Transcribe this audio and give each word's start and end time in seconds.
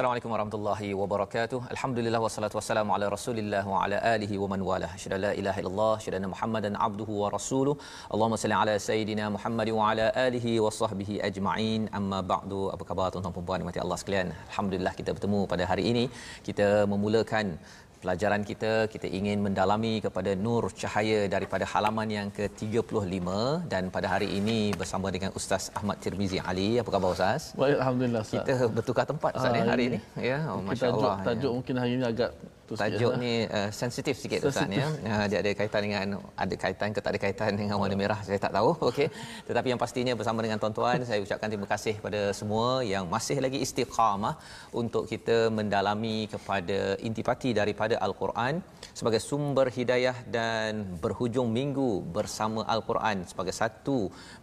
Assalamualaikum 0.00 0.32
warahmatullahi 0.34 0.86
wabarakatuh. 0.98 1.58
Alhamdulillah 1.72 2.20
wassalatu 2.24 2.56
wassalamu 2.58 2.94
ala 2.96 3.06
Rasulillah 3.14 3.60
wa 3.72 3.80
ala 3.84 3.96
alihi 4.12 4.38
wa 4.42 4.46
man 4.52 4.60
walah. 4.68 4.88
Syada 5.02 5.18
la 5.24 5.32
ilaha 5.40 5.58
illallah, 5.62 5.94
syada 6.04 6.16
anna 6.18 6.30
Muhammadan 6.34 6.78
abduhu 6.86 7.18
wa 7.22 7.28
rasuluh. 7.34 7.74
Allahumma 8.12 8.38
salli 8.42 8.56
ala 8.60 8.74
sayidina 8.86 9.24
Muhammad 9.34 9.68
wa 9.78 9.90
ala 9.90 10.06
alihi 10.24 10.54
wa 10.64 10.72
sahbihi 10.78 11.20
ajma'in. 11.28 11.82
Amma 11.98 12.20
ba'du. 12.32 12.62
Apa 12.76 12.86
khabar 12.90 13.08
tuan-tuan 13.12 13.36
dan 13.36 13.46
puan 13.50 13.66
mati 13.68 13.82
Allah 13.84 13.98
sekalian? 14.02 14.30
Alhamdulillah 14.48 14.94
kita 15.00 15.12
bertemu 15.18 15.40
pada 15.52 15.66
hari 15.72 15.84
ini. 15.92 16.04
Kita 16.48 16.68
memulakan 16.92 17.58
pelajaran 18.00 18.42
kita 18.50 18.72
kita 18.92 19.06
ingin 19.18 19.38
mendalami 19.46 20.00
kepada 20.00 20.32
nur 20.44 20.72
cahaya 20.72 21.28
daripada 21.34 21.64
halaman 21.72 22.08
yang 22.08 22.28
ke-35 22.32 23.28
dan 23.72 23.92
pada 23.94 24.08
hari 24.14 24.28
ini 24.40 24.72
bersama 24.72 25.12
dengan 25.12 25.30
Ustaz 25.36 25.68
Ahmad 25.78 26.00
Tirmizi 26.00 26.40
Ali. 26.40 26.80
Apa 26.80 26.88
khabar 26.96 27.12
Ustaz? 27.12 27.52
Baik, 27.60 27.76
Alhamdulillah 27.80 28.22
Ustaz. 28.24 28.40
Kita 28.40 28.54
bertukar 28.72 29.04
tempat 29.04 29.30
Ustaz 29.36 29.52
Ah, 29.52 29.56
ni 29.56 29.60
hari 29.68 29.84
ini. 29.90 29.98
ini. 30.16 30.28
Ya, 30.32 30.38
oh, 30.48 30.64
masya-Allah. 30.64 31.14
tajuk, 31.20 31.26
tajuk 31.28 31.52
mungkin 31.60 31.74
hari 31.76 31.92
ini 32.00 32.04
agak 32.08 32.30
Tajuk 32.78 33.12
ni 33.22 33.32
uh, 33.58 33.70
sensitif 33.74 34.14
sikit 34.22 34.46
Ustaz 34.50 34.70
ya. 34.70 34.86
Uh, 34.86 35.24
dia 35.30 35.38
ada 35.42 35.50
kaitan 35.60 35.82
dengan 35.86 36.06
ada 36.44 36.54
kaitan 36.64 36.88
ke 36.94 37.00
tak 37.04 37.10
ada 37.14 37.20
kaitan 37.24 37.50
dengan 37.60 37.76
warna 37.82 37.96
merah 38.02 38.20
saya 38.26 38.38
tak 38.44 38.52
tahu. 38.56 38.70
Okey. 38.90 39.08
Tetapi 39.48 39.66
yang 39.72 39.80
pastinya 39.84 40.14
bersama 40.20 40.38
dengan 40.44 40.58
tuan-tuan 40.62 41.02
saya 41.08 41.20
ucapkan 41.26 41.48
terima 41.52 41.68
kasih 41.72 41.94
kepada 41.98 42.20
semua 42.40 42.68
yang 42.92 43.06
masih 43.14 43.38
lagi 43.44 43.60
istiqamah 43.66 44.34
untuk 44.82 45.04
kita 45.12 45.38
mendalami 45.58 46.18
kepada 46.34 46.78
intipati 47.08 47.50
daripada 47.60 47.96
al-Quran 48.06 48.62
sebagai 48.98 49.20
sumber 49.28 49.66
hidayah 49.78 50.16
dan 50.36 50.84
berhujung 51.04 51.48
minggu 51.58 51.90
bersama 52.16 52.62
al-Quran 52.74 53.26
sebagai 53.30 53.54
satu 53.62 53.98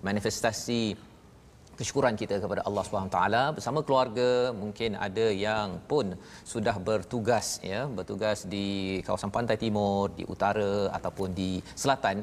manifestasi 0.07 0.81
kesyukuran 1.79 2.15
kita 2.21 2.35
kepada 2.43 2.61
Allah 2.67 2.83
Subhanahu 2.87 3.13
taala 3.15 3.43
bersama 3.57 3.79
keluarga 3.87 4.29
mungkin 4.61 4.91
ada 5.07 5.25
yang 5.47 5.77
pun 5.89 6.05
sudah 6.51 6.75
bertugas 6.87 7.47
ya 7.71 7.81
bertugas 7.97 8.39
di 8.53 8.67
kawasan 9.07 9.31
pantai 9.35 9.57
timur 9.63 10.09
di 10.19 10.23
utara 10.33 10.73
ataupun 10.97 11.29
di 11.39 11.51
selatan. 11.83 12.17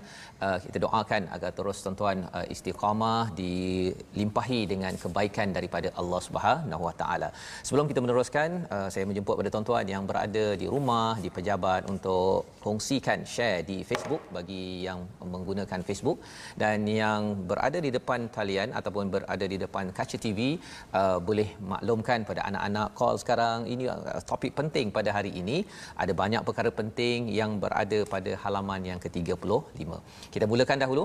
Uh, 0.45 0.59
kita 0.65 0.79
doakan 0.85 1.23
agar 1.37 1.51
terus 1.59 1.79
tuan-tuan 1.85 2.19
uh, 2.37 2.47
istiqamah 2.55 3.23
dilimpahi 3.41 4.61
dengan 4.73 4.93
kebaikan 5.03 5.49
daripada 5.57 5.89
Allah 6.01 6.21
Subhanahu 6.27 6.91
taala. 7.03 7.29
Sebelum 7.67 7.87
kita 7.91 8.01
meneruskan 8.05 8.67
uh, 8.75 8.89
saya 8.95 9.05
menjemput 9.11 9.35
pada 9.41 9.51
tuan-tuan 9.55 9.87
yang 9.95 10.05
berada 10.11 10.45
di 10.63 10.67
rumah 10.75 11.17
di 11.25 11.31
pejabat 11.37 11.89
untuk 11.95 12.59
kongsikan 12.65 13.23
share 13.35 13.63
di 13.71 13.79
Facebook 13.91 14.23
bagi 14.37 14.65
yang 14.89 15.01
menggunakan 15.35 15.81
Facebook. 15.89 16.19
Dan 16.63 16.85
yang 17.03 17.47
berada 17.51 17.79
di 17.87 17.91
depan 17.97 18.29
talian 18.37 18.71
ataupun 18.79 19.05
berada 19.45 19.55
di 19.55 19.59
depan 19.65 19.85
kaca 19.99 20.17
TV 20.25 20.57
uh, 20.99 21.19
boleh 21.29 21.49
maklumkan 21.73 22.25
pada 22.29 22.41
anak-anak 22.49 22.89
call 22.99 23.17
sekarang 23.23 23.59
ini 23.69 23.85
uh, 23.93 24.21
topik 24.31 24.53
penting 24.61 24.89
pada 24.97 25.13
hari 25.17 25.33
ini. 25.41 25.57
Ada 26.03 26.13
banyak 26.23 26.43
perkara 26.49 26.71
penting 26.81 27.29
yang 27.29 27.61
berada 27.61 27.99
pada 28.15 28.33
halaman 28.45 28.81
yang 28.91 28.99
ke-35 29.05 29.85
kita 30.35 30.45
mulakan 30.49 30.79
dahulu 30.81 31.05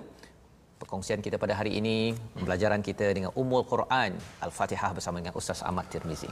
perkongsian 0.79 1.19
kita 1.25 1.35
pada 1.44 1.53
hari 1.59 1.75
ini 1.79 2.16
pembelajaran 2.35 2.79
kita 2.89 3.11
dengan 3.11 3.31
Ummul 3.41 3.67
Quran 3.67 4.16
Al-Fatihah 4.47 4.91
bersama 4.95 5.19
dengan 5.19 5.35
Ustaz 5.35 5.59
Ahmad 5.69 5.91
Tirmizi 5.91 6.31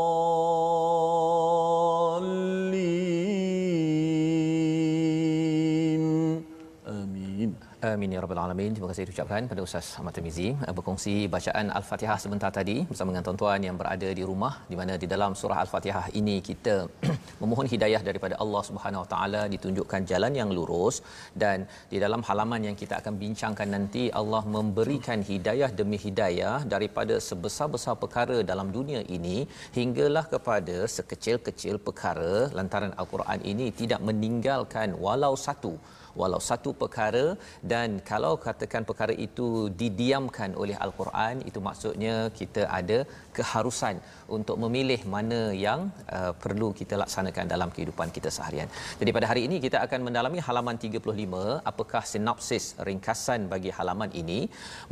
Rabbal 8.23 8.39
alamin. 8.41 8.71
Terima 8.75 8.87
kasih 8.89 9.03
diucapkan 9.09 9.47
pada 9.51 9.61
Ustaz 9.65 9.87
Ahmad 9.99 10.13
Tamizi 10.17 10.47
eh, 10.65 10.73
berkongsi 10.77 11.13
bacaan 11.35 11.65
Al-Fatihah 11.77 12.17
sebentar 12.23 12.49
tadi 12.57 12.75
bersama 12.89 13.09
dengan 13.11 13.25
tuan-tuan 13.27 13.61
yang 13.67 13.75
berada 13.79 14.09
di 14.19 14.23
rumah 14.29 14.53
di 14.71 14.75
mana 14.79 14.93
di 15.03 15.07
dalam 15.13 15.31
surah 15.39 15.57
Al-Fatihah 15.63 16.05
ini 16.19 16.35
kita 16.49 16.75
memohon 17.41 17.67
hidayah 17.73 18.01
daripada 18.09 18.35
Allah 18.43 18.61
Subhanahu 18.69 19.03
Wa 19.03 19.09
Taala 19.13 19.41
ditunjukkan 19.53 20.01
jalan 20.11 20.35
yang 20.39 20.51
lurus 20.57 20.97
dan 21.43 21.65
di 21.93 21.99
dalam 22.03 22.23
halaman 22.29 22.67
yang 22.67 22.77
kita 22.81 22.95
akan 23.01 23.15
bincangkan 23.23 23.69
nanti 23.75 24.03
Allah 24.21 24.43
memberikan 24.57 25.21
hidayah 25.31 25.71
demi 25.81 25.99
hidayah 26.05 26.57
daripada 26.75 27.17
sebesar-besar 27.29 27.95
perkara 28.03 28.37
dalam 28.51 28.69
dunia 28.77 29.01
ini 29.17 29.37
hinggalah 29.79 30.25
kepada 30.35 30.77
sekecil-kecil 30.97 31.77
perkara 31.87 32.35
lantaran 32.59 32.93
Al-Quran 33.03 33.41
ini 33.53 33.67
tidak 33.81 34.03
meninggalkan 34.09 34.91
walau 35.05 35.33
satu 35.47 35.73
walau 36.19 36.41
satu 36.49 36.71
perkara. 36.81 37.25
Dan 37.71 37.99
kalau 38.11 38.33
katakan 38.45 38.83
perkara 38.89 39.13
itu 39.27 39.47
didiamkan 39.81 40.51
oleh 40.61 40.75
al-Quran 40.85 41.43
itu 41.49 41.59
maksudnya 41.67 42.15
kita 42.39 42.63
ada 42.79 42.99
keharusan 43.37 43.95
untuk 44.37 44.57
memilih 44.63 44.99
mana 45.15 45.41
yang 45.65 45.81
uh, 46.17 46.33
perlu 46.43 46.69
kita 46.79 46.95
laksanakan 47.03 47.45
dalam 47.53 47.69
kehidupan 47.75 48.09
kita 48.17 48.29
seharian. 48.37 48.69
Jadi 49.01 49.11
pada 49.17 49.29
hari 49.31 49.43
ini 49.47 49.57
kita 49.65 49.77
akan 49.85 49.99
mendalami 50.07 50.39
halaman 50.47 50.77
35 50.85 51.71
apakah 51.71 52.03
sinopsis 52.13 52.65
ringkasan 52.89 53.47
bagi 53.53 53.71
halaman 53.77 54.11
ini. 54.23 54.39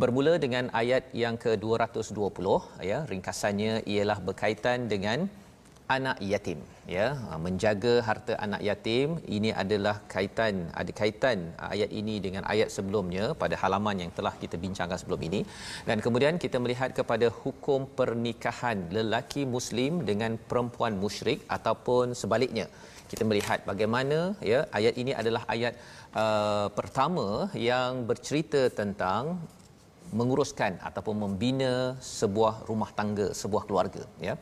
Bermula 0.01 0.33
dengan 0.45 0.68
ayat 0.81 1.06
yang 1.24 1.36
ke-220 1.44 2.48
ya. 2.92 3.00
Ringkasannya 3.12 3.74
ialah 3.94 4.19
berkaitan 4.30 4.80
dengan 4.94 5.19
anak 5.95 6.18
yatim 6.31 6.59
ya. 6.95 7.06
Ha, 7.21 7.38
menjaga 7.45 7.94
harta 8.07 8.33
anak 8.45 8.62
yatim 8.68 9.09
ini 9.38 9.50
adalah 9.63 9.95
kaitan 10.13 10.56
ada 10.81 10.91
kaitan 11.00 11.39
ayat 11.75 11.89
ini 12.01 12.15
dengan 12.25 12.44
ayat 12.53 12.69
sebelumnya 12.75 13.25
pada 13.41 13.56
halaman 13.62 13.97
yang 14.03 14.12
telah 14.18 14.33
kita 14.44 14.57
bincangkan 14.65 15.00
sebelum 15.01 15.24
ini. 15.30 15.41
Dan 15.89 15.97
kemudian 16.06 16.38
kita 16.44 16.59
melihat 16.63 16.94
kepada 17.00 17.30
hukum 17.41 17.89
pernikahan 18.00 18.77
lelaki 18.97 19.44
muslim 19.56 20.06
dengan 20.09 20.33
perempuan 20.50 20.95
musyrik 21.03 21.41
ataupun 21.57 22.15
sebaliknya. 22.21 22.68
Kita 23.12 23.24
melihat 23.30 23.59
bagaimana 23.69 24.18
ya 24.51 24.59
ayat 24.80 24.95
ini 25.01 25.12
adalah 25.21 25.44
ayat 25.53 25.74
uh, 26.24 26.68
pertama 26.80 27.50
yang 27.69 28.06
bercerita 28.09 28.62
tentang 28.81 29.24
menguruskan 30.17 30.81
ataupun 30.89 31.15
membina 31.23 31.73
sebuah 32.17 32.53
rumah 32.69 32.91
tangga 33.00 33.27
sebuah 33.41 33.63
keluarga 33.67 34.03
ya. 34.27 34.33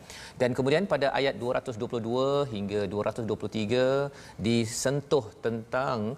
Dan 0.42 0.52
kemudian 0.58 0.88
pada 0.94 1.10
ayat 1.20 1.36
222 1.44 2.54
hingga 2.54 2.82
223 2.96 4.42
disentuh 4.48 5.26
tentang 5.46 6.16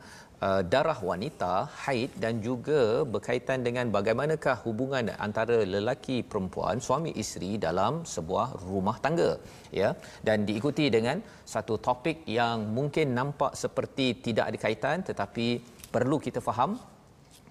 uh, 0.48 0.62
darah 0.74 1.00
wanita 1.10 1.54
haid 1.84 2.12
dan 2.24 2.36
juga 2.48 2.82
berkaitan 3.14 3.66
dengan 3.68 3.88
bagaimanakah 3.96 4.56
hubungan 4.66 5.12
antara 5.28 5.58
lelaki 5.76 6.18
perempuan 6.32 6.78
suami 6.88 7.12
isteri 7.24 7.52
dalam 7.68 8.04
sebuah 8.16 8.48
rumah 8.70 8.98
tangga 9.06 9.32
ya. 9.82 9.92
Dan 10.28 10.48
diikuti 10.50 10.88
dengan 10.98 11.20
satu 11.56 11.76
topik 11.88 12.24
yang 12.40 12.70
mungkin 12.78 13.18
nampak 13.20 13.54
seperti 13.64 14.08
tidak 14.28 14.48
ada 14.50 14.60
kaitan 14.66 14.98
tetapi 15.10 15.48
perlu 15.96 16.18
kita 16.26 16.42
faham 16.50 16.72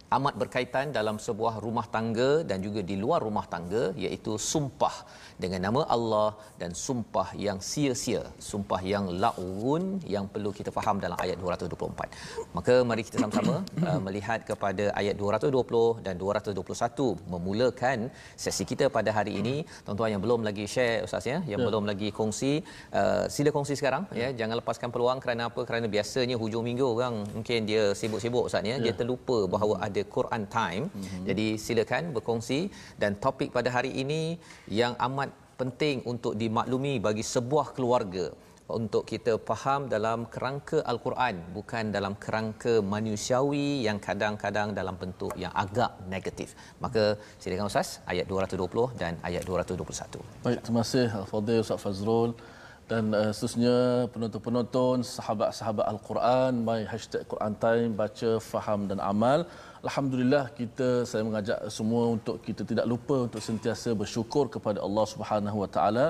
amat 0.08 0.34
berkaitan 0.40 0.88
dalam 0.88 1.20
sebuah 1.20 1.60
rumah 1.60 1.84
tangga 1.84 2.40
dan 2.40 2.64
juga 2.64 2.80
di 2.80 2.96
luar 2.96 3.20
rumah 3.20 3.44
tangga 3.44 3.92
iaitu 3.92 4.40
sumpah 4.40 4.96
dengan 5.42 5.60
nama 5.66 5.80
Allah 5.96 6.28
dan 6.60 6.70
sumpah 6.84 7.28
yang 7.46 7.58
sia-sia 7.70 8.22
sumpah 8.50 8.80
yang 8.92 9.04
laun 9.24 9.82
yang 10.14 10.24
perlu 10.34 10.52
kita 10.58 10.70
faham 10.78 10.96
dalam 11.04 11.18
ayat 11.24 11.36
224 11.42 12.54
maka 12.56 12.74
mari 12.90 13.02
kita 13.08 13.18
sama-sama 13.22 13.56
uh, 13.88 14.00
melihat 14.06 14.40
kepada 14.50 14.86
ayat 15.00 15.14
220 15.24 16.06
dan 16.06 16.14
221 16.24 17.28
memulakan 17.34 17.98
sesi 18.44 18.64
kita 18.70 18.88
pada 18.96 19.12
hari 19.18 19.34
ini 19.42 19.56
tuan-tuan 19.84 20.10
yang 20.14 20.22
belum 20.26 20.40
lagi 20.48 20.66
share 20.74 20.96
ustaz 21.08 21.28
ya 21.32 21.38
yang 21.52 21.60
ya. 21.62 21.66
belum 21.68 21.84
lagi 21.90 22.08
kongsi 22.20 22.52
uh, 23.00 23.24
sila 23.36 23.52
kongsi 23.58 23.76
sekarang 23.80 24.04
ya. 24.20 24.28
ya 24.32 24.40
jangan 24.40 24.56
lepaskan 24.62 24.88
peluang 24.96 25.20
kerana 25.24 25.44
apa 25.52 25.60
kerana 25.68 25.86
biasanya 25.96 26.38
hujung 26.42 26.64
minggu 26.70 26.88
orang 26.96 27.14
mungkin 27.36 27.68
dia 27.70 27.84
sibuk-sibuk 28.00 28.44
ustaz 28.48 28.64
ya, 28.72 28.76
ya. 28.76 28.84
dia 28.84 28.94
terlupa 29.00 29.38
bahawa 29.54 29.76
ada 29.86 29.98
ada 29.98 30.02
Quran 30.16 30.42
Time. 30.58 30.84
Mm-hmm. 30.86 31.24
Jadi 31.28 31.46
silakan 31.64 32.02
berkongsi 32.14 32.60
dan 33.02 33.18
topik 33.24 33.50
pada 33.56 33.68
hari 33.76 33.90
ini 34.02 34.22
yang 34.80 34.94
amat 35.06 35.27
penting 35.60 35.96
untuk 36.12 36.32
dimaklumi 36.42 36.94
bagi 37.06 37.24
sebuah 37.34 37.66
keluarga 37.76 38.26
untuk 38.76 39.02
kita 39.10 39.32
faham 39.48 39.82
dalam 39.94 40.18
kerangka 40.34 40.78
Al-Quran 40.92 41.36
bukan 41.56 41.84
dalam 41.96 42.14
kerangka 42.24 42.74
manusiawi 42.94 43.68
yang 43.86 43.98
kadang-kadang 44.06 44.68
dalam 44.78 44.96
bentuk 45.02 45.32
yang 45.44 45.52
agak 45.64 45.90
negatif. 46.14 46.52
Maka 46.84 47.04
silakan 47.40 47.70
Ustaz 47.72 47.90
ayat 48.12 48.28
220 48.32 49.00
dan 49.02 49.12
ayat 49.28 49.42
221. 49.48 50.20
Baik, 50.46 50.60
terima 50.64 50.80
kasih 50.84 51.06
Al-Fadhil 51.20 51.64
Ustaz 51.64 51.80
Fazrul 51.84 52.30
dan 52.90 53.04
uh, 53.20 53.30
seterusnya 53.36 53.76
penonton-penonton 54.12 54.96
sahabat-sahabat 55.16 55.86
Al-Quran 55.92 56.52
my 56.68 56.80
hashtag 56.92 57.24
Quran 57.32 57.54
Time 57.64 57.90
baca 58.02 58.30
faham 58.52 58.80
dan 58.90 59.00
amal 59.12 59.40
Alhamdulillah 59.86 60.44
kita 60.58 60.88
saya 61.10 61.22
mengajak 61.28 61.58
semua 61.76 62.04
untuk 62.16 62.36
kita 62.46 62.62
tidak 62.70 62.86
lupa 62.92 63.16
untuk 63.26 63.42
sentiasa 63.48 63.90
bersyukur 64.00 64.44
kepada 64.54 64.78
Allah 64.86 65.06
Subhanahu 65.12 65.58
Wa 65.62 65.70
Taala 65.76 66.06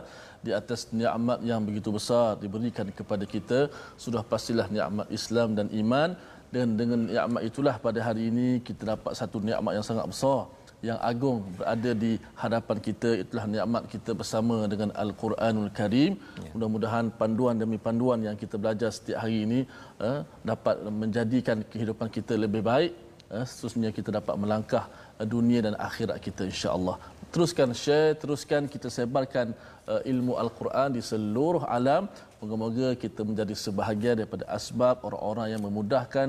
di 0.47 0.53
atas 0.61 0.81
nikmat 1.00 1.41
yang 1.50 1.61
begitu 1.69 1.93
besar 1.99 2.26
diberikan 2.43 2.88
kepada 3.00 3.25
kita 3.35 3.61
sudah 4.05 4.23
pastilah 4.32 4.67
nikmat 4.76 5.09
Islam 5.19 5.49
dan 5.59 5.69
iman 5.82 6.11
dan 6.55 6.67
dengan 6.81 7.00
nikmat 7.12 7.43
itulah 7.50 7.76
pada 7.87 8.00
hari 8.09 8.32
ini 8.32 8.49
kita 8.69 8.82
dapat 8.93 9.12
satu 9.20 9.37
nikmat 9.49 9.73
yang 9.76 9.87
sangat 9.91 10.06
besar 10.12 10.41
yang 10.87 10.99
agung 11.11 11.38
berada 11.59 11.91
di 12.03 12.12
hadapan 12.43 12.79
kita 12.87 13.11
itulah 13.23 13.47
nikmat 13.55 13.82
kita 13.94 14.11
bersama 14.21 14.56
dengan 14.73 14.91
Al-Quranul 15.03 15.71
Karim. 15.79 16.12
Ya. 16.14 16.50
Mudah-mudahan 16.55 17.06
panduan 17.21 17.59
demi 17.62 17.79
panduan 17.87 18.23
yang 18.26 18.37
kita 18.43 18.56
belajar 18.62 18.91
setiap 18.94 19.19
hari 19.25 19.38
ini 19.47 19.61
uh, 20.06 20.23
dapat 20.50 20.87
menjadikan 21.03 21.67
kehidupan 21.73 22.09
kita 22.17 22.38
lebih 22.38 22.62
baik 22.62 22.93
eh, 22.94 23.08
seterusnya 23.51 23.91
kita 23.99 24.11
dapat 24.19 24.35
melangkah 24.43 24.85
eh, 25.21 25.27
dunia 25.35 25.61
dan 25.67 25.75
akhirat 25.88 26.19
kita 26.26 26.43
insya-Allah. 26.52 26.97
Teruskan 27.35 27.71
share, 27.83 28.12
teruskan 28.21 28.62
kita 28.75 28.88
sebarkan 28.88 29.52
uh, 29.85 30.00
ilmu 30.12 30.33
al-Quran 30.43 30.97
di 30.97 31.02
seluruh 31.09 31.61
alam. 31.76 32.09
Moga-moga 32.41 32.88
kita 33.02 33.21
menjadi 33.29 33.55
sebahagian 33.64 34.14
daripada 34.21 34.45
asbab 34.59 35.05
orang-orang 35.09 35.49
yang 35.52 35.62
memudahkan 35.67 36.29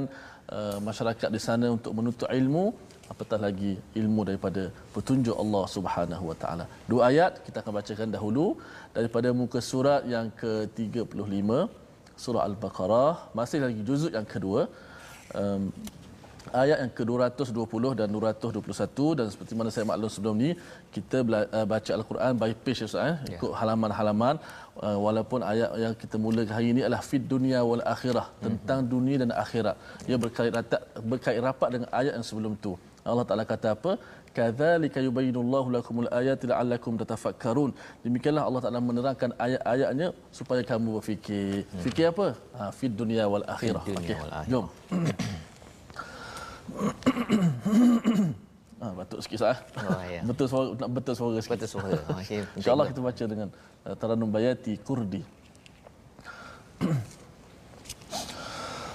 masyarakat 0.88 1.30
di 1.36 1.42
sana 1.48 1.68
untuk 1.76 1.94
menuntut 1.98 2.28
ilmu 2.40 2.66
apatah 3.14 3.40
lagi 3.46 3.72
ilmu 4.02 4.22
daripada 4.30 4.64
petunjuk 4.96 5.36
Allah 5.44 5.64
Subhanahu 5.76 6.24
wa 6.30 6.36
taala. 6.42 6.66
Dua 6.92 7.02
ayat 7.10 7.42
kita 7.46 7.58
akan 7.62 7.74
bacakan 7.80 8.10
dahulu 8.16 8.46
daripada 8.98 9.30
muka 9.42 9.60
surat 9.72 10.02
yang 10.14 10.28
ke-35 10.42 11.50
surah 12.24 12.44
Al-Baqarah 12.50 13.14
masih 13.40 13.60
lagi 13.66 13.82
juzuk 13.90 14.14
yang 14.18 14.28
kedua. 14.34 14.62
Um, 15.42 15.64
ayat 16.62 16.78
yang 16.84 16.92
ke-220 16.98 17.84
dan 18.00 18.08
221 18.16 19.18
dan 19.20 19.28
seperti 19.34 19.54
mana 19.60 19.70
saya 19.76 19.86
maklum 19.90 20.12
sebelum 20.16 20.36
ni 20.44 20.50
kita 20.96 21.18
uh, 21.28 21.66
baca 21.74 21.92
al-Quran 21.98 22.34
by 22.42 22.52
page 22.66 22.82
Ustaz 22.88 23.06
eh? 23.10 23.16
Ya. 23.32 23.38
ikut 23.38 23.52
halaman-halaman. 23.60 24.38
Uh, 24.80 24.98
walaupun 25.06 25.40
ayat 25.52 25.70
yang 25.84 25.94
kita 26.02 26.16
mula 26.24 26.44
hari 26.58 26.68
ini 26.74 26.82
adalah 26.86 27.04
fid 27.10 27.24
dunia 27.34 27.60
wal 27.70 27.84
akhirah 27.94 28.28
mhm. 28.32 28.44
tentang 28.46 28.80
mm-hmm. 28.80 28.94
dunia 28.96 29.16
dan 29.24 29.32
akhirat. 29.44 29.76
Ia 30.10 30.18
berkait 30.26 30.52
rapat 30.58 30.82
berkait 31.12 31.40
rapat 31.48 31.70
dengan 31.76 31.90
ayat 32.00 32.14
yang 32.18 32.28
sebelum 32.30 32.54
tu. 32.66 32.74
Allah 33.12 33.26
Taala 33.28 33.44
kata 33.52 33.68
apa? 33.76 33.92
Kadzalika 34.38 35.00
yubayyinullahu 35.08 35.68
lakumul 35.76 36.10
ayati 36.20 36.46
la'allakum 36.52 36.94
tatafakkarun. 37.02 37.72
Demikianlah 38.06 38.44
Allah 38.48 38.62
Taala 38.64 38.82
menerangkan 38.90 39.32
ayat-ayatnya 39.46 40.08
supaya 40.40 40.62
kamu 40.72 40.90
berfikir. 40.98 41.66
Hmm. 41.66 41.84
fikir 41.86 42.06
apa? 42.14 42.28
Ha 42.58 42.70
fid 42.80 42.94
dunia 43.02 43.26
wal 43.34 43.46
akhirah. 43.56 43.84
Okey 44.00 44.18
jom 44.52 44.68
Ah, 48.85 48.93
batuk 48.93 49.25
sikit 49.25 49.39
sah. 49.41 49.57
Oh, 49.81 50.03
ya. 50.05 50.21
Betul 50.29 50.45
suara 50.45 50.77
nak 50.77 50.91
betul 50.93 51.15
suara 51.17 51.41
sikit. 51.41 51.57
Betul 51.57 51.69
suara. 51.73 51.97
Okey. 52.21 52.45
Insya-Allah 52.59 52.87
kita 52.93 53.01
baca 53.01 53.25
dengan 53.25 53.49
uh, 53.89 53.95
Taranum 53.97 54.29
Bayati 54.29 54.77
Kurdi. 54.77 55.25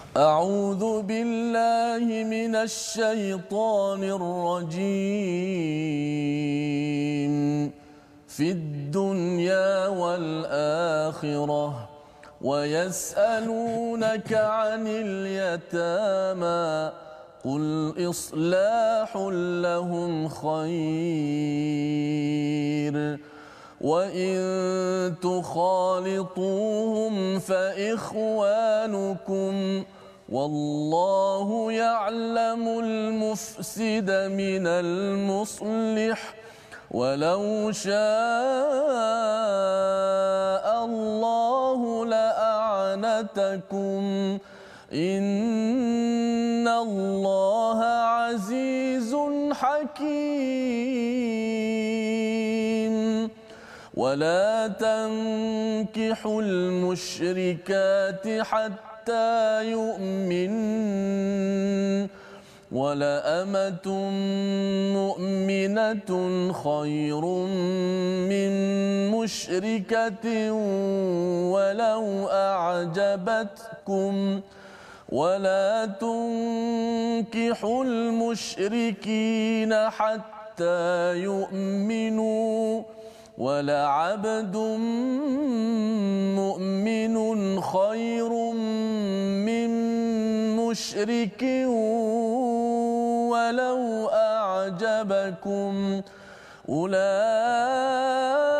أعوذ 0.10 1.06
بالله 1.06 2.01
من 2.27 2.53
الشيطان 2.56 4.01
الرجيم 4.03 4.94
في 8.27 8.48
الدنيا 8.51 9.88
والآخرة 9.88 11.68
ويسألونك 12.41 14.34
عن 14.34 14.84
اليتامى 14.88 16.68
قل 17.45 17.93
إصلاح 18.11 19.17
لهم 19.67 20.29
خير 20.29 20.65
وإن 23.81 24.35
تخالطوهم 25.23 27.15
فإخوانكم 27.39 28.75
والله 30.29 31.73
يعلم 31.73 32.69
المفسد 32.79 34.11
من 34.11 34.67
المصلح 34.67 36.35
ولو 36.91 37.73
شاء 37.73 37.95
الله 40.85 42.07
لأعنتكم 42.07 44.03
إن 44.95 46.69
الله 46.69 47.85
عزيز 47.85 49.17
حكيم 49.53 50.15
ولا 53.95 54.69
تنكحوا 54.69 56.43
المشركات 56.43 58.29
حتى 58.41 59.71
يؤمن 59.71 60.55
ولأمة 62.73 63.89
مؤمنة 64.95 66.11
خير 66.53 67.25
من 68.31 68.51
مشركة 69.11 70.53
ولو 71.51 72.29
أعجبتكم 72.31 74.15
ۖ 74.41 74.43
ولا 75.14 75.87
تنكحوا 76.00 77.85
المشركين 77.85 79.75
حتى 79.90 81.14
يؤمنوا 81.16 82.83
ولعبد 83.38 84.56
مؤمن 86.35 87.61
خير 87.61 88.33
من 89.47 89.71
مشرك 90.56 91.42
ولو 93.30 94.09
أعجبكم 94.09 96.02
أولئك 96.68 98.53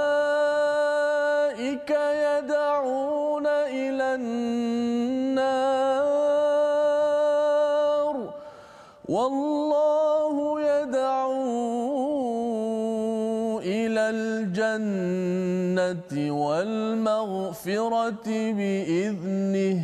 والمغفرة 16.31 18.29
بإذنه 18.29 19.79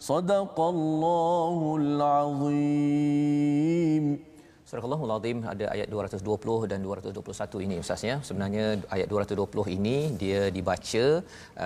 صدق 0.00 0.60
الله 0.60 1.76
العظيم. 1.80 3.18
Surah 4.68 4.84
Azim 5.16 5.38
ada 5.52 5.66
ayat 5.74 5.88
220 5.88 6.68
dan 6.70 6.80
221 6.84 7.64
ini 7.66 7.76
Ustaz 7.82 8.02
ya. 8.08 8.16
Sebenarnya 8.28 8.66
ayat 8.96 9.08
220 9.12 9.76
ini 9.76 9.96
dia 10.22 10.40
dibaca 10.56 11.04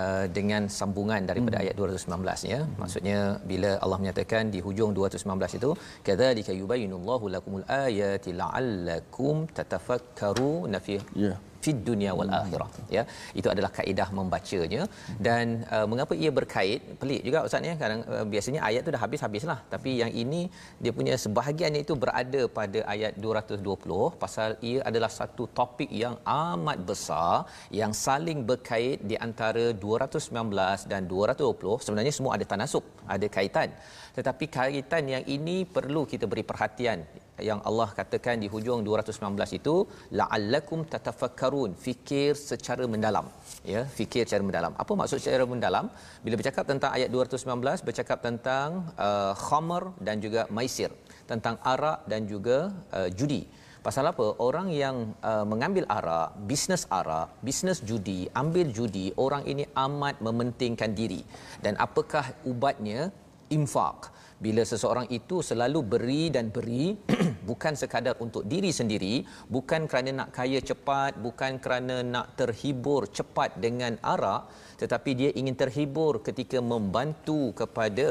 uh, 0.01 0.25
dengan 0.37 0.71
sambungan 0.77 1.27
daripada 1.29 1.59
hmm. 1.59 1.63
ayat 1.63 1.75
219 1.75 2.47
ya. 2.53 2.59
Hmm. 2.63 2.73
Maksudnya 2.81 3.19
bila 3.51 3.71
Allah 3.83 3.99
menyatakan 4.03 4.55
di 4.55 4.61
hujung 4.67 4.95
219 4.95 5.59
itu 5.59 5.71
kadzalika 6.07 6.55
yubayyinullahu 6.61 7.27
lakumul 7.35 7.67
ayati 7.85 8.31
la'allakum 8.41 9.51
tatafakkaruna 9.57 10.79
fi 10.87 10.95
yeah 11.27 11.35
fid 11.63 11.79
dunia 11.89 12.11
wal 12.19 12.31
akhirah. 12.39 12.69
Ya 12.95 13.03
itu 13.39 13.47
adalah 13.53 13.71
kaedah 13.77 14.07
membacanya. 14.17 14.83
Dan 15.27 15.45
uh, 15.75 15.85
mengapa 15.91 16.13
ia 16.23 16.31
berkait? 16.39 16.81
Pelik 17.01 17.21
juga 17.27 17.39
ustaz 17.47 17.69
ya. 17.69 17.75
Kadang 17.83 18.01
uh, 18.13 18.25
biasanya 18.33 18.61
ayat 18.69 18.81
tu 18.87 18.93
dah 18.95 19.01
habis-habislah. 19.05 19.59
Tapi 19.73 19.91
yang 20.01 20.11
ini 20.23 20.41
dia 20.83 20.93
punya 20.99 21.15
sebahagiannya 21.25 21.81
itu 21.85 21.95
berada 22.03 22.41
pada 22.59 22.79
ayat 22.93 23.13
220 23.25 24.21
pasal 24.23 24.49
ia 24.69 24.79
adalah 24.89 25.11
satu 25.19 25.43
topik 25.59 25.89
yang 26.03 26.15
amat 26.37 26.77
besar 26.89 27.33
yang 27.79 27.91
saling 28.05 28.39
berkait 28.49 28.99
di 29.11 29.15
antara 29.27 29.65
219 29.85 30.91
dan 30.91 31.01
220 31.13 31.85
sebenarnya 31.85 32.13
semua 32.17 32.31
ada 32.37 32.45
tanasub 32.51 32.85
ada 33.15 33.27
kaitan 33.37 33.69
tetapi 34.17 34.45
kaitan 34.55 35.03
yang 35.13 35.23
ini 35.35 35.65
perlu 35.75 36.01
kita 36.11 36.25
beri 36.31 36.45
perhatian. 36.51 37.01
Yang 37.47 37.59
Allah 37.69 37.89
katakan 37.99 38.37
di 38.43 38.47
hujung 38.53 38.85
219 38.85 39.57
itu 39.57 39.75
la'allakum 40.19 40.85
tatafakkarun. 40.91 41.71
Fikir 41.85 42.37
secara 42.37 42.85
mendalam. 42.93 43.25
Ya 43.65 43.81
fikir 43.97 44.29
secara 44.29 44.45
mendalam. 44.45 44.73
Apa 44.83 44.93
maksud 44.99 45.17
secara 45.23 45.45
mendalam? 45.53 45.89
Bila 46.25 46.37
bercakap 46.41 46.65
tentang 46.71 46.91
ayat 46.97 47.09
219 47.09 47.87
bercakap 47.89 48.19
tentang 48.27 48.69
uh, 49.07 49.33
khamar 49.45 49.83
dan 50.07 50.21
juga 50.25 50.45
maisir 50.57 50.93
tentang 51.25 51.57
arak 51.73 52.05
dan 52.05 52.29
juga 52.29 52.69
uh, 52.93 53.09
judi. 53.09 53.43
Pasal 53.83 54.07
apa? 54.07 54.25
Orang 54.39 54.67
yang 54.71 55.11
uh, 55.25 55.43
mengambil 55.51 55.83
arak 55.97 56.37
bisnes 56.49 56.85
arak 56.99 57.33
bisnes 57.43 57.81
judi 57.89 58.19
ambil 58.41 58.69
judi 58.77 59.09
orang 59.25 59.43
ini 59.43 59.65
amat 59.85 60.21
mementingkan 60.23 60.93
diri. 60.99 61.19
Dan 61.65 61.75
apakah 61.75 62.25
ubatnya 62.51 63.11
infak 63.57 64.11
bila 64.45 64.63
seseorang 64.71 65.07
itu 65.17 65.37
selalu 65.49 65.79
beri 65.91 66.23
dan 66.35 66.45
beri 66.55 66.85
bukan 67.49 67.73
sekadar 67.81 68.15
untuk 68.25 68.43
diri 68.53 68.71
sendiri 68.79 69.15
bukan 69.55 69.87
kerana 69.89 70.11
nak 70.19 70.29
kaya 70.37 70.59
cepat 70.69 71.15
bukan 71.25 71.61
kerana 71.63 71.95
nak 72.13 72.27
terhibur 72.39 73.01
cepat 73.17 73.55
dengan 73.65 73.95
arak 74.13 74.41
tetapi 74.81 75.11
dia 75.19 75.29
ingin 75.39 75.55
terhibur 75.61 76.13
ketika 76.27 76.59
membantu 76.73 77.41
kepada 77.61 78.09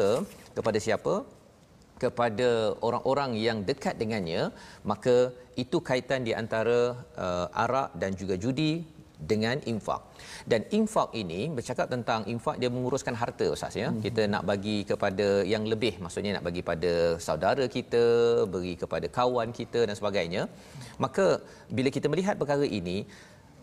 kepada 0.56 0.78
siapa 0.86 1.14
kepada 2.02 2.48
orang-orang 2.86 3.32
yang 3.46 3.58
dekat 3.68 3.94
dengannya 4.00 4.42
maka 4.90 5.16
itu 5.62 5.78
kaitan 5.88 6.24
di 6.28 6.32
antara 6.42 6.78
uh, 7.24 7.46
arak 7.64 7.90
dan 8.00 8.10
juga 8.20 8.34
judi 8.44 8.72
dengan 9.22 9.56
infak. 9.72 10.02
Dan 10.50 10.60
infak 10.78 11.10
ini 11.22 11.40
bercakap 11.56 11.86
tentang 11.94 12.20
infak 12.32 12.56
dia 12.62 12.70
menguruskan 12.74 13.14
harta 13.22 13.46
Ustaz 13.54 13.74
ya. 13.82 13.88
Mm-hmm. 13.88 14.02
Kita 14.06 14.22
nak 14.34 14.42
bagi 14.50 14.78
kepada 14.90 15.26
yang 15.52 15.64
lebih 15.72 15.94
maksudnya 16.04 16.32
nak 16.36 16.44
bagi 16.48 16.62
pada 16.70 16.92
saudara 17.26 17.66
kita, 17.76 18.04
bagi 18.54 18.74
kepada 18.82 19.06
kawan 19.18 19.50
kita 19.60 19.82
dan 19.88 19.94
sebagainya. 20.00 20.44
Maka 21.04 21.26
bila 21.78 21.88
kita 21.96 22.06
melihat 22.12 22.34
perkara 22.40 22.66
ini, 22.80 22.98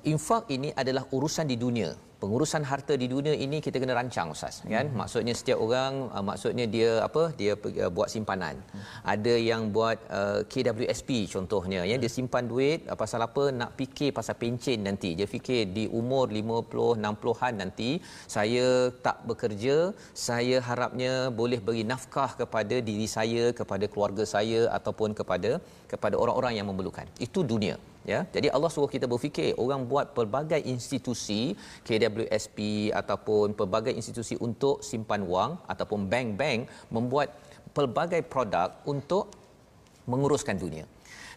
infak 0.04 0.48
ini 0.56 0.70
adalah 0.82 1.04
urusan 1.12 1.48
di 1.50 1.58
dunia. 1.60 1.92
Pengurusan 2.20 2.68
harta 2.68 2.94
di 3.00 3.08
dunia 3.08 3.32
ini 3.32 3.64
kita 3.64 3.80
kena 3.80 3.96
rancang 3.96 4.36
ustaz 4.36 4.56
kan? 4.68 4.92
Hmm. 4.92 4.96
maksudnya 5.00 5.32
setiap 5.40 5.56
orang 5.66 6.12
uh, 6.12 6.24
maksudnya 6.30 6.66
dia 6.68 6.90
apa? 7.08 7.32
Dia 7.40 7.56
uh, 7.56 7.92
buat 7.96 8.12
simpanan. 8.12 8.60
Hmm. 8.60 8.84
ada 9.14 9.34
yang 9.40 9.72
buat 9.72 9.98
uh, 10.12 10.44
KWSP 10.52 11.32
contohnya 11.32 11.88
ya. 11.88 11.96
Dia 11.96 12.12
simpan 12.12 12.44
duit 12.52 12.84
uh, 12.92 12.98
pasal 13.00 13.24
apa? 13.24 13.56
Nak 13.60 13.72
fikir 13.80 14.12
pasal 14.12 14.36
pencen 14.36 14.84
nanti. 14.84 15.16
Dia 15.16 15.28
fikir 15.36 15.72
di 15.78 15.86
umur 15.88 16.28
50 16.28 17.00
60-an 17.00 17.54
nanti 17.64 18.04
saya 18.36 18.68
tak 19.06 19.24
bekerja 19.24 19.96
saya 20.12 20.60
harapnya 20.60 21.32
boleh 21.32 21.64
beri 21.64 21.88
nafkah 21.88 22.36
kepada 22.42 22.84
diri 22.84 23.08
saya 23.08 23.56
kepada 23.56 23.88
keluarga 23.88 24.28
saya 24.28 24.68
ataupun 24.76 25.16
kepada 25.16 25.64
kepada 25.88 26.20
orang-orang 26.20 26.60
yang 26.60 26.68
memerlukan. 26.68 27.08
Itu 27.16 27.48
dunia 27.48 27.80
ya 28.12 28.20
jadi 28.36 28.48
Allah 28.56 28.70
suruh 28.74 28.92
kita 28.96 29.06
berfikir 29.14 29.50
orang 29.64 29.82
buat 29.92 30.08
pelbagai 30.18 30.62
institusi 30.74 31.42
KWSP 31.88 32.58
ataupun 33.02 33.54
pelbagai 33.60 33.94
institusi 34.00 34.36
untuk 34.48 34.76
simpan 34.90 35.24
wang 35.34 35.52
ataupun 35.74 36.10
bank-bank 36.14 36.60
membuat 36.96 37.30
pelbagai 37.78 38.22
produk 38.34 38.70
untuk 38.94 39.26
menguruskan 40.12 40.58
dunia 40.64 40.86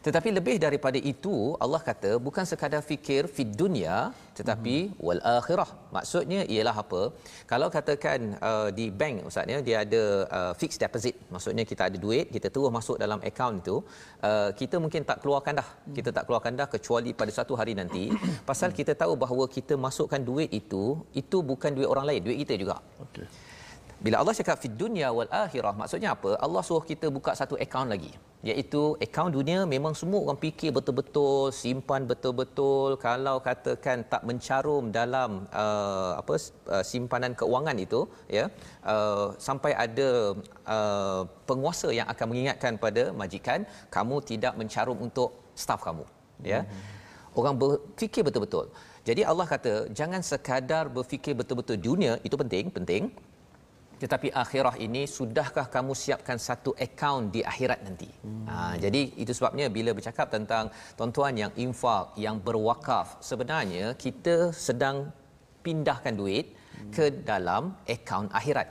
tetapi 0.06 0.28
lebih 0.38 0.56
daripada 0.64 0.98
itu 1.12 1.34
Allah 1.64 1.80
kata 1.88 2.10
bukan 2.26 2.44
sekadar 2.50 2.82
fikir 2.90 3.22
fi 3.34 3.42
dunia 3.60 3.96
tetapi 4.38 4.76
hmm. 4.88 4.96
wal 5.06 5.20
akhirah. 5.36 5.70
Maksudnya 5.96 6.40
ialah 6.54 6.76
apa? 6.82 7.02
Kalau 7.50 7.68
katakan 7.76 8.20
uh, 8.50 8.68
di 8.78 8.86
bank 9.00 9.28
ustaz 9.28 9.52
ya 9.54 9.58
dia 9.68 9.76
ada 9.84 10.02
uh, 10.38 10.52
fixed 10.60 10.80
deposit. 10.84 11.14
Maksudnya 11.34 11.64
kita 11.70 11.82
ada 11.88 11.98
duit, 12.04 12.26
kita 12.34 12.48
terus 12.54 12.72
masuk 12.78 12.96
dalam 13.04 13.20
akaun 13.30 13.56
itu, 13.62 13.76
uh, 14.28 14.50
kita 14.60 14.76
mungkin 14.84 15.06
tak 15.10 15.20
keluarkan 15.22 15.60
dah. 15.60 15.68
Kita 15.98 16.10
tak 16.16 16.24
keluarkan 16.26 16.52
dah 16.60 16.68
kecuali 16.74 17.12
pada 17.20 17.32
satu 17.38 17.54
hari 17.60 17.74
nanti 17.80 18.04
pasal 18.50 18.70
kita 18.80 18.94
tahu 19.02 19.14
bahawa 19.24 19.46
kita 19.56 19.76
masukkan 19.86 20.20
duit 20.30 20.50
itu 20.60 20.84
itu 21.22 21.38
bukan 21.52 21.70
duit 21.78 21.88
orang 21.94 22.06
lain, 22.10 22.20
duit 22.26 22.38
kita 22.42 22.56
juga. 22.64 22.78
Okey. 23.06 23.51
Bila 24.04 24.16
Allah 24.20 24.34
cakap 24.38 24.56
fid 24.62 24.74
dunya 24.82 25.08
wal 25.16 25.30
akhirah 25.44 25.74
maksudnya 25.80 26.10
apa? 26.16 26.30
Allah 26.44 26.62
suruh 26.68 26.84
kita 26.90 27.06
buka 27.16 27.32
satu 27.40 27.54
akaun 27.64 27.88
lagi. 27.94 28.12
Iaitu 28.50 28.80
akaun 29.06 29.30
dunia 29.36 29.58
memang 29.74 29.94
semua 30.00 30.20
orang 30.24 30.38
fikir 30.44 30.70
betul-betul 30.76 31.54
simpan 31.60 32.02
betul-betul. 32.10 32.98
Kalau 33.06 33.36
katakan 33.48 34.02
tak 34.12 34.22
mencarum 34.28 34.90
dalam 34.98 35.30
uh, 35.62 36.12
apa 36.20 36.34
uh, 36.74 36.84
simpanan 36.90 37.32
keuangan 37.40 37.78
itu 37.86 38.00
ya 38.38 38.44
uh, 38.92 39.26
sampai 39.48 39.72
ada 39.84 40.08
uh, 40.76 41.22
penguasa 41.50 41.90
yang 41.98 42.08
akan 42.14 42.26
mengingatkan 42.32 42.74
pada 42.84 43.04
majikan 43.22 43.62
kamu 43.96 44.18
tidak 44.30 44.54
mencarum 44.62 44.98
untuk 45.06 45.30
staf 45.62 45.80
kamu 45.86 46.04
ya. 46.54 46.60
Mm-hmm. 46.66 47.38
orang 47.40 47.54
berfikir 47.60 48.22
betul-betul. 48.26 48.66
Jadi 49.08 49.22
Allah 49.30 49.46
kata 49.52 49.72
jangan 49.98 50.22
sekadar 50.30 50.84
berfikir 50.96 51.34
betul-betul 51.38 51.78
dunia 51.88 52.12
itu 52.26 52.36
penting 52.42 52.66
penting 52.78 53.02
tetapi 54.02 54.28
akhirah 54.42 54.74
ini 54.86 55.02
sudahkah 55.16 55.66
kamu 55.74 55.92
siapkan 56.02 56.38
satu 56.48 56.70
akaun 56.86 57.30
di 57.34 57.40
akhirat 57.52 57.80
nanti 57.86 58.08
hmm. 58.24 58.44
ha, 58.50 58.56
jadi 58.84 59.02
itu 59.22 59.32
sebabnya 59.38 59.66
bila 59.76 59.90
bercakap 59.98 60.28
tentang 60.36 60.64
tuan-tuan 60.98 61.34
yang 61.42 61.52
infak 61.64 62.06
yang 62.26 62.38
berwakaf 62.46 63.08
sebenarnya 63.30 63.86
kita 64.04 64.36
sedang 64.66 64.96
pindahkan 65.66 66.16
duit 66.22 66.46
hmm. 66.50 66.92
ke 66.96 67.04
dalam 67.30 67.74
akaun 67.96 68.30
akhirat 68.40 68.68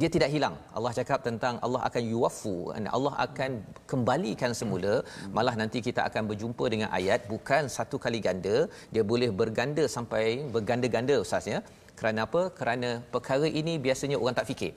dia 0.00 0.08
tidak 0.14 0.30
hilang. 0.34 0.54
Allah 0.76 0.90
cakap 0.98 1.18
tentang 1.26 1.54
Allah 1.64 1.80
akan 1.88 2.02
yuwafu, 2.12 2.54
Allah 2.96 3.14
akan 3.26 3.50
kembalikan 3.90 4.50
semula. 4.60 4.94
Hmm. 5.06 5.30
Malah 5.36 5.54
nanti 5.60 5.78
kita 5.88 6.02
akan 6.10 6.22
berjumpa 6.30 6.64
dengan 6.72 6.88
ayat 6.98 7.30
bukan 7.30 7.70
satu 7.76 7.96
kali 8.04 8.18
ganda, 8.26 8.56
dia 8.94 9.04
boleh 9.12 9.30
berganda 9.40 9.84
sampai 9.96 10.24
berganda-ganda 10.54 11.16
ustaz 11.24 11.46
ya 11.54 11.60
kerana 11.98 12.20
apa? 12.26 12.42
Kerana 12.58 12.90
perkara 13.14 13.46
ini 13.60 13.74
biasanya 13.86 14.16
orang 14.22 14.36
tak 14.38 14.48
fikir. 14.50 14.72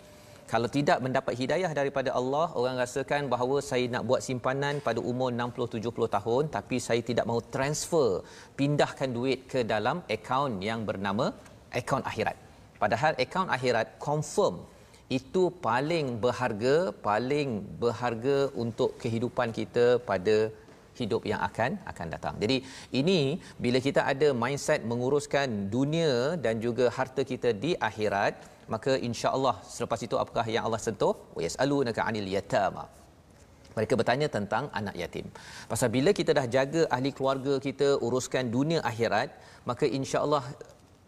Kalau 0.52 0.68
tidak 0.76 0.98
mendapat 1.06 1.34
hidayah 1.40 1.72
daripada 1.78 2.10
Allah 2.20 2.46
orang 2.60 2.76
rasakan 2.82 3.24
bahawa 3.34 3.58
saya 3.70 3.86
nak 3.94 4.04
buat 4.10 4.22
simpanan 4.28 4.76
pada 4.86 5.00
umur 5.12 5.30
60 5.36 5.84
70 5.88 6.16
tahun 6.16 6.44
tapi 6.56 6.78
saya 6.86 7.02
tidak 7.10 7.26
mahu 7.30 7.42
transfer 7.56 8.10
pindahkan 8.60 9.12
duit 9.18 9.40
ke 9.52 9.62
dalam 9.74 10.00
akaun 10.16 10.54
yang 10.70 10.82
bernama 10.90 11.26
akaun 11.80 12.04
akhirat. 12.12 12.38
Padahal 12.84 13.14
akaun 13.26 13.52
akhirat 13.58 14.00
confirm 14.08 14.56
itu 15.18 15.44
paling 15.68 16.08
berharga 16.24 16.76
paling 17.10 17.50
berharga 17.84 18.38
untuk 18.64 18.96
kehidupan 19.04 19.52
kita 19.60 19.86
pada 20.10 20.38
hidup 21.00 21.24
yang 21.32 21.42
akan 21.50 21.72
akan 21.92 22.08
datang. 22.16 22.36
Jadi 22.44 22.58
ini 23.02 23.20
bila 23.66 23.80
kita 23.88 24.04
ada 24.12 24.28
mindset 24.44 24.84
menguruskan 24.92 25.48
dunia 25.76 26.14
dan 26.46 26.62
juga 26.66 26.86
harta 26.98 27.24
kita 27.32 27.52
di 27.64 27.72
akhirat, 27.90 28.36
maka 28.74 28.94
insya-Allah 29.10 29.56
selepas 29.76 30.00
itu 30.08 30.16
apakah 30.24 30.46
yang 30.56 30.64
Allah 30.68 30.82
sentuh? 30.88 31.16
Yasalunaka 31.46 32.02
'anil 32.08 32.30
yatama. 32.36 32.86
Mereka 33.78 33.94
bertanya 34.00 34.28
tentang 34.36 34.64
anak 34.80 34.96
yatim. 35.02 35.26
Pasal 35.72 35.90
bila 35.96 36.10
kita 36.20 36.32
dah 36.38 36.46
jaga 36.56 36.82
ahli 36.96 37.10
keluarga 37.18 37.54
kita, 37.68 37.90
uruskan 38.06 38.50
dunia 38.56 38.80
akhirat, 38.92 39.30
maka 39.70 39.86
insya-Allah 40.00 40.44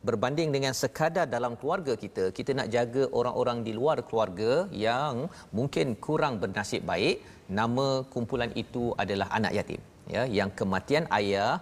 berbanding 0.08 0.50
dengan 0.56 0.74
sekadar 0.82 1.26
dalam 1.36 1.54
keluarga 1.60 1.94
kita, 2.04 2.26
kita 2.38 2.52
nak 2.60 2.68
jaga 2.76 3.04
orang-orang 3.20 3.60
di 3.68 3.74
luar 3.80 3.98
keluarga 4.08 4.54
yang 4.86 5.16
mungkin 5.58 5.88
kurang 6.06 6.36
bernasib 6.44 6.84
baik, 6.92 7.18
nama 7.60 7.88
kumpulan 8.14 8.52
itu 8.64 8.84
adalah 9.04 9.28
anak 9.40 9.54
yatim 9.60 9.82
ya 10.16 10.24
yang 10.40 10.52
kematian 10.60 11.06
ayah. 11.20 11.54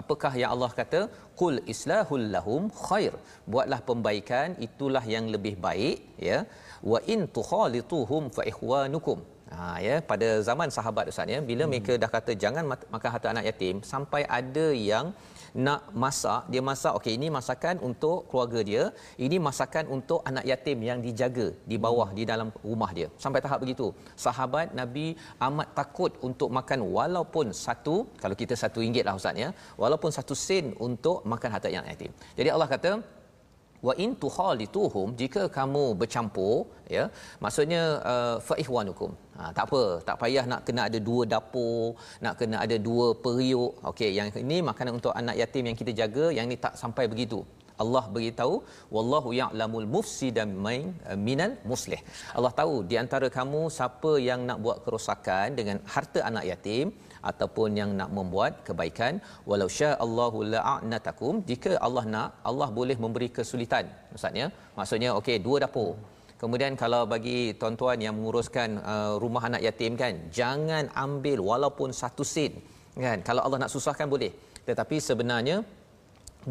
Apakah 0.00 0.32
yang 0.40 0.50
Allah 0.54 0.70
kata? 0.78 1.00
Qul 1.40 1.56
islahul 1.72 2.24
lahum 2.34 2.62
khair. 2.84 3.12
Buatlah 3.52 3.80
pembaikan 3.88 4.56
itulah 4.66 5.04
yang 5.14 5.26
lebih 5.34 5.54
baik 5.66 5.98
ya. 6.28 6.38
Wa 6.92 6.98
in 7.14 7.20
tukhalituhum 7.36 8.32
fa 8.36 8.42
ikhwanukum. 8.52 9.18
Ha 9.52 9.64
ya 9.86 9.96
pada 10.10 10.28
zaman 10.48 10.68
sahabat 10.76 11.10
ustaz 11.12 11.32
ya 11.34 11.40
bila 11.50 11.64
hmm. 11.64 11.70
mereka 11.72 11.92
dah 12.02 12.10
kata 12.14 12.32
jangan 12.44 12.64
makan 12.94 13.10
harta 13.14 13.28
anak 13.32 13.44
yatim 13.50 13.76
sampai 13.92 14.22
ada 14.38 14.66
yang 14.90 15.06
nak 15.66 15.92
masak 16.02 16.48
dia 16.52 16.62
masak 16.68 16.92
okey 16.98 17.14
ini 17.18 17.28
masakan 17.36 17.76
untuk 17.88 18.18
keluarga 18.28 18.60
dia 18.70 18.82
ini 19.24 19.36
masakan 19.48 19.84
untuk 19.96 20.20
anak 20.30 20.44
yatim 20.50 20.78
yang 20.88 20.98
dijaga 21.06 21.46
di 21.70 21.76
bawah 21.84 22.08
di 22.18 22.24
dalam 22.30 22.48
rumah 22.68 22.90
dia. 22.98 23.08
Sampai 23.24 23.42
tahap 23.44 23.60
begitu. 23.64 23.86
Sahabat 24.24 24.72
nabi 24.80 25.06
amat 25.46 25.68
takut 25.78 26.12
untuk 26.28 26.48
makan 26.58 26.80
walaupun 26.96 27.48
satu 27.64 27.96
kalau 28.22 28.36
kita 28.42 28.56
satu 28.62 28.80
ringgit 28.84 29.04
lah 29.08 29.16
ustaz 29.20 29.42
ya 29.44 29.50
walaupun 29.82 30.12
satu 30.18 30.36
sen 30.46 30.72
untuk 30.88 31.20
makan 31.32 31.50
harta 31.56 31.68
yang 31.76 31.84
yatim. 31.92 32.12
Jadi 32.38 32.48
Allah 32.54 32.68
kata 32.74 32.92
wa 33.86 33.94
in 34.04 34.10
tukhalituhum 34.22 35.08
jika 35.20 35.42
kamu 35.58 35.84
bercampur 36.00 36.56
ya 36.96 37.04
maksudnya 37.44 37.82
uh, 38.12 38.36
fa 38.48 38.54
ihwanukum 38.62 39.10
ha, 39.36 39.50
tak 39.56 39.64
apa 39.68 39.82
tak 40.08 40.16
payah 40.22 40.44
nak 40.52 40.62
kena 40.66 40.82
ada 40.88 40.98
dua 41.08 41.22
dapur 41.32 41.94
nak 42.24 42.34
kena 42.40 42.56
ada 42.64 42.76
dua 42.88 43.06
periuk. 43.24 43.72
Okey 43.90 44.10
yang 44.18 44.28
ini 44.46 44.58
makanan 44.70 44.94
untuk 45.00 45.14
anak 45.22 45.36
yatim 45.42 45.66
yang 45.70 45.78
kita 45.80 45.94
jaga 46.02 46.26
yang 46.38 46.46
ni 46.52 46.58
tak 46.66 46.76
sampai 46.82 47.06
begitu. 47.14 47.40
Allah 47.82 48.04
beritahu 48.14 48.54
wallahu 48.96 49.30
ya'lamul 49.40 49.86
mufsida 49.94 50.44
uh, 50.44 51.18
minal 51.26 51.54
muslih. 51.70 52.00
Allah 52.36 52.52
tahu 52.60 52.74
di 52.90 52.96
antara 53.02 53.28
kamu 53.38 53.60
siapa 53.76 54.12
yang 54.28 54.40
nak 54.48 54.58
buat 54.64 54.78
kerosakan 54.84 55.56
dengan 55.58 55.78
harta 55.94 56.20
anak 56.30 56.46
yatim 56.50 56.86
ataupun 57.30 57.70
yang 57.80 57.90
nak 58.00 58.10
membuat 58.18 58.52
kebaikan 58.66 59.14
walau 59.50 59.68
sya 59.78 59.90
Allahu 60.04 60.38
la'anatakum 60.54 61.34
jika 61.50 61.72
Allah 61.86 62.04
nak 62.14 62.30
Allah 62.50 62.68
boleh 62.78 62.96
memberi 63.04 63.28
kesulitan. 63.38 63.86
Maksudnya 64.12 64.46
maksudnya 64.78 65.10
okey 65.20 65.38
dua 65.46 65.58
dapur 65.64 65.90
kemudian 66.42 66.72
kalau 66.82 67.02
bagi 67.14 67.38
tuan-tuan 67.60 67.98
yang 68.04 68.14
menguruskan 68.18 68.68
uh, 68.92 69.12
rumah 69.22 69.42
anak 69.48 69.62
yatim 69.66 69.94
kan 70.02 70.14
jangan 70.38 70.84
ambil 71.06 71.38
walaupun 71.50 71.90
satu 72.02 72.26
sen 72.34 72.54
kan? 73.06 73.18
Kalau 73.28 73.42
Allah 73.46 73.60
nak 73.64 73.72
susahkan 73.74 74.08
boleh. 74.14 74.32
Tetapi 74.68 74.96
sebenarnya 75.08 75.56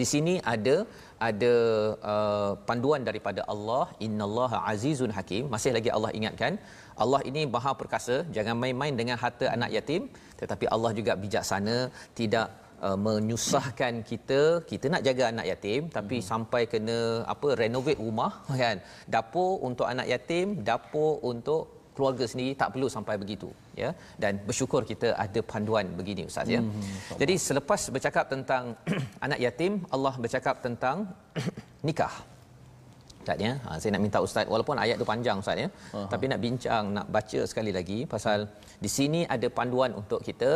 di 0.01 0.05
sini 0.11 0.33
ada 0.53 0.75
ada 1.29 1.53
uh, 2.11 2.51
panduan 2.67 3.01
daripada 3.09 3.41
Allah 3.53 3.85
innallaha 4.05 4.57
azizun 4.71 5.11
hakim. 5.17 5.51
Masih 5.53 5.71
lagi 5.77 5.91
Allah 5.97 6.11
ingatkan 6.19 6.55
Allah 7.03 7.21
ini 7.29 7.41
maha 7.55 7.71
perkasa 7.81 8.15
jangan 8.35 8.55
main-main 8.63 8.95
dengan 9.01 9.17
harta 9.23 9.45
anak 9.55 9.71
yatim. 9.77 10.09
Tetapi 10.41 10.65
Allah 10.75 10.91
juga 10.99 11.13
bijaksana 11.23 11.77
tidak 12.19 12.47
uh, 12.87 12.97
menyusahkan 13.05 13.93
kita 14.11 14.41
kita 14.71 14.85
nak 14.93 15.03
jaga 15.07 15.23
anak 15.33 15.45
yatim 15.51 15.81
tapi 15.97 16.17
hmm. 16.19 16.27
sampai 16.31 16.63
kena 16.73 16.97
apa 17.33 17.49
renovate 17.61 18.01
rumah 18.05 18.31
kan 18.63 18.77
dapur 19.15 19.51
untuk 19.69 19.87
anak 19.93 20.09
yatim 20.13 20.47
dapur 20.69 21.13
untuk 21.33 21.61
keluarga 21.95 22.25
sendiri 22.31 22.51
tak 22.61 22.69
perlu 22.73 22.87
sampai 22.95 23.15
begitu 23.23 23.49
ya 23.81 23.89
dan 24.23 24.33
bersyukur 24.47 24.81
kita 24.91 25.07
ada 25.23 25.39
panduan 25.51 25.85
begini 25.99 26.23
ustaz 26.29 26.47
ya. 26.55 26.61
Hmm, 26.63 26.91
Jadi 27.21 27.33
selepas 27.47 27.81
bercakap 27.95 28.25
tentang 28.33 28.63
anak 29.25 29.39
yatim 29.45 29.73
Allah 29.95 30.13
bercakap 30.23 30.55
tentang 30.65 30.97
nikah. 31.87 32.15
Ustaz 33.21 33.37
ya. 33.45 33.51
Ha, 33.65 33.77
saya 33.81 33.91
nak 33.93 34.03
minta 34.05 34.19
ustaz 34.27 34.45
walaupun 34.53 34.77
ayat 34.83 34.95
tu 35.01 35.05
panjang 35.11 35.37
ustaz 35.43 35.61
ya. 35.63 35.67
Tapi 36.13 36.25
nak 36.31 36.39
bincang 36.45 36.85
nak 36.97 37.07
baca 37.15 37.39
sekali 37.51 37.71
lagi 37.77 37.99
pasal 38.13 38.39
di 38.83 38.89
sini 38.97 39.21
ada 39.35 39.47
panduan 39.59 39.91
untuk 40.01 40.21
kita 40.27 40.51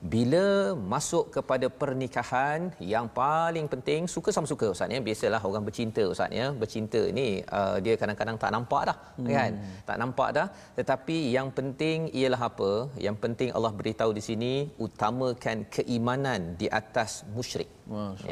bila 0.00 0.76
masuk 0.92 1.24
kepada 1.36 1.66
pernikahan 1.80 2.72
yang 2.92 3.06
paling 3.08 3.66
penting 3.72 4.04
suka 4.14 4.30
sama 4.34 4.48
suka 4.52 4.66
ustaz 4.74 4.92
ya. 4.94 5.00
Biasalah 5.08 5.40
orang 5.48 5.64
bercinta 5.68 6.02
ustaz 6.12 6.32
ya. 6.40 6.46
Bercinta 6.62 7.00
ni 7.18 7.28
uh, 7.58 7.76
dia 7.84 7.94
kadang-kadang 8.00 8.36
tak 8.42 8.52
nampak 8.56 8.82
dah 8.90 8.98
hmm. 9.20 9.28
kan? 9.36 9.52
Tak 9.88 9.96
nampak 10.02 10.28
dah. 10.38 10.46
Tetapi 10.78 11.18
yang 11.36 11.48
penting 11.58 12.08
ialah 12.18 12.42
apa? 12.50 12.72
Yang 13.06 13.16
penting 13.24 13.50
Allah 13.56 13.72
beritahu 13.80 14.12
di 14.18 14.24
sini 14.28 14.52
utamakan 14.86 15.68
keimanan 15.76 16.56
di 16.60 16.68
atas 16.80 17.24
musyrik 17.36 17.75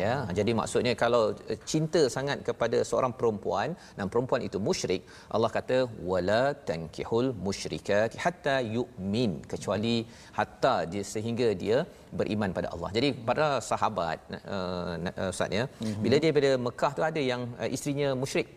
ya 0.03 0.15
jadi 0.39 0.53
maksudnya 0.61 0.93
kalau 1.03 1.23
eh, 1.53 1.59
cinta 1.71 2.03
sangat 2.17 2.39
kepada 2.49 2.79
seorang 2.89 3.13
perempuan 3.19 3.69
dan 3.99 4.07
perempuan 4.13 4.43
itu 4.49 4.59
musyrik 4.69 5.03
Allah 5.35 5.51
kata 5.57 5.79
wala 6.11 6.43
tankihul 6.71 7.29
musyrikat 7.47 8.19
hatta 8.25 8.57
yu'min 8.77 9.33
kecuali 9.53 9.97
hatta 10.39 10.75
dia 10.93 11.05
sehingga 11.15 11.49
dia 11.63 11.79
beriman 12.19 12.51
pada 12.59 12.71
Allah 12.75 12.91
jadi 12.97 13.11
para 13.29 13.49
sahabat 13.71 14.19
uh, 14.57 15.31
ustaz 15.33 15.59
ya 15.61 15.65
mm-hmm. 15.71 16.03
bila 16.05 16.17
dia 16.25 16.33
pada 16.39 16.53
Mekah 16.67 16.93
tu 16.99 17.05
ada 17.11 17.23
yang 17.33 17.43
uh, 17.63 17.71
isterinya 17.77 18.11
musyrik 18.25 18.49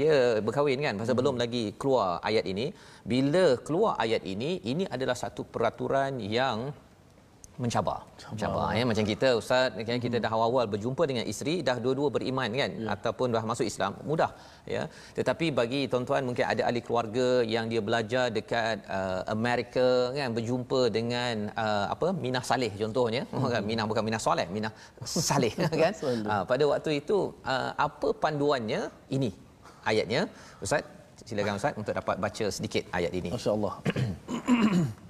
dia 0.00 0.38
berkahwin 0.46 0.80
kan 0.86 0.94
pasal 1.00 1.14
hmm. 1.14 1.20
belum 1.20 1.36
lagi 1.42 1.64
keluar 1.80 2.22
ayat 2.28 2.44
ini 2.52 2.66
bila 3.12 3.44
keluar 3.66 3.92
ayat 4.04 4.22
ini 4.32 4.50
ini 4.72 4.84
adalah 4.94 5.16
satu 5.22 5.42
peraturan 5.54 6.22
yang 6.38 6.70
mencabar. 7.64 7.98
Mencabar 8.32 8.66
ya. 8.78 8.84
Macam 8.90 9.04
kita 9.12 9.28
ustaz 9.40 9.76
kan 9.88 9.98
kita 10.06 10.16
dah 10.24 10.30
awal-awal 10.36 10.66
berjumpa 10.74 11.02
dengan 11.10 11.24
isteri 11.32 11.54
dah 11.68 11.76
dua-dua 11.84 12.08
beriman 12.16 12.48
kan? 12.60 12.70
Ya. 12.84 12.88
ataupun 12.94 13.26
dah 13.36 13.44
masuk 13.50 13.66
Islam 13.72 13.92
mudah 14.10 14.30
ya. 14.74 14.82
Tetapi 15.18 15.46
bagi 15.58 15.80
tuan-tuan 15.92 16.22
mungkin 16.28 16.44
ada 16.52 16.62
ahli 16.68 16.80
keluarga 16.86 17.28
yang 17.54 17.66
dia 17.72 17.82
belajar 17.88 18.24
dekat 18.38 18.76
uh, 18.98 19.22
Amerika 19.36 19.88
kan? 20.18 20.28
Berjumpa 20.38 20.80
dengan 20.98 21.34
uh, 21.64 21.86
apa? 21.94 22.08
Minah 22.24 22.44
Saleh 22.50 22.72
contohnya. 22.82 23.22
Hmm. 23.32 23.50
kan? 23.54 23.62
Minah 23.70 23.84
bukan 23.90 24.04
Minah 24.08 24.22
Soleh 24.26 24.48
Minah 24.56 24.72
Saleh 25.04 25.52
kan. 25.82 25.92
Uh, 26.32 26.42
pada 26.50 26.64
waktu 26.72 26.90
itu 27.02 27.18
uh, 27.54 27.70
apa 27.88 28.10
panduannya? 28.24 28.82
Ini 29.16 29.30
ayatnya. 29.90 30.22
Ustaz 30.64 30.82
silakan 31.28 31.60
ustaz 31.60 31.76
untuk 31.80 31.92
dapat 32.00 32.16
baca 32.24 32.46
sedikit 32.56 32.84
ayat 32.98 33.12
ini. 33.20 33.30
masya-Allah 33.34 33.74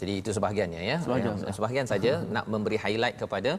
Jadi 0.00 0.12
itu 0.20 0.30
sebahagiannya 0.36 0.80
ya. 0.82 0.96
Sebahagian, 1.04 1.34
ya. 1.38 1.52
sebahagian 1.54 1.86
saja 1.86 2.12
nak 2.34 2.44
memberi 2.50 2.78
highlight 2.78 3.16
kepada 3.18 3.56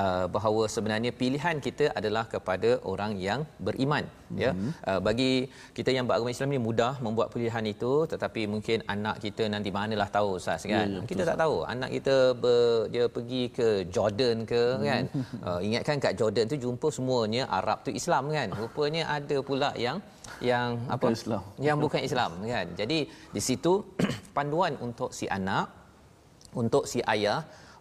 uh, 0.00 0.26
bahawa 0.34 0.62
sebenarnya 0.74 1.12
pilihan 1.20 1.56
kita 1.66 1.92
adalah 1.98 2.24
kepada 2.34 2.70
orang 2.92 3.12
yang 3.26 3.40
beriman 3.66 4.04
ya. 4.42 4.50
Hmm. 4.56 4.72
uh, 4.88 5.00
bagi 5.06 5.32
kita 5.76 5.90
yang 5.96 6.04
beragama 6.08 6.32
Islam 6.34 6.52
ni 6.54 6.60
mudah 6.68 6.92
membuat 7.04 7.28
pilihan 7.34 7.64
itu 7.74 7.92
tetapi 8.12 8.48
mungkin 8.54 8.80
anak 8.94 9.20
kita 9.24 9.46
nanti 9.52 9.68
manalah 9.68 10.08
tahu 10.16 10.40
ustaz 10.40 10.64
kan? 10.64 10.86
Ya, 10.88 11.00
ya, 11.00 11.08
kita 11.10 11.22
tak 11.28 11.38
tahu 11.42 11.56
anak 11.74 11.90
kita 11.96 12.16
ber, 12.42 12.88
dia 12.94 13.04
pergi 13.16 13.42
ke 13.58 13.68
Jordan 13.94 14.48
ke 14.52 14.62
hmm. 14.62 14.84
kan? 14.88 15.02
Uh, 15.44 15.60
ingatkan 15.60 15.96
kat 16.00 16.14
Jordan 16.16 16.44
tu 16.48 16.56
jumpa 16.56 16.88
semuanya 16.88 17.44
Arab 17.60 17.84
tu 17.86 17.92
Islam 17.92 18.32
kan? 18.32 18.48
Rupanya 18.56 19.02
ada 19.18 19.36
pula 19.44 19.70
yang 19.76 20.00
yang 20.40 20.80
bukan 20.88 21.12
apa? 21.12 21.18
Islam. 21.18 21.42
yang 21.60 21.76
bukan 21.78 22.00
Islam 22.08 22.30
kan? 22.42 22.66
Jadi 22.80 22.98
di 23.08 23.40
situ 23.42 23.84
panduan 24.36 24.74
untuk 24.80 25.12
si 25.12 25.28
anak 25.28 25.82
untuk 26.52 26.84
si 26.84 27.00
ayah 27.08 27.40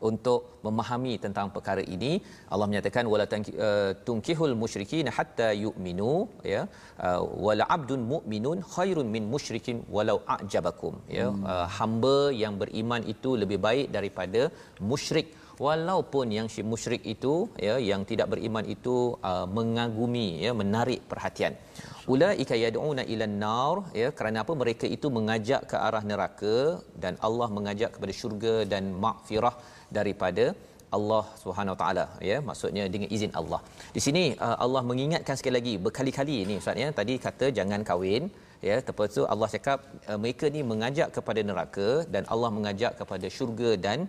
untuk 0.10 0.40
memahami 0.66 1.14
tentang 1.26 1.48
perkara 1.56 1.84
ini 1.96 2.12
Allah 2.54 2.68
menyatakan 2.72 3.06
wala 3.14 3.26
uh, 3.26 3.92
tunkihul 4.08 4.56
musyrikin 4.64 5.08
hatta 5.18 5.50
yu'minu 5.66 6.14
ya. 6.54 6.62
Uh, 7.08 7.22
wala 7.48 7.66
abdun 7.76 8.02
mu'minun 8.14 8.60
khairun 8.74 9.10
min 9.16 9.26
musyrikin 9.34 9.80
walau 9.96 10.18
a'jabakum 10.36 10.96
ya. 11.18 11.28
Hmm. 11.30 11.46
uh, 11.52 11.68
hamba 11.78 12.18
yang 12.44 12.56
beriman 12.64 13.04
itu 13.14 13.32
lebih 13.44 13.62
baik 13.68 13.88
daripada 13.98 14.44
musyrik. 14.92 15.30
Walaupun 15.66 16.28
yang 16.36 16.48
si 16.54 16.62
musyrik 16.72 17.04
itu 17.14 17.34
ya 17.66 17.74
yang 17.90 18.02
tidak 18.12 18.28
beriman 18.34 18.66
itu 18.76 18.96
uh, 19.30 19.46
mengagumi 19.58 20.28
ya 20.46 20.52
menarik 20.62 21.02
perhatian. 21.12 21.54
Ulaika 22.14 22.56
yad'una 22.64 23.04
ila 23.14 23.26
nar 23.44 23.76
ya 24.02 24.08
kerana 24.18 24.38
apa? 24.44 24.54
Mereka 24.62 24.86
itu 24.96 25.08
mengajak 25.18 25.62
ke 25.72 25.78
arah 25.88 26.04
neraka 26.12 26.56
dan 27.04 27.14
Allah 27.28 27.48
mengajak 27.58 27.92
kepada 27.96 28.14
syurga 28.22 28.56
dan 28.74 28.84
makfirah 29.06 29.54
daripada 29.97 30.45
Allah 30.97 31.23
Subhanahu 31.41 31.75
taala 31.82 32.06
ya 32.30 32.38
maksudnya 32.47 32.86
dengan 32.93 33.10
izin 33.15 33.32
Allah. 33.39 33.62
Di 33.95 34.01
sini 34.06 34.23
uh, 34.45 34.58
Allah 34.65 34.82
mengingatkan 34.91 35.36
sekali 35.39 35.56
lagi 35.60 35.73
berkali-kali 35.86 36.38
ni 36.49 36.56
ustaz 36.62 36.82
ya 36.84 36.89
tadi 36.99 37.15
kata 37.25 37.47
jangan 37.60 37.84
kahwin 37.89 38.23
ya 38.67 38.75
lepas 38.89 39.08
tu 39.17 39.23
Allah 39.34 39.49
cakap 39.56 39.80
uh, 40.10 40.17
mereka 40.23 40.47
ni 40.56 40.62
mengajak 40.71 41.10
kepada 41.17 41.41
neraka 41.49 41.89
dan 42.13 42.23
Allah 42.34 42.49
mengajak 42.58 42.93
kepada 43.01 43.27
syurga 43.38 43.71
dan 43.88 43.99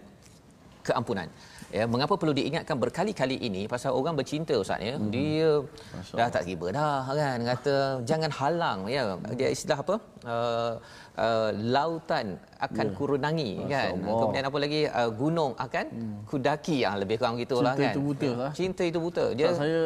keampunan. 0.89 1.29
Ya, 1.77 1.85
mengapa 1.93 2.15
perlu 2.21 2.35
diingatkan 2.39 2.77
berkali-kali 2.83 3.37
ini 3.49 3.63
pasal 3.75 3.91
orang 3.99 4.15
bercinta 4.19 4.55
ustaz 4.63 4.89
ya. 4.89 4.95
Hmm. 4.99 5.09
Dia 5.15 5.51
Masya 5.97 6.17
dah 6.19 6.29
tak 6.35 6.43
tiba 6.49 6.67
dah 6.79 7.01
kan 7.21 7.39
kata 7.51 7.75
jangan 8.11 8.31
halang 8.39 8.81
ya. 8.95 9.03
Dia 9.41 9.49
istilah 9.57 9.79
apa? 9.85 9.97
Uh, 10.33 10.73
uh, 11.19 11.51
lautan 11.53 12.41
akan 12.63 12.87
yeah. 12.87 12.97
kurunangi 12.97 13.51
kan 13.67 13.91
Allah. 13.99 14.19
kemudian 14.23 14.45
apa 14.49 14.59
lagi 14.65 14.81
uh, 14.87 15.11
gunung 15.21 15.53
akan 15.59 15.87
hmm. 15.91 16.19
kudaki 16.31 16.77
yang 16.87 16.95
lebih 17.03 17.17
kurang 17.19 17.37
gitulah 17.43 17.75
cinta 17.75 17.83
kan 17.83 17.93
itu 17.95 18.03
buta 18.09 18.31
lah 18.41 18.51
cinta 18.55 18.83
itu 18.87 18.99
buta 19.03 19.25
dia 19.35 19.47
tak, 19.51 19.57
saya 19.61 19.81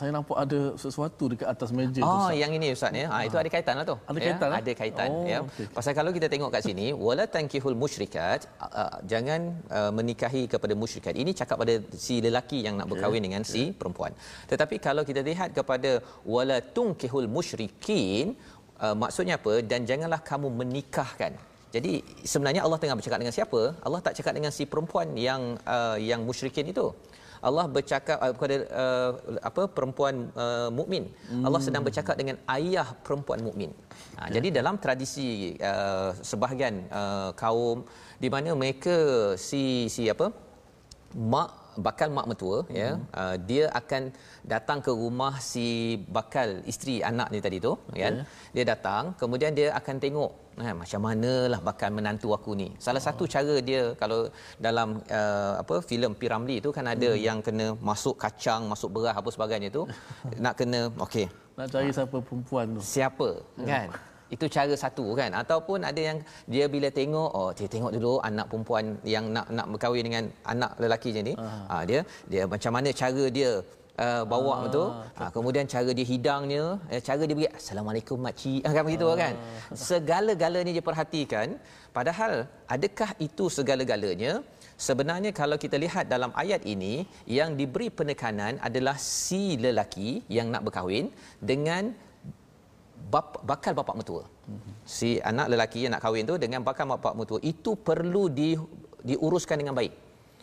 saya 0.00 0.10
nampak 0.12 0.36
ada 0.44 0.60
sesuatu 0.82 1.24
dekat 1.32 1.48
atas 1.48 1.70
meja 1.72 2.02
oh, 2.04 2.28
oh 2.28 2.30
yang 2.42 2.52
ini 2.52 2.76
ustaz 2.76 2.92
ya 2.92 3.06
ha, 3.12 3.24
itu 3.28 3.36
ada 3.42 3.48
kaitan 3.54 3.74
lah 3.80 3.86
tu 3.88 3.96
ada 3.96 4.18
kaitan 4.20 4.48
ya? 4.48 4.52
lah? 4.52 4.58
ada 4.60 4.72
kaitan 4.80 5.08
oh, 5.08 5.24
ya 5.32 5.38
okay. 5.40 5.66
pasal 5.72 5.92
kalau 5.96 6.10
kita 6.16 6.26
tengok 6.32 6.50
kat 6.52 6.62
sini 6.68 6.86
wala 7.06 7.24
tankihul 7.36 7.78
musyrikat 7.84 8.40
uh, 8.60 9.00
jangan 9.12 9.40
uh, 9.72 9.90
menikahi 9.98 10.44
kepada 10.52 10.76
musyrikat 10.82 11.16
ini 11.16 11.32
cakap 11.32 11.56
pada 11.64 11.80
si 11.96 12.20
lelaki 12.26 12.60
yang 12.66 12.76
nak 12.76 12.88
berkahwin 12.92 13.20
okay. 13.20 13.26
dengan 13.28 13.42
si 13.52 13.62
perempuan 13.72 14.12
tetapi 14.52 14.76
kalau 14.84 15.02
kita 15.08 15.24
lihat 15.24 15.56
kepada 15.56 16.04
wala 16.34 16.60
tunkihul 16.76 17.30
musyrikin 17.38 18.36
uh, 18.84 18.94
maksudnya 19.02 19.36
apa 19.40 19.54
dan 19.70 19.82
janganlah 19.90 20.20
kamu 20.30 20.48
menikahkan 20.60 21.34
jadi 21.68 21.92
sebenarnya 22.32 22.64
Allah 22.64 22.78
tengah 22.80 22.96
bercakap 22.98 23.20
dengan 23.22 23.34
siapa 23.38 23.60
Allah 23.86 24.00
tak 24.06 24.14
cakap 24.18 24.32
dengan 24.38 24.52
si 24.58 24.64
perempuan 24.72 25.08
yang 25.28 25.42
uh, 25.76 25.96
yang 26.10 26.20
musyrikin 26.28 26.66
itu 26.72 26.86
Allah 27.46 27.64
bercakap 27.70 28.18
uh, 28.18 28.32
kepada 28.34 28.56
uh, 28.82 29.10
apa 29.48 29.62
perempuan 29.70 30.14
uh, 30.34 30.70
mukmin. 30.78 31.06
Hmm. 31.30 31.44
Allah 31.46 31.60
sedang 31.62 31.82
bercakap 31.86 32.14
dengan 32.18 32.36
ayah 32.58 32.88
perempuan 33.06 33.40
mukmin. 33.46 33.70
Ha, 34.18 34.26
ya. 34.26 34.38
Jadi 34.38 34.48
dalam 34.58 34.74
tradisi 34.82 35.54
uh, 35.62 36.10
sebahagian 36.30 36.90
uh, 36.90 37.30
kaum 37.38 37.86
di 38.18 38.28
mana 38.34 38.58
mereka 38.58 38.96
si 39.38 39.86
si 39.86 40.10
apa 40.10 40.34
mak 41.14 41.50
bakal 41.86 42.08
mak 42.16 42.26
mertua 42.30 42.58
hmm. 42.66 42.76
ya 42.80 42.90
uh, 43.20 43.36
dia 43.50 43.64
akan 43.80 44.02
datang 44.52 44.78
ke 44.86 44.90
rumah 45.02 45.34
si 45.50 45.66
bakal 46.16 46.48
isteri 46.72 46.96
anak 47.10 47.28
ni 47.34 47.40
tadi 47.46 47.58
tu 47.66 47.72
okay. 47.90 48.02
kan 48.02 48.14
dia 48.56 48.64
datang 48.72 49.02
kemudian 49.20 49.52
dia 49.58 49.68
akan 49.80 49.96
tengok 50.04 50.32
eh, 50.66 50.74
macam 50.80 51.00
manalah 51.08 51.60
bakal 51.70 51.90
menantu 51.98 52.28
aku 52.36 52.52
ni 52.60 52.68
salah 52.84 53.02
oh. 53.02 53.06
satu 53.08 53.24
cara 53.34 53.56
dia 53.68 53.82
kalau 54.02 54.20
dalam 54.66 54.88
uh, 55.18 55.52
apa 55.62 55.76
filem 55.88 56.12
Piramli 56.20 56.56
tu 56.66 56.72
kan 56.76 56.86
ada 56.94 57.10
hmm. 57.14 57.22
yang 57.26 57.38
kena 57.46 57.66
masuk 57.90 58.16
kacang 58.24 58.64
masuk 58.72 58.90
beras 58.96 59.14
apa 59.20 59.30
sebagainya 59.36 59.70
tu 59.78 59.82
nak 60.44 60.54
kena 60.60 60.80
okey 61.06 61.26
nak 61.58 61.68
cari 61.74 61.90
siapa 61.98 62.16
perempuan 62.26 62.66
tu 62.76 62.80
siapa 62.94 63.28
hmm. 63.58 63.68
kan 63.70 63.88
itu 64.34 64.44
cara 64.56 64.74
satu 64.84 65.06
kan? 65.20 65.30
Ataupun 65.42 65.78
ada 65.90 66.00
yang 66.08 66.18
dia 66.52 66.64
bila 66.74 66.88
tengok 67.00 67.30
oh 67.40 67.50
dia 67.58 67.68
tengok 67.74 67.92
dulu 67.96 68.14
anak 68.30 68.46
perempuan 68.50 68.84
yang 69.14 69.24
nak 69.36 69.46
nak 69.58 69.66
berkahwin 69.72 70.04
dengan 70.08 70.24
anak 70.52 70.72
lelaki 70.82 71.10
je 71.16 71.22
ni 71.28 71.34
ha, 71.70 71.76
dia 71.88 72.00
dia 72.32 72.42
macam 72.54 72.72
mana 72.76 72.88
cara 73.02 73.24
dia 73.38 73.50
uh, 74.04 74.22
bawa 74.32 74.52
ah, 74.54 74.58
betul? 74.66 74.88
Ha, 75.18 75.22
kemudian 75.36 75.64
cara 75.74 75.90
dia 75.98 76.06
hidangnya 76.12 76.64
eh, 76.92 77.00
cara 77.08 77.22
dia 77.28 77.36
bagi 77.38 77.50
assalamualaikum 77.58 78.18
makcik 78.26 78.62
kan 78.76 78.84
begitu 78.88 79.06
ah. 79.12 79.16
kan? 79.22 79.34
Segala-galanya 79.90 80.72
dia 80.76 80.84
perhatikan. 80.90 81.48
Padahal 81.96 82.32
adakah 82.74 83.10
itu 83.26 83.44
segala-galanya? 83.58 84.32
Sebenarnya 84.86 85.30
kalau 85.40 85.56
kita 85.62 85.76
lihat 85.84 86.04
dalam 86.12 86.30
ayat 86.42 86.62
ini 86.74 87.02
yang 87.38 87.58
diberi 87.60 87.88
penekanan 87.98 88.62
adalah 88.68 88.94
si 88.94 89.58
lelaki 89.64 90.10
yang 90.36 90.54
nak 90.54 90.62
berkahwin 90.66 91.10
dengan 91.50 91.90
bap, 93.12 93.40
bakal 93.46 93.72
bapa 93.78 93.92
mertua. 93.94 94.24
Mm-hmm. 94.26 94.74
Si 94.82 95.10
anak 95.22 95.46
lelaki 95.52 95.86
yang 95.86 95.92
nak 95.94 96.02
kahwin 96.04 96.26
tu 96.26 96.36
dengan 96.44 96.60
bakal 96.66 96.90
bapa 96.90 97.14
mertua 97.14 97.40
itu 97.42 97.78
perlu 97.78 98.26
di, 98.26 98.58
diuruskan 99.06 99.56
dengan 99.62 99.78
baik. 99.78 99.94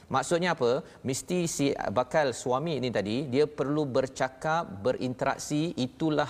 Maksudnya 0.06 0.54
apa? 0.54 0.86
Mesti 1.02 1.38
si 1.50 1.68
bakal 2.00 2.30
suami 2.30 2.78
ini 2.78 2.90
tadi 2.94 3.26
dia 3.26 3.46
perlu 3.50 3.90
bercakap, 3.90 4.70
berinteraksi, 4.86 5.74
itulah 5.74 6.30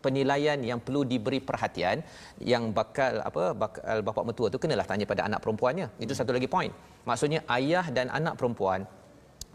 penilaian 0.00 0.56
yang 0.56 0.80
perlu 0.80 1.04
diberi 1.04 1.44
perhatian 1.44 2.00
yang 2.40 2.72
bakal 2.72 3.20
apa 3.20 3.52
bakal 3.52 4.00
bapa 4.00 4.20
mertua 4.24 4.48
tu 4.48 4.56
kenalah 4.56 4.88
tanya 4.88 5.04
pada 5.04 5.28
anak 5.28 5.44
perempuannya. 5.44 5.86
Itu 6.00 6.16
satu 6.16 6.32
lagi 6.32 6.48
poin. 6.48 6.72
Maksudnya 7.04 7.44
ayah 7.52 7.84
dan 7.92 8.08
anak 8.08 8.40
perempuan 8.40 8.88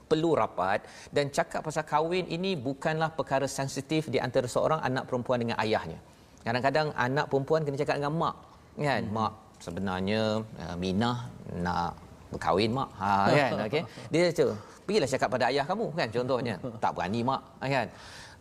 perlu 0.09 0.37
rapat 0.37 0.85
dan 1.09 1.33
cakap 1.33 1.65
pasal 1.65 1.83
kahwin 1.83 2.25
ini 2.29 2.53
bukanlah 2.53 3.09
perkara 3.17 3.49
sensitif 3.49 4.07
di 4.13 4.21
antara 4.21 4.45
seorang 4.45 4.79
anak 4.81 5.09
perempuan 5.09 5.41
dengan 5.41 5.57
ayahnya. 5.61 5.99
Kadang-kadang 6.45 6.93
anak 6.93 7.25
perempuan 7.31 7.65
kena 7.65 7.77
cakap 7.81 7.95
dengan 7.97 8.13
mak, 8.13 8.35
kan? 8.77 9.01
Hmm. 9.01 9.13
Mak 9.17 9.33
sebenarnya 9.57 10.21
uh, 10.61 10.75
Minah 10.77 11.17
nak 11.57 11.97
berkahwin 12.29 12.71
mak. 12.77 12.89
Ha 13.01 13.11
kan, 13.33 13.51
okey. 13.67 13.83
Dia 14.13 14.29
tu, 14.29 14.47
pergilah 14.85 15.09
cakap 15.09 15.29
pada 15.33 15.45
ayah 15.49 15.65
kamu 15.65 15.87
kan 15.97 16.07
contohnya. 16.13 16.55
Tak 16.83 16.91
berani 16.93 17.21
mak, 17.25 17.41
kan? 17.65 17.89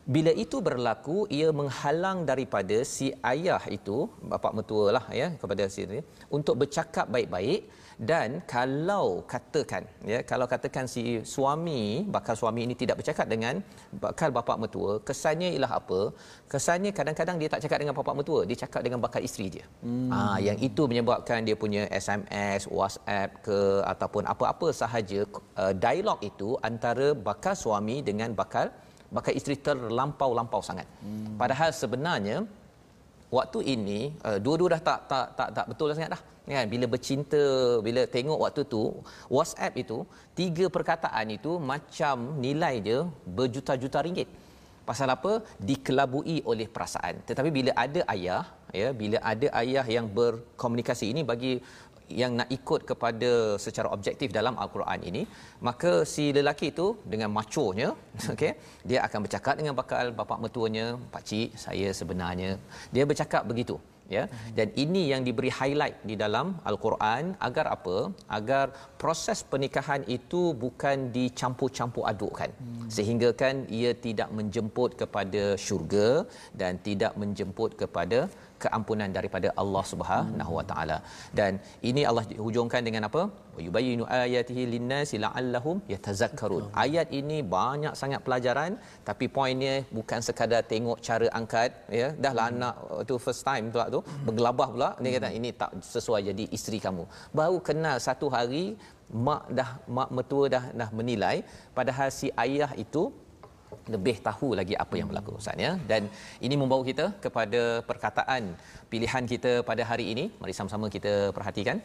bila 0.04 0.32
itu 0.44 0.56
berlaku 0.60 1.24
ia 1.32 1.48
menghalang 1.48 2.28
daripada 2.30 2.76
si 2.84 3.08
ayah 3.32 3.62
itu 3.72 4.04
bapa 4.30 4.52
mertua 4.56 5.00
lah 5.00 5.04
ya 5.20 5.32
kepada 5.40 5.64
si 5.74 5.88
untuk 6.28 6.60
bercakap 6.60 7.08
baik-baik 7.08 7.64
dan 8.10 8.42
kalau 8.54 9.22
katakan 9.32 9.82
ya 10.12 10.18
kalau 10.30 10.46
katakan 10.52 10.86
si 10.94 11.22
suami 11.34 12.02
bakal 12.16 12.34
suami 12.40 12.66
ini 12.66 12.74
tidak 12.82 12.98
bercakap 13.00 13.26
dengan 13.32 13.62
bakal 14.04 14.28
bapa 14.34 14.54
mertua 14.62 14.98
kesannya 15.08 15.48
ialah 15.54 15.72
apa 15.78 16.00
kesannya 16.52 16.90
kadang-kadang 16.98 17.36
dia 17.40 17.48
tak 17.54 17.62
cakap 17.64 17.78
dengan 17.82 17.94
bapa 17.98 18.12
mertua 18.18 18.40
dia 18.48 18.58
cakap 18.64 18.82
dengan 18.86 18.98
bakal 19.06 19.22
isteri 19.28 19.46
dia 19.54 19.66
hmm. 19.86 20.10
ha, 20.10 20.18
yang 20.48 20.58
itu 20.68 20.82
menyebabkan 20.90 21.46
dia 21.46 21.56
punya 21.64 21.84
SMS 22.04 22.66
WhatsApp 22.78 23.30
ke 23.46 23.58
ataupun 23.92 24.26
apa-apa 24.26 24.68
sahaja 24.82 25.22
uh, 25.62 25.72
dialog 25.84 26.18
itu 26.30 26.58
antara 26.70 27.14
bakal 27.14 27.54
suami 27.54 28.02
dengan 28.02 28.34
bakal 28.34 28.74
bakal 29.14 29.32
isteri 29.38 29.54
terlampau-lampau 29.68 30.62
sangat 30.68 30.88
hmm. 31.06 31.38
padahal 31.38 31.70
sebenarnya 31.70 32.42
waktu 33.36 33.58
ini 33.74 34.00
uh, 34.28 34.38
dua-dua 34.44 34.68
dah 34.74 34.82
tak 34.88 35.00
tak 35.10 35.26
tak 35.38 35.48
tak 35.56 35.66
betul 35.70 35.94
sangat 35.98 36.12
dah. 36.14 36.22
Kan? 36.54 36.66
Bila 36.72 36.86
bercinta 36.94 37.42
bila 37.86 38.02
tengok 38.14 38.38
waktu 38.44 38.62
tu 38.74 38.82
WhatsApp 39.36 39.80
itu 39.82 39.98
tiga 40.40 40.64
perkataan 40.76 41.26
itu 41.36 41.52
macam 41.72 42.16
nilai 42.44 42.74
dia 42.86 42.98
berjuta-juta 43.38 44.00
ringgit. 44.06 44.28
Pasal 44.88 45.08
apa? 45.16 45.32
Dikelabui 45.68 46.36
oleh 46.52 46.68
perasaan. 46.74 47.14
Tetapi 47.28 47.50
bila 47.58 47.72
ada 47.84 48.00
ayah 48.14 48.44
ya 48.80 48.88
bila 49.00 49.18
ada 49.32 49.46
ayah 49.62 49.86
yang 49.96 50.06
berkomunikasi 50.18 51.06
ini 51.12 51.22
bagi 51.30 51.52
yang 52.22 52.32
nak 52.40 52.48
ikut 52.58 52.80
kepada 52.90 53.30
secara 53.64 53.88
objektif 53.96 54.28
dalam 54.38 54.54
al-Quran 54.64 55.00
ini 55.10 55.22
maka 55.68 55.92
si 56.12 56.26
lelaki 56.38 56.68
itu 56.74 56.86
dengan 57.12 57.30
maconya 57.38 57.88
okey 58.34 58.52
dia 58.90 59.00
akan 59.06 59.20
bercakap 59.26 59.54
dengan 59.60 59.74
bakal 59.82 60.04
bapa 60.20 60.36
mertuanya 60.44 60.86
pak 61.14 61.24
cik 61.28 61.48
saya 61.64 61.88
sebenarnya. 62.00 62.52
Dia 62.94 63.04
bercakap 63.10 63.42
begitu 63.50 63.76
ya. 64.16 64.24
Dan 64.58 64.68
ini 64.82 65.02
yang 65.12 65.22
diberi 65.26 65.50
highlight 65.58 65.96
di 66.10 66.14
dalam 66.22 66.46
al-Quran 66.70 67.32
agar 67.48 67.66
apa? 67.76 67.96
Agar 68.38 68.66
proses 69.02 69.40
pernikahan 69.52 70.02
itu 70.16 70.42
bukan 70.64 71.08
dicampur-campur 71.16 72.04
adukkan. 72.12 72.50
Hmm. 72.54 72.88
sehingga 72.96 73.28
kan 73.40 73.54
ia 73.78 73.90
tidak 74.06 74.28
menjemput 74.38 74.90
kepada 75.00 75.42
syurga 75.64 76.08
dan 76.60 76.72
tidak 76.88 77.12
menjemput 77.22 77.70
kepada 77.82 78.18
keampunan 78.62 79.10
daripada 79.16 79.48
Allah 79.62 79.84
Subhanahu 79.92 80.52
Wa 80.58 80.64
Taala. 80.70 80.98
Dan 81.38 81.52
ini 81.90 82.02
Allah 82.10 82.24
hujungkan 82.46 82.82
dengan 82.88 83.04
apa? 83.08 83.22
Yubayyinu 83.66 84.04
ayatihi 84.20 84.62
linnasi 84.74 85.16
la'allahum 85.24 85.76
yatazakkarun. 85.92 86.64
Ayat 86.84 87.08
ini 87.20 87.38
banyak 87.56 87.94
sangat 88.00 88.20
pelajaran 88.26 88.72
tapi 89.08 89.26
poinnya 89.36 89.74
bukan 89.98 90.20
sekadar 90.28 90.62
tengok 90.72 90.98
cara 91.08 91.28
angkat 91.38 91.70
ya. 92.00 92.08
Dahlah 92.24 92.46
hmm. 92.46 92.54
anak 92.54 92.74
tu 93.10 93.16
first 93.26 93.44
time 93.48 93.66
pula 93.74 93.86
tu 93.94 94.00
bergelabah 94.26 94.68
pula 94.74 94.90
dia 95.02 95.12
kata 95.16 95.30
ini 95.38 95.50
tak 95.62 95.70
sesuai 95.94 96.22
jadi 96.30 96.44
isteri 96.58 96.80
kamu. 96.86 97.06
Baru 97.40 97.58
kenal 97.68 97.96
satu 98.08 98.28
hari 98.36 98.64
mak 99.26 99.42
dah 99.58 99.70
mak 99.96 100.10
mertua 100.16 100.44
dah 100.54 100.64
dah 100.80 100.88
menilai 100.98 101.36
padahal 101.76 102.08
si 102.18 102.28
ayah 102.44 102.70
itu 102.84 103.02
lebih 103.94 104.16
tahu 104.28 104.48
lagi 104.60 104.74
apa 104.84 104.94
yang 105.00 105.08
berlaku 105.10 105.32
Ustaz 105.40 105.58
ya. 105.66 105.72
Dan 105.90 106.02
ini 106.46 106.54
membawa 106.60 106.82
kita 106.90 107.06
kepada 107.24 107.62
perkataan 107.90 108.42
pilihan 108.92 109.24
kita 109.32 109.52
pada 109.70 109.82
hari 109.90 110.06
ini. 110.14 110.24
Mari 110.40 110.54
sama-sama 110.58 110.88
kita 110.96 111.12
perhatikan. 111.36 111.78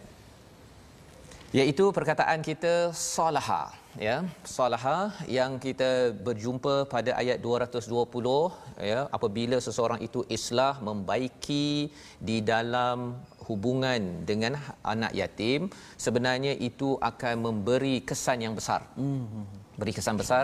Iaitu 1.57 1.85
perkataan 1.97 2.39
kita 2.49 2.73
salaha 2.93 3.63
ya. 4.07 4.17
Salaha 4.57 4.97
yang 5.37 5.51
kita 5.63 5.89
berjumpa 6.27 6.75
pada 6.93 7.11
ayat 7.21 7.37
220 7.45 8.85
ya. 8.91 8.99
Apabila 9.17 9.57
seseorang 9.67 10.01
itu 10.07 10.21
islah 10.37 10.73
membaiki 10.89 11.89
di 12.29 12.37
dalam 12.51 13.17
hubungan 13.49 14.01
dengan 14.29 14.61
anak 14.93 15.13
yatim 15.21 15.73
sebenarnya 16.05 16.53
itu 16.69 16.89
akan 17.11 17.35
memberi 17.47 17.95
kesan 18.11 18.45
yang 18.45 18.53
besar. 18.59 18.81
Hmm 18.99 19.68
beri 19.81 19.93
kesan 19.97 20.15
besar 20.21 20.43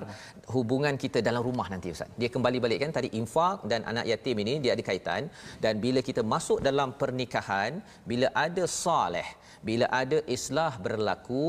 hubungan 0.56 0.96
kita 1.04 1.20
dalam 1.28 1.42
rumah 1.48 1.68
nanti 1.74 1.94
ustaz. 1.96 2.10
Dia 2.22 2.30
kembali 2.36 2.58
balik 2.66 2.80
kan 2.84 2.92
tadi 2.98 3.10
infak 3.20 3.68
dan 3.72 3.84
anak 3.92 4.06
yatim 4.12 4.38
ini 4.44 4.54
dia 4.64 4.72
ada 4.76 4.84
kaitan 4.90 5.24
dan 5.64 5.74
bila 5.86 6.00
kita 6.10 6.22
masuk 6.34 6.60
dalam 6.70 6.92
pernikahan 7.02 7.72
bila 8.10 8.28
ada 8.46 8.64
soleh 8.84 9.28
bila 9.68 9.86
ada 10.02 10.18
islah 10.36 10.72
berlaku 10.86 11.44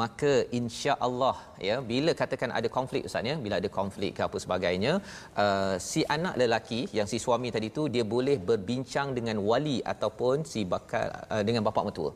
maka 0.00 0.32
insya-Allah 0.58 1.36
ya 1.68 1.76
bila 1.90 2.12
katakan 2.20 2.50
ada 2.58 2.68
konflik 2.76 3.02
ustaz 3.08 3.30
ya 3.30 3.36
bila 3.44 3.54
ada 3.60 3.70
konflik 3.78 4.12
ke 4.18 4.22
apa 4.28 4.38
sebagainya 4.44 4.92
uh, 5.44 5.74
si 5.88 6.00
anak 6.16 6.34
lelaki 6.42 6.80
yang 6.98 7.08
si 7.12 7.18
suami 7.24 7.50
tadi 7.56 7.68
tu 7.78 7.82
dia 7.94 8.04
boleh 8.14 8.36
berbincang 8.48 9.10
dengan 9.18 9.36
wali 9.48 9.78
ataupun 9.92 10.46
si 10.52 10.62
bakal 10.74 11.06
uh, 11.34 11.42
dengan 11.48 11.62
bapa 11.68 11.82
mertua. 11.86 12.10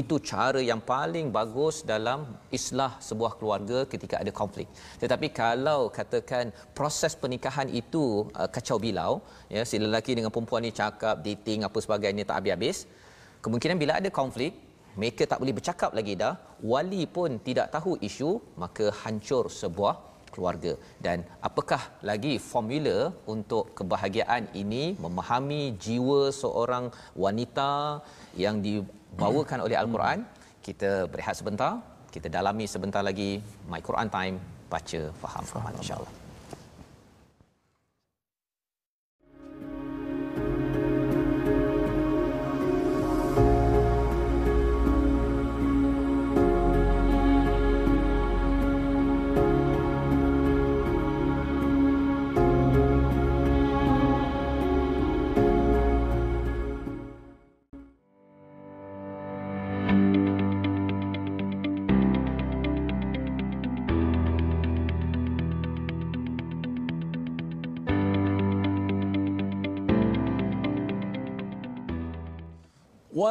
Itu 0.00 0.16
cara 0.30 0.60
yang 0.70 0.80
paling 0.94 1.28
bagus 1.38 1.76
dalam 1.92 2.20
islah 2.58 2.92
sebuah 3.08 3.32
keluarga 3.38 3.78
ketika 3.92 4.16
ada 4.22 4.32
konflik. 4.40 4.68
Tetapi 5.02 5.28
kalau 5.42 5.80
katakan 5.98 6.54
proses 6.78 7.12
pernikahan 7.22 7.68
itu 7.80 8.04
uh, 8.40 8.48
kacau 8.56 8.78
bilau 8.86 9.12
ya 9.54 9.62
si 9.70 9.76
lelaki 9.84 10.12
dengan 10.18 10.32
perempuan 10.34 10.64
ni 10.66 10.72
cakap 10.82 11.20
dating 11.28 11.60
apa 11.68 11.78
sebagainya 11.86 12.24
tak 12.28 12.38
habis-habis 12.40 12.78
kemungkinan 13.44 13.76
bila 13.82 13.92
ada 14.00 14.10
konflik 14.20 14.63
mereka 15.00 15.22
tak 15.30 15.38
boleh 15.42 15.54
bercakap 15.58 15.90
lagi 15.98 16.14
dah. 16.22 16.34
Wali 16.72 17.02
pun 17.16 17.30
tidak 17.48 17.70
tahu 17.74 17.92
isu 18.08 18.30
maka 18.62 18.86
hancur 19.02 19.44
sebuah 19.60 19.94
keluarga. 20.34 20.72
Dan 21.06 21.22
apakah 21.48 21.82
lagi 22.10 22.34
formula 22.50 23.14
untuk 23.34 23.70
kebahagiaan 23.78 24.50
ini? 24.62 24.84
Memahami 25.06 25.62
jiwa 25.84 26.20
seorang 26.42 26.90
wanita 27.24 27.70
yang 28.44 28.58
dibawakan 28.66 29.62
oleh 29.66 29.78
al-Quran. 29.82 30.26
Kita 30.66 31.06
berehat 31.12 31.38
sebentar. 31.38 31.72
Kita 32.14 32.26
dalami 32.26 32.66
sebentar 32.74 33.02
lagi. 33.10 33.30
My 33.70 33.82
Quran 33.88 34.10
time. 34.18 34.36
Baca 34.74 35.00
faham. 35.22 35.44
Faham. 35.54 35.74
Insyaallah 35.78 36.23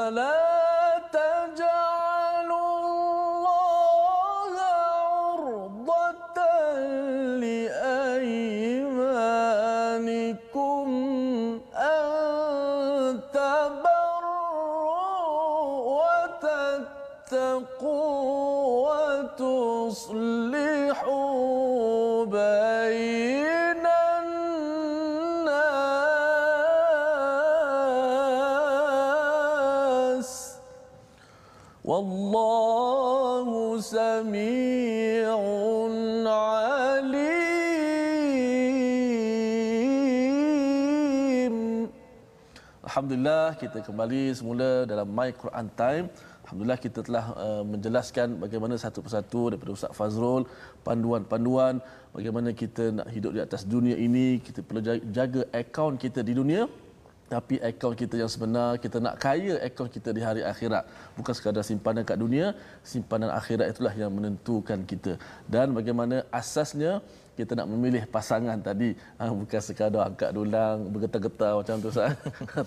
ولا 0.03 0.42
kita 43.62 43.86
kembali 43.88 44.34
semula 44.38 44.70
dalam 44.90 45.08
My 45.18 45.30
Quran 45.42 45.68
Time. 45.82 46.06
Alhamdulillah 46.44 46.80
kita 46.86 47.00
telah 47.08 47.26
uh, 47.46 47.64
menjelaskan 47.72 48.28
bagaimana 48.44 48.76
satu 48.84 49.00
persatu 49.06 49.42
daripada 49.54 49.72
Ustaz 49.78 49.94
Fazrul 49.98 50.44
panduan-panduan 50.88 51.80
bagaimana 52.18 52.50
kita 52.62 52.84
nak 52.98 53.08
hidup 53.16 53.32
di 53.38 53.42
atas 53.46 53.62
dunia 53.74 53.96
ini, 54.08 54.42
kita 54.42 54.60
perlu 54.68 54.82
jaga 55.18 55.42
akaun 55.62 55.96
kita 56.02 56.26
di 56.26 56.34
dunia 56.40 56.66
tapi 57.32 57.56
akaun 57.70 57.96
kita 57.98 58.16
yang 58.22 58.30
sebenar 58.34 58.78
kita 58.84 58.98
nak 59.06 59.16
kaya 59.24 59.56
akaun 59.68 59.90
kita 59.90 60.10
di 60.18 60.22
hari 60.22 60.42
akhirat. 60.52 60.84
Bukan 61.18 61.34
sekadar 61.38 61.64
simpanan 61.66 62.04
kat 62.06 62.18
dunia 62.24 62.48
simpanan 62.86 63.32
akhirat 63.40 63.74
itulah 63.74 63.94
yang 64.02 64.12
menentukan 64.14 64.80
kita. 64.92 65.18
Dan 65.50 65.74
bagaimana 65.78 66.22
asasnya 66.30 67.02
kita 67.34 67.58
nak 67.58 67.68
memilih 67.72 68.04
pasangan 68.16 68.58
tadi. 68.62 68.94
Ha, 69.18 69.34
bukan 69.34 69.62
sekadar 69.68 70.02
angkat 70.10 70.30
dulang 70.38 70.78
bergetar-getar 70.94 71.54
macam 71.58 71.76
tu 71.82 71.90
sah 71.98 72.14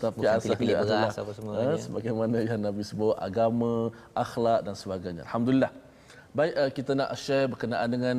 tapi 0.05 0.27
asasnya 0.27 0.59
pilih 0.59 0.77
adalah 0.83 1.11
apa 1.15 1.33
semua 1.39 1.55
ha, 1.55 1.67
sebagaimana 1.79 2.37
yang 2.43 2.61
Nabi 2.67 2.83
sebut 2.83 3.15
agama 3.29 3.95
akhlak 4.25 4.61
dan 4.67 4.75
sebagainya. 4.75 5.23
Alhamdulillah. 5.29 5.73
Baik 6.37 6.55
uh, 6.61 6.71
kita 6.75 6.93
nak 6.99 7.11
share 7.17 7.47
berkenaan 7.49 7.89
dengan 7.89 8.17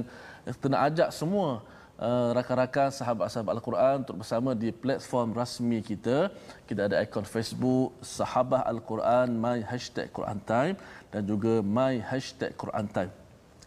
kita 0.47 0.67
nak 0.71 0.81
ajak 0.89 1.09
semua 1.11 1.49
uh, 1.97 2.29
rakan-rakan 2.37 2.89
sahabat-sahabat 2.93 3.51
Al-Quran 3.57 3.95
untuk 4.05 4.15
bersama 4.21 4.51
di 4.53 4.69
platform 4.83 5.33
rasmi 5.33 5.81
kita. 5.81 6.29
Kita 6.69 6.87
ada 6.87 6.95
akaun 7.01 7.25
Facebook 7.25 7.97
Sahabat 8.01 8.63
Al-Quran 8.73 9.27
My 9.45 9.59
Hashtag 9.65 10.09
Quran 10.13 10.39
Time 10.45 10.75
dan 11.11 11.21
juga 11.25 11.59
My 11.61 11.97
Hashtag 12.01 12.53
Quran 12.61 12.85
Time. 12.89 13.11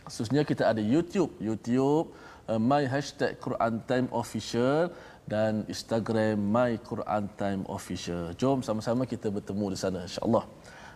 Khususnya 0.06 0.42
kita 0.42 0.66
ada 0.72 0.82
YouTube, 0.82 1.30
YouTube 1.38 2.10
uh, 2.50 2.58
My 2.58 2.86
Hashtag 2.86 3.38
Quran 3.38 3.82
Time 3.90 4.08
Official 4.10 4.90
dan 5.30 5.62
Instagram 5.70 6.34
My 6.40 6.74
Quran 6.90 7.30
Time 7.38 7.62
Official. 7.70 8.34
Jom 8.34 8.66
sama-sama 8.66 9.06
kita 9.06 9.30
bertemu 9.30 9.66
di 9.74 9.78
sana 9.78 9.98
insya-Allah. 10.06 10.44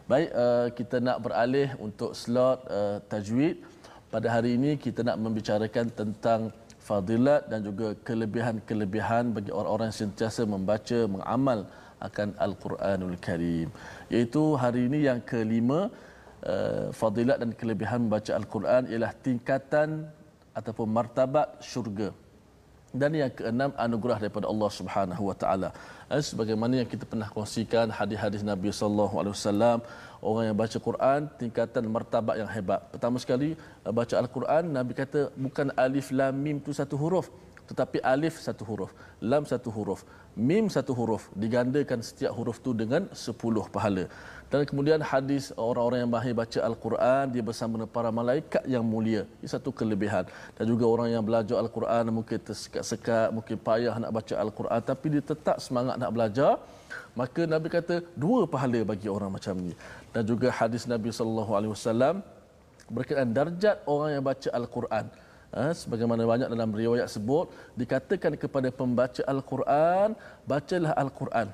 Baik, 0.04 0.30
uh, 0.36 0.68
kita 0.78 0.96
nak 1.00 1.18
beralih 1.24 1.68
untuk 1.80 2.12
slot 2.12 2.58
uh, 2.68 2.98
tajwid. 3.08 3.56
Pada 4.12 4.30
hari 4.30 4.54
ini 4.54 4.78
kita 4.78 5.00
nak 5.02 5.18
membicarakan 5.18 5.86
tentang 5.90 6.40
fadilat 6.84 7.48
dan 7.48 7.64
juga 7.64 7.96
kelebihan-kelebihan 8.04 9.32
bagi 9.36 9.50
orang-orang 9.58 9.88
yang 9.88 10.00
sentiasa 10.04 10.44
membaca, 10.44 10.98
mengamal 11.08 11.64
akan 12.06 12.36
Al-Quranul 12.36 13.16
Karim. 13.26 13.68
Iaitu 14.12 14.42
hari 14.60 14.92
ini 14.92 15.08
yang 15.08 15.24
kelima, 15.24 15.88
uh, 16.44 16.92
fadilat 16.92 17.40
dan 17.40 17.56
kelebihan 17.56 18.04
membaca 18.04 18.36
Al-Quran 18.36 18.92
ialah 18.92 19.12
tingkatan 19.24 20.12
ataupun 20.52 20.88
martabat 20.92 21.64
syurga. 21.64 22.12
Dan 23.00 23.10
yang 23.20 23.32
keenam, 23.38 23.70
anugerah 23.84 24.18
daripada 24.22 24.46
Allah 24.52 24.70
Subhanahu 24.78 25.22
Wa 25.30 25.36
Taala. 25.42 25.68
Eh, 26.14 26.22
sebagaimana 26.30 26.74
yang 26.80 26.88
kita 26.92 27.04
pernah 27.10 27.28
kongsikan 27.36 27.90
hadis-hadis 27.98 28.42
Nabi 28.50 28.70
sallallahu 28.78 29.14
alaihi 29.20 29.34
wasallam 29.36 29.78
orang 30.28 30.44
yang 30.48 30.56
baca 30.62 30.78
Quran 30.88 31.20
tingkatan 31.40 31.82
martabat 31.96 32.36
yang 32.40 32.50
hebat. 32.56 32.80
Pertama 32.94 33.16
sekali 33.24 33.50
eh, 33.86 33.92
baca 33.98 34.14
Al-Quran 34.22 34.64
Nabi 34.78 34.92
kata 35.00 35.20
bukan 35.44 35.68
alif 35.84 36.08
lam 36.18 36.34
mim 36.44 36.58
tu 36.66 36.70
satu 36.80 36.94
huruf 37.02 37.26
tetapi 37.68 37.98
alif 38.12 38.34
satu 38.46 38.62
huruf, 38.68 38.90
lam 39.32 39.44
satu 39.50 39.72
huruf, 39.76 40.00
mim 40.48 40.68
satu 40.74 40.92
huruf 40.98 41.22
digandakan 41.42 42.00
setiap 42.08 42.32
huruf 42.38 42.60
tu 42.64 42.70
dengan 42.76 43.08
sepuluh 43.24 43.64
pahala. 43.74 44.04
Dan 44.52 44.62
kemudian 44.70 45.00
hadis 45.02 45.44
orang-orang 45.58 45.98
yang 46.04 46.10
mahir 46.14 46.34
baca 46.40 46.58
Al-Quran 46.68 47.24
dia 47.34 47.42
bersama 47.48 47.86
para 47.96 48.10
malaikat 48.18 48.62
yang 48.74 48.84
mulia. 48.92 49.22
Ini 49.40 49.48
satu 49.54 49.70
kelebihan. 49.78 50.24
Dan 50.56 50.64
juga 50.72 50.84
orang 50.94 51.08
yang 51.14 51.24
belajar 51.28 51.56
Al-Quran 51.58 52.12
mungkin 52.18 52.38
tersekat-sekat, 52.38 53.28
mungkin 53.36 53.56
payah 53.58 53.94
nak 54.02 54.12
baca 54.18 54.34
Al-Quran 54.44 54.80
tapi 54.90 55.06
dia 55.14 55.22
tetap 55.32 55.56
semangat 55.66 55.96
nak 56.02 56.12
belajar. 56.14 56.52
Maka 57.18 57.42
Nabi 57.54 57.66
kata 57.76 57.94
dua 58.14 58.46
pahala 58.54 58.80
bagi 58.92 59.08
orang 59.16 59.30
macam 59.36 59.54
ni. 59.58 59.74
Dan 60.14 60.22
juga 60.22 60.48
hadis 60.60 60.84
Nabi 60.94 61.10
sallallahu 61.10 61.52
alaihi 61.58 61.72
wasallam 61.74 62.14
berkaitan 62.96 63.30
darjat 63.38 63.76
orang 63.90 64.10
yang 64.14 64.24
baca 64.30 64.48
Al-Quran. 64.60 65.06
Ha, 65.54 65.70
sebagaimana 65.70 66.22
banyak 66.26 66.48
dalam 66.50 66.70
riwayat 66.74 67.06
sebut 67.06 67.46
dikatakan 67.78 68.34
kepada 68.34 68.68
pembaca 68.74 69.22
Al-Quran 69.22 70.18
bacalah 70.50 70.92
Al-Quran 71.02 71.46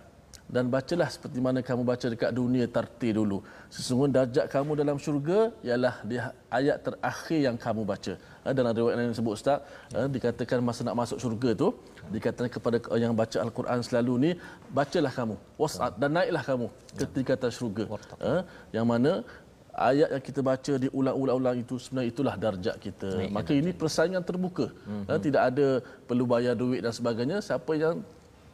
dan 0.54 0.64
bacalah 0.74 1.06
seperti 1.14 1.38
mana 1.46 1.58
kamu 1.68 1.82
baca 1.90 2.06
dekat 2.12 2.30
dunia 2.34 2.66
tarti 2.76 3.08
dulu. 3.18 3.38
Sesungguhnya 3.74 4.12
darjat 4.18 4.46
kamu 4.54 4.72
dalam 4.80 4.96
syurga 5.04 5.38
ialah 5.66 5.94
di 6.10 6.16
ayat 6.58 6.76
terakhir 6.86 7.38
yang 7.46 7.56
kamu 7.64 7.82
baca. 7.92 8.14
Ha, 8.42 8.48
dalam 8.58 8.72
riwayat 8.78 8.98
yang 8.98 9.18
sebut 9.18 9.34
Ustaz, 9.38 9.62
ha, 9.94 10.10
dikatakan 10.14 10.58
masa 10.68 10.82
nak 10.88 10.96
masuk 11.02 11.18
syurga 11.22 11.50
tu, 11.62 11.68
dikatakan 12.14 12.50
kepada 12.56 12.76
yang 13.04 13.14
baca 13.20 13.38
Al-Quran 13.46 13.78
selalu 13.86 14.14
ni, 14.24 14.30
bacalah 14.78 15.12
kamu. 15.18 15.36
Was'ad 15.60 15.92
dan 16.02 16.10
naiklah 16.18 16.42
kamu 16.50 16.66
ke 16.98 17.04
tingkatan 17.14 17.50
syurga. 17.58 17.84
Ha, 18.18 18.42
yang 18.74 18.86
mana 18.90 19.22
ayat 19.70 20.08
yang 20.18 20.24
kita 20.28 20.40
baca 20.50 20.72
diulang-ulang 20.82 21.56
itu 21.62 21.78
sebenarnya 21.78 22.10
itulah 22.10 22.34
darjat 22.34 22.76
kita. 22.82 23.10
Maka 23.30 23.52
ini 23.54 23.70
persaingan 23.70 24.26
terbuka. 24.26 24.66
Ha, 25.06 25.14
tidak 25.22 25.42
ada 25.54 25.68
perlu 26.10 26.26
bayar 26.26 26.58
duit 26.58 26.82
dan 26.82 26.90
sebagainya. 26.90 27.38
Siapa 27.38 27.72
yang 27.78 28.02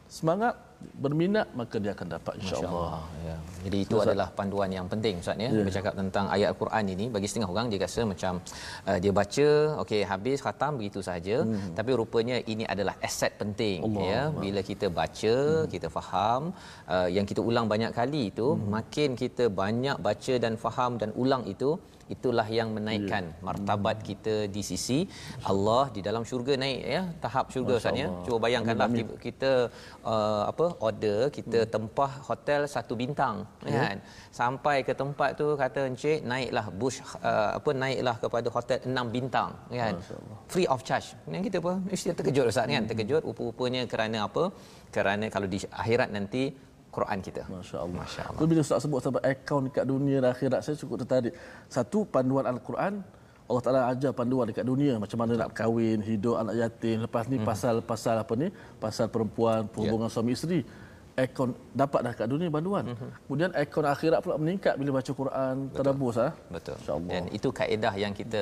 semangat 0.05 0.66
berminat 1.03 1.47
maka 1.59 1.75
dia 1.83 1.91
akan 1.95 2.07
dapat 2.15 2.33
insyaallah 2.41 3.01
ya 3.27 3.35
jadi 3.65 3.77
itu 3.85 3.95
Ustaz. 3.97 4.07
adalah 4.07 4.27
panduan 4.37 4.69
yang 4.77 4.87
penting 4.93 5.15
ustaz 5.21 5.37
ya 5.43 5.49
yeah. 5.49 5.65
bercakap 5.67 5.93
tentang 5.99 6.25
ayat 6.35 6.47
al-Quran 6.53 6.85
ini 6.93 7.05
bagi 7.15 7.27
setengah 7.29 7.49
orang 7.53 7.67
dia 7.71 7.79
rasa 7.85 8.01
macam 8.11 8.33
uh, 8.89 8.97
dia 9.03 9.11
baca 9.19 9.47
okey 9.83 10.01
habis 10.11 10.37
khatam 10.45 10.71
begitu 10.79 11.01
saja 11.09 11.37
hmm. 11.41 11.73
tapi 11.77 11.91
rupanya 12.01 12.37
ini 12.53 12.65
adalah 12.73 12.95
aset 13.07 13.33
penting 13.41 13.79
Allah 13.87 14.07
ya 14.11 14.21
Allah. 14.23 14.41
bila 14.45 14.61
kita 14.69 14.89
baca 15.01 15.35
hmm. 15.41 15.67
kita 15.73 15.89
faham 15.97 16.41
uh, 16.93 17.09
yang 17.17 17.25
kita 17.31 17.41
ulang 17.49 17.67
banyak 17.73 17.91
kali 17.99 18.23
itu 18.31 18.47
hmm. 18.53 18.65
makin 18.77 19.09
kita 19.23 19.47
banyak 19.61 19.97
baca 20.09 20.33
dan 20.45 20.55
faham 20.65 20.93
dan 21.01 21.11
ulang 21.23 21.45
itu 21.55 21.71
itulah 22.15 22.47
yang 22.57 22.69
menaikkan 22.77 23.23
yeah. 23.29 23.43
martabat 23.47 23.97
kita 24.09 24.35
di 24.55 24.61
sisi 24.69 24.99
Allah 25.51 25.83
di 25.95 26.01
dalam 26.07 26.23
syurga 26.29 26.53
naik 26.63 26.79
ya 26.95 27.01
tahap 27.23 27.45
syurga 27.53 27.73
Ustaz 27.79 28.01
ya 28.03 28.07
cuba 28.25 28.37
bayangkanlah 28.45 28.87
Amin. 28.89 29.09
kita 29.25 29.51
uh, 30.13 30.43
apa 30.51 30.65
order 30.87 31.19
kita 31.37 31.59
hmm. 31.63 31.71
tempah 31.75 32.11
hotel 32.29 32.61
satu 32.75 32.93
bintang 33.01 33.35
yeah. 33.67 33.83
kan 33.83 33.97
sampai 34.39 34.77
ke 34.87 34.95
tempat 35.01 35.29
tu 35.41 35.47
kata 35.63 35.81
encik 35.91 36.19
naiklah 36.31 36.65
bush 36.81 36.99
uh, 37.29 37.49
apa 37.59 37.69
naiklah 37.83 38.15
kepada 38.23 38.47
hotel 38.57 38.79
enam 38.91 39.07
bintang 39.15 39.51
kan 39.81 39.95
free 40.53 40.67
of 40.73 40.81
charge 40.87 41.09
yang 41.35 41.43
kita 41.47 41.59
apa 41.63 41.73
mesti 41.89 42.15
terkejut 42.19 42.45
Ustaz 42.51 42.65
kan? 42.65 42.81
hmm. 42.81 42.89
terkejut 42.91 43.21
rupa-rupanya 43.29 43.83
kerana 43.91 44.17
apa 44.27 44.43
kerana 44.95 45.25
kalau 45.35 45.47
di 45.53 45.59
akhirat 45.81 46.09
nanti 46.17 46.43
Quran 46.97 47.17
kita. 47.27 47.43
Masya-Allah. 47.45 47.99
Masya-Allah. 48.01 48.47
Bila 48.49 48.59
Ustaz 48.65 48.81
sebut 48.85 48.99
tentang 49.05 49.25
akaun 49.33 49.63
dekat 49.69 49.85
dunia 49.93 50.17
dan 50.23 50.29
akhirat 50.33 50.59
saya 50.65 50.75
cukup 50.81 50.95
tertarik. 51.05 51.33
Satu 51.69 51.99
panduan 52.15 52.45
Al-Quran 52.53 52.93
Allah 53.47 53.63
Taala 53.63 53.81
ajar 53.87 54.11
panduan 54.11 54.45
dekat 54.51 54.65
dunia 54.67 54.93
macam 54.99 55.17
mana 55.23 55.33
nak 55.39 55.55
kahwin, 55.55 56.03
hidup 56.03 56.35
anak 56.35 56.55
yatim, 56.61 56.97
lepas 57.07 57.31
ni 57.31 57.37
hmm. 57.39 57.47
pasal-pasal 57.47 58.15
apa 58.23 58.33
ni? 58.35 58.47
Pasal 58.83 59.07
perempuan, 59.07 59.71
hubungan 59.71 60.11
yeah. 60.11 60.15
suami 60.15 60.35
isteri 60.35 60.59
akon 61.23 61.49
dapat 61.81 61.99
dah 62.05 62.13
kat 62.19 62.27
dunia 62.33 62.49
banduan. 62.55 62.83
Mm-hmm. 62.91 63.09
Kemudian 63.25 63.51
akon 63.61 63.85
akhirat 63.93 64.19
pula 64.25 64.35
meningkat 64.43 64.73
bila 64.79 64.91
baca 64.97 65.11
Quran 65.21 65.55
tadabbur 65.77 66.13
ah. 66.27 66.31
Betul. 66.55 66.75
Insya-Allah. 66.81 67.09
Dan 67.13 67.23
itu 67.37 67.49
kaedah 67.59 67.93
yang 68.03 68.13
kita 68.19 68.41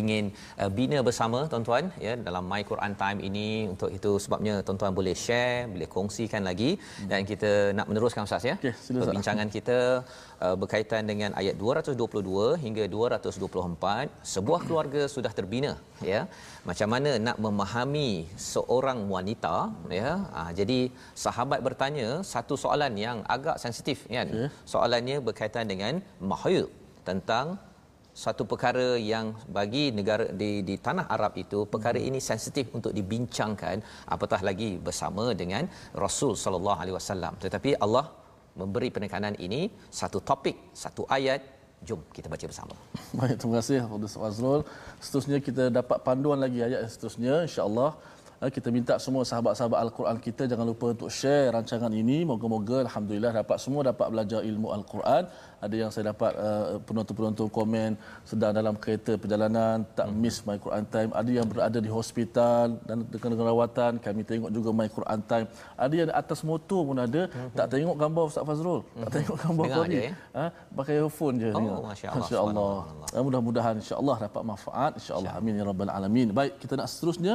ingin 0.00 0.24
uh, 0.62 0.70
bina 0.78 0.98
bersama 1.08 1.38
tuan-tuan 1.52 1.84
ya 2.06 2.14
dalam 2.28 2.44
My 2.50 2.62
Quran 2.70 2.92
Time 3.02 3.18
ini 3.28 3.48
untuk 3.72 3.90
itu 3.98 4.12
sebabnya 4.24 4.54
tuan-tuan 4.66 4.92
boleh 4.98 5.14
share, 5.24 5.70
boleh 5.74 5.88
kongsikan 5.96 6.42
lagi 6.50 6.70
mm-hmm. 6.74 7.08
dan 7.10 7.20
kita 7.30 7.50
nak 7.78 7.86
meneruskan 7.90 8.26
Ustaz 8.28 8.42
ya. 8.50 8.56
Okay, 8.58 8.74
perbincangan 9.02 9.48
kita 9.56 9.78
uh, 10.44 10.56
berkaitan 10.60 11.02
dengan 11.10 11.30
ayat 11.40 11.56
222 11.62 12.62
hingga 12.64 12.84
224 12.94 14.24
sebuah 14.34 14.60
keluarga 14.66 15.02
sudah 15.14 15.32
terbina 15.38 15.72
ya 16.12 16.20
macam 16.68 16.88
mana 16.94 17.12
nak 17.26 17.38
memahami 17.46 18.10
seorang 18.52 19.00
wanita 19.14 19.56
ya 20.00 20.10
ha, 20.36 20.42
jadi 20.60 20.78
sahabat 21.24 21.60
bertanya 21.68 22.08
satu 22.32 22.56
soalan 22.64 22.94
yang 23.06 23.20
agak 23.36 23.56
sensitif 23.64 24.00
kan 24.16 24.28
okay. 24.28 24.48
soalannya 24.72 25.18
berkaitan 25.28 25.66
dengan 25.72 25.94
mahyu 26.32 26.66
tentang 27.08 27.56
satu 28.24 28.42
perkara 28.50 28.86
yang 29.12 29.26
bagi 29.56 29.84
negara 29.96 30.26
di 30.40 30.50
di 30.68 30.74
tanah 30.86 31.04
Arab 31.16 31.32
itu 31.42 31.58
perkara 31.72 32.00
hmm. 32.00 32.08
ini 32.08 32.20
sensitif 32.30 32.72
untuk 32.78 32.92
dibincangkan 32.98 33.76
apatah 34.14 34.40
lagi 34.48 34.70
bersama 34.86 35.24
dengan 35.40 35.68
Rasul 36.04 36.32
sallallahu 36.42 36.80
alaihi 36.82 36.96
wasallam 36.96 37.34
tetapi 37.44 37.72
Allah 37.86 38.06
memberi 38.60 38.88
penekanan 38.88 39.36
ini 39.46 39.68
satu 40.00 40.18
topik 40.24 40.56
satu 40.72 41.04
ayat 41.18 41.56
Jom 41.84 42.00
kita 42.08 42.26
baca 42.32 42.44
bersama. 42.48 42.74
Baik, 43.18 43.36
terima 43.36 43.60
kasih 43.60 43.84
Fadil 43.84 44.08
Fazrul. 44.08 44.60
Seterusnya 44.96 45.38
kita 45.44 45.64
dapat 45.68 46.00
panduan 46.00 46.40
lagi 46.40 46.64
ayat 46.64 46.88
seterusnya 46.88 47.44
insya-Allah. 47.44 47.92
Eh, 48.36 48.52
kita 48.52 48.68
minta 48.68 48.94
semua 49.00 49.24
sahabat-sahabat 49.24 49.80
Al-Quran 49.80 50.16
kita 50.20 50.44
jangan 50.44 50.68
lupa 50.68 50.92
untuk 50.92 51.08
share 51.08 51.56
rancangan 51.56 51.88
ini. 51.88 52.20
Moga-moga 52.28 52.84
alhamdulillah 52.84 53.32
dapat 53.40 53.56
semua 53.64 53.80
dapat 53.88 54.12
belajar 54.12 54.40
ilmu 54.44 54.68
Al-Quran 54.76 55.24
ada 55.56 55.74
yang 55.82 55.90
saya 55.92 56.12
dapat 56.12 56.32
uh, 56.36 56.76
penonton-penonton 56.86 57.48
komen 57.48 57.90
sedang 58.28 58.52
dalam 58.58 58.74
kereta 58.82 59.12
perjalanan 59.22 59.88
tak 59.98 60.06
hmm. 60.08 60.16
miss 60.20 60.36
my 60.48 60.58
Quran 60.64 60.84
time 60.94 61.10
ada 61.20 61.30
yang 61.38 61.46
berada 61.52 61.78
di 61.86 61.90
hospital 61.98 62.76
dan 62.88 63.08
dengan 63.08 63.40
rawatan 63.50 63.92
kami 64.06 64.22
tengok 64.30 64.50
juga 64.56 64.70
my 64.80 64.88
Quran 64.96 65.20
time 65.30 65.46
ada 65.84 65.94
yang 66.00 66.08
atas 66.12 66.40
motor 66.50 66.80
pun 66.88 66.98
ada 67.06 67.22
hmm. 67.26 67.50
tak 67.58 67.66
tengok 67.72 67.96
gambar 68.02 68.22
Ustaz 68.30 68.44
Fazrul 68.48 68.80
hmm. 68.84 69.02
tak 69.02 69.10
tengok 69.16 69.36
gambar 69.44 69.64
kau 69.72 69.84
ni 69.88 69.98
eh? 69.98 70.12
ha? 70.36 70.44
pakai 70.78 70.94
earphone 71.00 71.36
je 71.42 71.50
oh, 71.56 71.82
masya-Allah 71.88 72.20
masya-Allah 72.20 72.74
mudah-mudahan 73.26 73.74
insya-Allah 73.80 74.16
dapat 74.28 74.42
manfaat 74.44 74.92
insya-Allah 75.00 75.32
amin 75.40 75.60
ya 75.60 75.64
rabbal 75.70 75.92
alamin 75.98 76.28
baik 76.36 76.60
kita 76.62 76.76
nak 76.76 76.88
seterusnya 76.92 77.34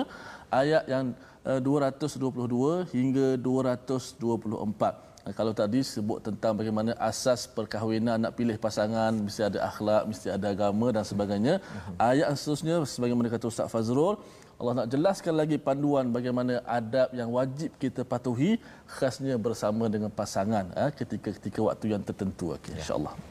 ayat 0.51 0.83
yang 0.93 1.05
uh, 1.47 1.59
222 1.59 2.91
hingga 2.97 3.27
224 3.39 5.11
kalau 5.37 5.53
tadi 5.53 5.85
sebut 5.85 6.17
tentang 6.27 6.57
bagaimana 6.59 6.91
asas 7.09 7.45
perkahwinan 7.45 8.17
nak 8.25 8.33
pilih 8.33 8.57
pasangan 8.57 9.13
mesti 9.13 9.45
ada 9.49 9.59
akhlak 9.69 10.09
mesti 10.09 10.33
ada 10.33 10.49
agama 10.49 10.89
dan 10.89 11.05
sebagainya. 11.05 11.61
Uh-huh. 11.61 12.09
ayat 12.09 12.33
yang 12.33 12.39
seterusnya 12.41 12.75
sebagaimana 12.93 13.27
kata 13.29 13.45
Ustaz 13.53 13.69
Fazrul 13.73 14.17
Allah 14.61 14.73
nak 14.79 14.89
jelaskan 14.93 15.33
lagi 15.41 15.57
panduan 15.67 16.05
bagaimana 16.17 16.53
adab 16.77 17.09
yang 17.19 17.29
wajib 17.37 17.69
kita 17.83 18.01
patuhi 18.11 18.51
khasnya 18.97 19.35
bersama 19.45 19.85
dengan 19.93 20.11
pasangan 20.19 20.65
eh, 20.83 20.91
ketika-ketika 20.99 21.59
waktu 21.67 21.85
yang 21.93 22.03
tertentu. 22.09 22.45
Okey 22.57 22.73
ya. 22.73 22.77
insyaallah. 22.81 23.13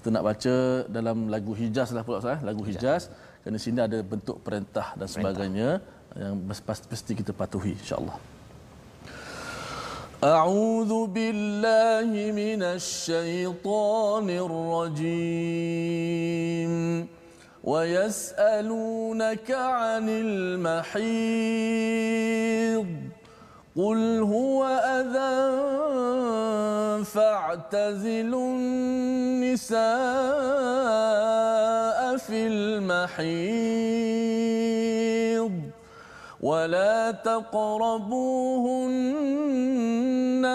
Kita 0.00 0.08
nak 0.16 0.24
baca 0.28 0.54
dalam 0.96 1.16
lagu 1.32 1.52
Hijaz 1.60 1.88
lah 1.96 2.02
pula 2.04 2.16
Ustaz 2.20 2.36
eh, 2.36 2.40
lagu 2.48 2.62
Hijaz 2.68 3.02
kerana 3.43 3.57
sini 3.61 3.79
ada 3.81 3.99
bentuk 4.01 4.41
perintah 4.41 4.97
dan 4.97 5.07
sebagainya 5.07 5.69
perintah. 5.77 6.21
yang 6.21 6.35
pasti 6.89 7.11
kita 7.13 7.31
patuhi 7.33 7.73
insyaallah 7.77 8.17
أعوذ 10.25 11.05
بالله 11.13 12.09
من 12.33 12.63
الشيطان 12.63 14.25
الرجيم 15.05 16.73
ويسألونك 17.63 19.51
عن 19.51 20.09
المحيض 20.09 21.05
قل 23.75 24.21
هو 24.23 24.65
أذى 24.97 25.35
فاعتزلوا 27.05 28.49
النساء 28.49 29.75
في 32.30 32.46
المحيض 32.46 33.26
ولا 36.40 37.10
تقربوهن 37.10 37.82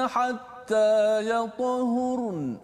حتى 0.07 1.19
يطهرن. 1.29 2.57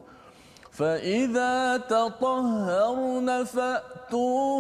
فإذا 0.72 1.78
تطهرن 1.78 3.44
فأتوهن 3.44 4.56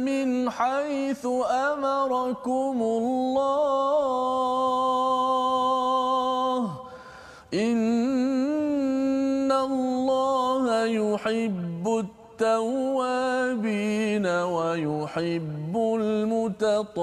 من 0.00 0.50
حيث 0.50 1.26
أمركم 1.50 2.82
الله. 2.82 3.46
إن 7.54 9.52
الله 9.52 10.84
يحب 10.84 12.06
التوابين 12.40 14.26
ويحب 14.26 15.74
المتطهرين. 16.00 16.96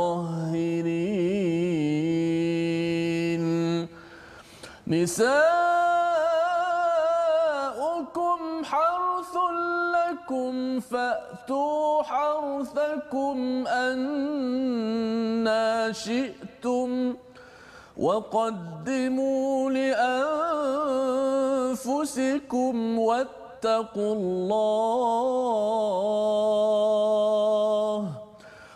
نساؤكم 4.88 5.34
حرث 8.64 9.36
لكم 9.96 10.80
فأتوا 10.80 12.04
حرثكم 12.04 13.68
أنا 13.68 14.82
شئتم 15.92 17.16
وقدموا 17.98 19.72
لأنفسكم 21.72 23.00
واتقوا 23.00 23.43
واتقوا 23.64 24.16
الله 24.16 24.44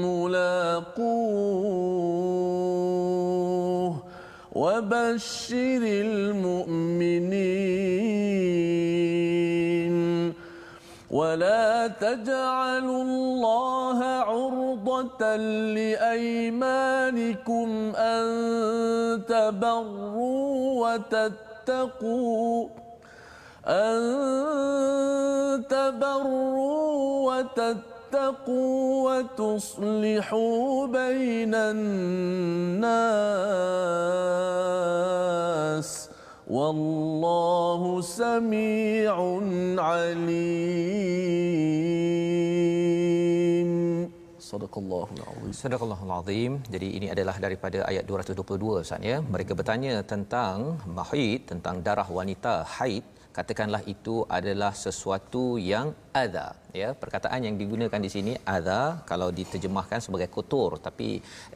ملاقوه 0.03 0.99
وبشر 4.53 5.83
المؤمنين. 5.87 7.19
ولا 11.11 11.87
تجعلوا 11.89 13.03
الله 13.03 14.05
عرضة 14.05 15.37
لأيمانكم 15.77 17.69
أن 17.97 18.25
تبروا 19.29 20.89
وتتقوا 20.89 22.69
أن 23.67 23.99
تبروا 25.69 27.33
وتتقوا 27.33 29.11
وتصلحوا 29.11 30.87
بين 30.87 31.55
الناس 31.55 32.89
والله 36.48 37.82
سميع 38.02 39.16
عليم 39.90 41.24
صدق 44.52 44.74
الله 44.84 45.08
العظيم 45.18 45.52
صدق 45.64 45.82
الله 45.88 46.02
العظيم 46.08 46.52
jadi 46.74 46.88
ini 46.98 47.08
adalah 47.16 47.36
daripada 47.46 47.80
ayat 47.88 48.04
222 48.06 48.84
Ustaz 48.84 49.00
ya 49.10 49.18
mereka 49.34 49.52
bertanya 49.60 49.94
tentang 50.12 50.58
mahid 51.00 51.40
tentang 51.52 51.76
darah 51.88 52.08
wanita 52.18 52.54
haid 52.76 53.06
katakanlah 53.37 53.83
itu 53.93 54.15
adalah 54.39 54.71
sesuatu 54.85 55.43
yang 55.73 55.89
adha 56.23 56.49
ya. 56.81 56.89
Perkataan 57.03 57.41
yang 57.47 57.57
digunakan 57.61 58.01
di 58.07 58.11
sini 58.15 58.33
adha 58.57 58.81
kalau 59.11 59.29
diterjemahkan 59.39 60.01
sebagai 60.07 60.29
kotor 60.37 60.71
tapi 60.87 61.09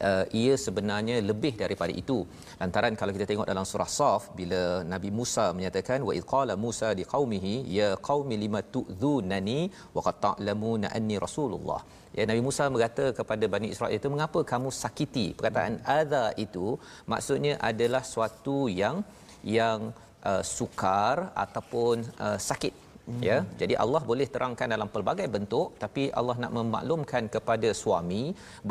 uh, 0.09 0.25
ia 0.43 0.55
sebenarnya 0.67 1.17
lebih 1.31 1.55
daripada 1.63 1.93
itu. 2.03 2.19
Lantaran 2.61 2.95
kalau 3.01 3.15
kita 3.17 3.27
tengok 3.31 3.49
dalam 3.53 3.67
surah 3.71 3.91
saf 3.99 4.23
bila 4.39 4.63
nabi 4.93 5.11
Musa 5.21 5.47
menyatakan 5.57 6.01
wa 6.09 6.15
qala 6.35 6.57
Musa 6.67 6.91
di 7.01 7.07
qaumihi 7.15 7.55
ya 7.79 7.89
qaumi 8.09 8.39
lima 8.45 8.63
tu'dhunani 8.77 9.61
wa 9.97 10.01
qad 10.07 10.17
ta'lamuna 10.27 10.95
anni 10.99 11.19
rasulullah. 11.27 11.83
Ya 12.19 12.25
nabi 12.31 12.41
Musa 12.47 12.65
berkata 12.75 13.05
kepada 13.19 13.45
bani 13.55 13.69
Israel 13.75 13.97
itu 13.99 14.09
mengapa 14.15 14.41
kamu 14.53 14.69
sakiti? 14.83 15.27
Perkataan 15.37 15.75
adha 15.99 16.25
itu 16.45 16.67
maksudnya 17.13 17.55
adalah 17.71 18.03
suatu 18.15 18.59
yang 18.83 18.97
yang 19.59 19.91
uh, 20.31 20.43
sukar 20.57 21.17
ataupun 21.45 21.97
uh, 22.27 22.39
sakit 22.49 22.75
Hmm. 23.11 23.23
ya 23.27 23.37
jadi 23.61 23.75
Allah 23.83 24.01
boleh 24.11 24.27
terangkan 24.35 24.69
dalam 24.75 24.89
pelbagai 24.95 25.25
bentuk 25.35 25.69
tapi 25.83 26.03
Allah 26.19 26.37
nak 26.43 26.53
memaklumkan 26.59 27.27
kepada 27.35 27.69
suami 27.81 28.21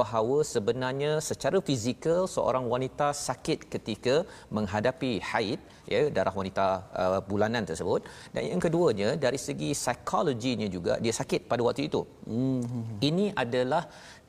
bahawa 0.02 0.38
sebenarnya 0.52 1.12
secara 1.30 1.60
fizikal 1.70 2.22
seorang 2.36 2.66
wanita 2.74 3.08
sakit 3.28 3.68
ketika 3.74 4.16
menghadapi 4.58 5.12
haid 5.30 5.60
ya 5.94 6.02
darah 6.16 6.36
wanita 6.40 6.68
uh, 7.02 7.20
bulanan 7.30 7.68
tersebut 7.72 8.08
dan 8.32 8.44
yang 8.52 8.62
keduanya 8.66 9.10
dari 9.26 9.40
segi 9.48 9.72
psikologinya 9.82 10.70
juga 10.76 10.96
dia 11.04 11.14
sakit 11.20 11.52
pada 11.52 11.62
waktu 11.68 11.92
itu 11.92 12.02
hmm. 12.32 13.04
ini 13.10 13.28
adalah 13.44 13.84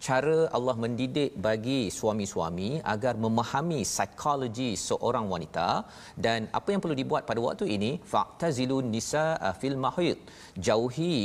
cara 0.06 0.38
Allah 0.56 0.74
mendidik 0.84 1.32
bagi 1.46 1.80
suami-suami 1.98 2.70
agar 2.94 3.14
memahami 3.24 3.80
psikologi 3.92 4.70
seorang 4.88 5.26
wanita 5.32 5.68
dan 6.24 6.48
apa 6.58 6.68
yang 6.72 6.80
perlu 6.84 6.96
dibuat 7.00 7.22
pada 7.30 7.40
waktu 7.46 7.66
ini 7.76 7.90
fa'tazilun 8.12 8.88
nisa 8.94 9.26
fil 9.60 9.78
mahid 9.84 10.18
jauhi 10.68 11.16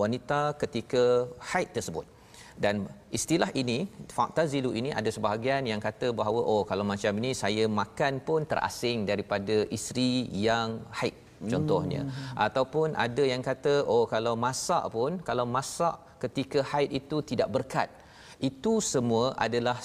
wanita 0.00 0.40
ketika 0.62 1.04
haid 1.50 1.70
tersebut 1.76 2.06
dan 2.64 2.76
istilah 3.18 3.50
ini 3.62 3.78
fa'tazilu 4.16 4.70
ini 4.80 4.90
ada 5.00 5.10
sebahagian 5.16 5.64
yang 5.72 5.80
kata 5.86 6.08
bahawa 6.20 6.40
oh 6.52 6.62
kalau 6.70 6.84
macam 6.92 7.12
ini 7.20 7.30
saya 7.42 7.64
makan 7.80 8.14
pun 8.28 8.40
terasing 8.50 8.98
daripada 9.10 9.56
isteri 9.76 10.12
yang 10.46 10.70
haid 11.00 11.16
contohnya 11.52 12.02
hmm. 12.04 12.34
ataupun 12.46 12.88
ada 13.06 13.24
yang 13.32 13.42
kata 13.50 13.74
oh 13.94 14.04
kalau 14.14 14.34
masak 14.46 14.84
pun 14.96 15.12
kalau 15.28 15.46
masak 15.56 15.96
ketika 16.24 16.60
haid 16.70 16.90
itu 17.00 17.18
tidak 17.30 17.48
berkat 17.56 17.88
itu 18.48 18.72
semua 18.92 19.24
adalah 19.46 19.76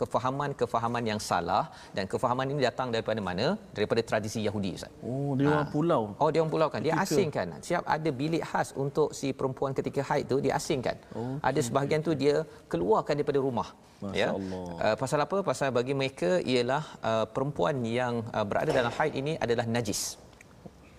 kefahaman-kefahaman 0.00 1.04
yang 1.10 1.20
salah 1.28 1.64
dan 1.96 2.04
kefahaman 2.12 2.46
ini 2.52 2.60
datang 2.68 2.88
daripada 2.94 3.20
mana? 3.28 3.46
Daripada 3.76 4.00
tradisi 4.10 4.40
Yahudi 4.48 4.70
Ustaz. 4.78 4.92
Oh, 5.10 5.32
dia 5.38 5.48
orang 5.52 5.68
ha. 5.68 5.74
pulau. 5.74 6.02
Oh, 6.22 6.28
dia 6.32 6.40
orang 6.42 6.52
pulau 6.54 6.68
kan. 6.72 6.80
Dia 6.86 6.96
asing 7.04 7.28
kan. 7.36 7.52
Siap 7.68 7.84
ada 7.96 8.10
bilik 8.22 8.42
khas 8.50 8.68
untuk 8.84 9.08
si 9.18 9.30
perempuan 9.40 9.76
ketika 9.78 10.00
haid 10.08 10.24
tu 10.32 10.38
dia 10.46 10.54
asing 10.60 10.80
kan. 10.88 10.96
Oh, 11.20 11.36
ada 11.50 11.60
sebahagian 11.68 12.00
tu 12.08 12.14
dia 12.22 12.36
keluarkan 12.72 13.14
daripada 13.20 13.40
rumah. 13.46 13.68
Masya 14.00 14.16
ya. 14.20 14.28
Allah. 14.38 14.66
Uh, 14.84 14.96
pasal 15.02 15.20
apa? 15.26 15.38
Pasal 15.50 15.68
bagi 15.78 15.94
mereka 16.00 16.30
ialah 16.52 16.82
uh, 17.10 17.26
perempuan 17.34 17.84
yang 18.00 18.24
uh, 18.32 18.44
berada 18.50 18.72
dalam 18.80 18.92
haid 18.98 19.12
ini 19.22 19.34
adalah 19.44 19.68
najis. 19.76 20.02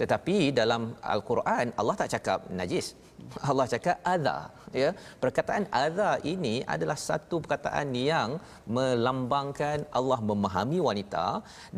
Tetapi 0.02 0.36
dalam 0.60 0.84
al-Quran 1.14 1.68
Allah 1.82 1.96
tak 2.02 2.10
cakap 2.16 2.40
najis. 2.60 2.88
Allah 3.50 3.66
cakap 3.74 3.98
adha 4.14 4.38
ya. 4.82 4.90
Perkataan 5.24 5.64
adha 5.82 6.12
ini 6.34 6.54
adalah 6.76 6.98
satu 7.08 7.36
perkataan 7.44 7.90
yang 8.12 8.30
melambangkan 8.78 9.86
Allah 10.00 10.20
memahami 10.32 10.80
wanita 10.88 11.26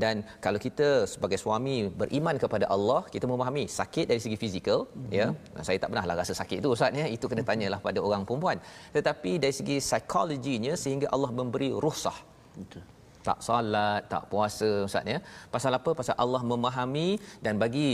dan 0.03 0.23
kalau 0.45 0.61
kita 0.67 0.89
sebagai 1.13 1.39
suami 1.43 1.75
beriman 2.01 2.37
kepada 2.43 2.67
Allah 2.75 3.01
kita 3.15 3.27
memahami 3.33 3.65
sakit 3.79 4.05
dari 4.11 4.21
segi 4.25 4.39
fizikal 4.43 4.79
mm-hmm. 4.87 5.11
ya. 5.19 5.27
Saya 5.67 5.77
tak 5.83 5.91
pernahlah 5.91 6.17
rasa 6.21 6.35
sakit 6.41 6.57
itu 6.63 6.71
ustaz 6.77 7.01
ya. 7.03 7.07
Itu 7.17 7.27
kena 7.33 7.45
tanyalah 7.51 7.81
pada 7.89 7.99
orang 8.07 8.23
perempuan. 8.29 8.59
Tetapi 8.97 9.33
dari 9.43 9.55
segi 9.59 9.77
psikologinya 9.89 10.75
sehingga 10.85 11.09
Allah 11.15 11.31
memberi 11.41 11.71
ruhsah. 11.85 12.17
Okay 12.65 12.92
tak 13.27 13.39
solat, 13.47 14.01
tak 14.13 14.23
puasa 14.31 14.69
ustaz 14.87 15.11
ya. 15.13 15.19
Pasal 15.55 15.77
apa? 15.79 15.91
Pasal 15.99 16.15
Allah 16.23 16.41
memahami 16.51 17.09
dan 17.45 17.55
bagi 17.63 17.89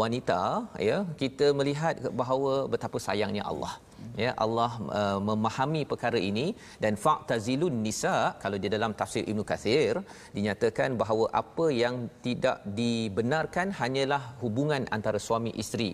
wanita 0.00 0.40
ya, 0.88 0.98
kita 1.22 1.48
melihat 1.58 1.96
bahawa 2.20 2.54
betapa 2.74 3.00
sayangnya 3.08 3.44
Allah. 3.52 3.74
Ya, 4.22 4.30
Allah 4.44 4.70
uh, 4.98 5.18
memahami 5.28 5.82
perkara 5.90 6.18
ini 6.30 6.46
dan 6.82 6.94
fa'tazilun 7.04 7.76
nisa 7.86 8.16
kalau 8.42 8.58
di 8.64 8.68
dalam 8.74 8.92
tafsir 9.00 9.22
Ibnu 9.30 9.42
Katsir 9.50 9.94
dinyatakan 10.36 10.90
bahawa 11.02 11.26
apa 11.42 11.66
yang 11.82 11.96
tidak 12.26 12.58
dibenarkan 12.80 13.72
hanyalah 13.80 14.22
hubungan 14.42 14.84
antara 14.96 15.20
suami 15.28 15.52
isteri 15.62 15.90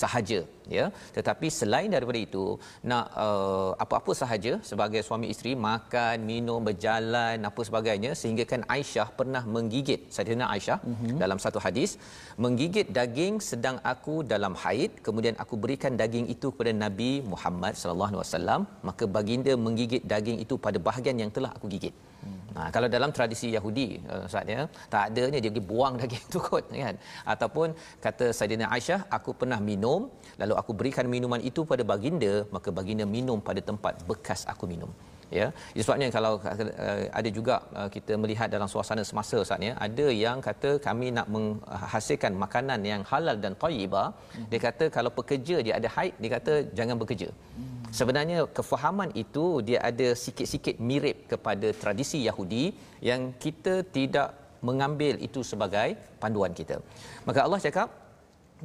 sahaja 0.00 0.38
ya 0.76 0.84
tetapi 1.16 1.46
selain 1.58 1.90
daripada 1.94 2.18
itu 2.26 2.44
nak 2.90 3.04
uh, 3.24 3.70
apa-apa 3.84 4.12
sahaja 4.20 4.52
sebagai 4.70 5.00
suami 5.08 5.26
isteri 5.34 5.52
makan 5.68 6.26
minum 6.30 6.60
berjalan 6.68 7.46
apa 7.50 7.62
sebagainya 7.68 8.12
sehingga 8.20 8.44
kan 8.52 8.64
Aisyah 8.76 9.08
pernah 9.20 9.42
menggigit 9.56 10.00
Saidina 10.16 10.46
Aisyah 10.54 10.78
mm-hmm. 10.90 11.16
dalam 11.22 11.40
satu 11.44 11.60
hadis 11.66 11.92
menggigit 12.44 12.88
daging 12.98 13.36
sedang 13.50 13.78
aku 13.92 14.16
dalam 14.34 14.56
haid 14.64 14.92
kemudian 15.08 15.36
aku 15.44 15.56
berikan 15.64 15.94
daging 16.02 16.28
itu 16.36 16.48
kepada 16.54 16.74
Nabi 16.84 17.10
Muhammad 17.32 17.74
sallallahu 17.82 18.10
alaihi 18.12 18.24
wasallam 18.24 18.60
maka 18.90 19.06
baginda 19.16 19.54
menggigit 19.66 20.04
daging 20.14 20.38
itu 20.46 20.56
pada 20.66 20.80
bahagian 20.88 21.18
yang 21.24 21.32
telah 21.38 21.52
aku 21.56 21.68
gigit 21.74 21.94
Ha, 22.56 22.60
kalau 22.74 22.88
dalam 22.94 23.10
tradisi 23.16 23.48
Yahudi 23.56 23.88
uh, 24.12 24.22
Ustaz 24.28 24.54
ya, 24.54 24.62
tak 24.92 25.02
adanya 25.08 25.38
dia 25.42 25.50
pergi 25.52 25.64
buang 25.72 25.94
daging 26.00 26.24
itu 26.28 26.38
kot 26.48 26.64
kan. 26.84 26.96
Ataupun 27.34 27.68
kata 28.06 28.26
Saidina 28.38 28.66
Aisyah, 28.76 29.00
aku 29.16 29.32
pernah 29.40 29.60
minum 29.70 30.00
lalu 30.42 30.54
aku 30.60 30.72
berikan 30.80 31.06
minuman 31.14 31.42
itu 31.50 31.62
pada 31.72 31.84
baginda, 31.92 32.34
maka 32.56 32.68
baginda 32.78 33.06
minum 33.16 33.38
pada 33.48 33.62
tempat 33.70 33.94
bekas 34.10 34.42
aku 34.54 34.66
minum. 34.72 34.90
Ya. 35.38 35.46
Sebabnya 35.86 36.08
kalau 36.16 36.32
uh, 36.40 37.00
ada 37.20 37.30
juga 37.38 37.54
uh, 37.78 37.88
kita 37.96 38.12
melihat 38.22 38.48
dalam 38.54 38.68
suasana 38.74 39.02
semasa 39.10 39.36
Ustaz 39.44 39.66
ya, 39.68 39.74
ada 39.86 40.06
yang 40.24 40.38
kata 40.48 40.70
kami 40.88 41.08
nak 41.18 41.26
menghasilkan 41.34 42.32
makanan 42.44 42.80
yang 42.92 43.02
halal 43.10 43.36
dan 43.44 43.54
thayyibah. 43.62 44.06
Hmm. 44.34 44.46
Dia 44.50 44.60
kata 44.68 44.86
kalau 44.96 45.12
pekerja 45.20 45.58
dia 45.66 45.74
ada 45.80 45.90
haid, 45.96 46.14
dia 46.22 46.32
kata 46.36 46.54
jangan 46.80 46.98
bekerja. 47.02 47.30
Hmm 47.58 47.77
sebenarnya 47.98 48.38
kefahaman 48.58 49.10
itu 49.22 49.62
dia 49.68 49.78
ada 49.90 50.08
sikit-sikit 50.24 50.76
mirip 50.88 51.28
kepada 51.32 51.70
tradisi 51.82 52.20
Yahudi 52.28 52.64
yang 53.10 53.34
kita 53.44 53.86
tidak 53.96 54.34
mengambil 54.68 55.14
itu 55.28 55.40
sebagai 55.50 55.88
panduan 56.22 56.52
kita. 56.60 56.76
Maka 57.28 57.46
Allah 57.46 57.60
cakap 57.66 57.88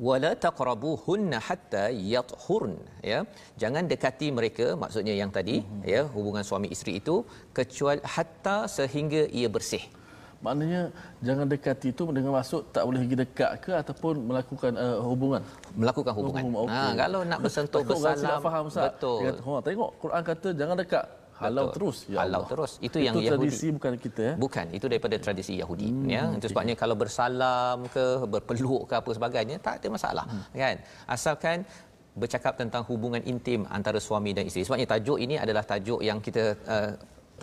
wala 0.07 0.31
taqrabuhunna 0.45 1.37
hatta 1.47 1.83
yathurn 2.13 2.73
ya 3.11 3.19
jangan 3.61 3.85
dekati 3.91 4.27
mereka 4.37 4.65
maksudnya 4.83 5.13
yang 5.21 5.29
tadi 5.37 5.55
mm-hmm. 5.61 5.83
ya 5.93 6.01
hubungan 6.15 6.41
suami 6.49 6.67
isteri 6.75 6.93
itu 7.01 7.15
kecuali 7.57 8.01
hatta 8.15 8.57
sehingga 8.77 9.29
ia 9.39 9.49
bersih 9.55 9.83
Maknanya 10.43 10.81
jangan 11.23 11.45
dekati 11.47 11.87
itu 11.95 12.03
dengan 12.11 12.31
maksud 12.35 12.61
tak 12.75 12.83
boleh 12.83 12.99
pergi 13.07 13.17
dekat 13.23 13.51
ke 13.63 13.71
ataupun 13.71 14.13
melakukan 14.27 14.71
uh, 14.75 14.99
hubungan. 14.99 15.41
Melakukan 15.79 16.11
hubungan. 16.11 16.43
hubungan. 16.43 16.67
Okay. 16.67 16.83
Ha 16.83 16.99
kalau 16.99 17.19
nak 17.23 17.39
bersentuh 17.39 17.81
bersalam 17.87 18.39
faham, 18.43 18.65
betul. 18.67 19.17
Dia 19.23 19.31
kata, 19.31 19.41
oh, 19.47 19.61
tengok 19.63 19.89
Quran 20.03 20.21
kata 20.27 20.47
jangan 20.51 20.77
dekat. 20.83 21.05
Halau 21.33 21.65
betul. 21.65 21.75
terus 21.75 21.97
ya 22.05 22.17
Halau 22.21 22.41
Allah. 22.43 22.51
terus. 22.51 22.71
Itu, 22.77 22.85
itu 22.85 22.97
yang 23.07 23.15
Yahudi. 23.17 23.31
tradisi 23.31 23.67
bukan 23.73 23.91
kita 24.05 24.21
ya. 24.21 24.33
Bukan, 24.37 24.65
itu 24.77 24.85
daripada 24.91 25.15
tradisi 25.17 25.53
Yahudi 25.57 25.89
hmm, 25.89 26.07
ya. 26.11 26.23
Itu 26.37 26.47
sebabnya 26.51 26.75
kalau 26.77 26.95
bersalam 26.99 27.77
ke 27.95 28.05
berpeluk 28.27 28.83
ke 28.91 28.93
apa 28.99 29.09
sebagainya 29.17 29.57
tak 29.63 29.73
ada 29.79 29.87
masalah 29.95 30.25
hmm. 30.27 30.43
kan. 30.53 30.75
Asalkan 31.07 31.57
bercakap 32.13 32.53
tentang 32.61 32.83
hubungan 32.89 33.21
intim 33.25 33.65
antara 33.77 33.97
suami 33.97 34.31
dan 34.37 34.45
isteri. 34.45 34.67
Sebabnya 34.67 34.87
tajuk 34.93 35.17
ini 35.17 35.35
adalah 35.41 35.63
tajuk 35.65 35.99
yang 36.05 36.21
kita 36.21 36.43
uh, 36.69 36.91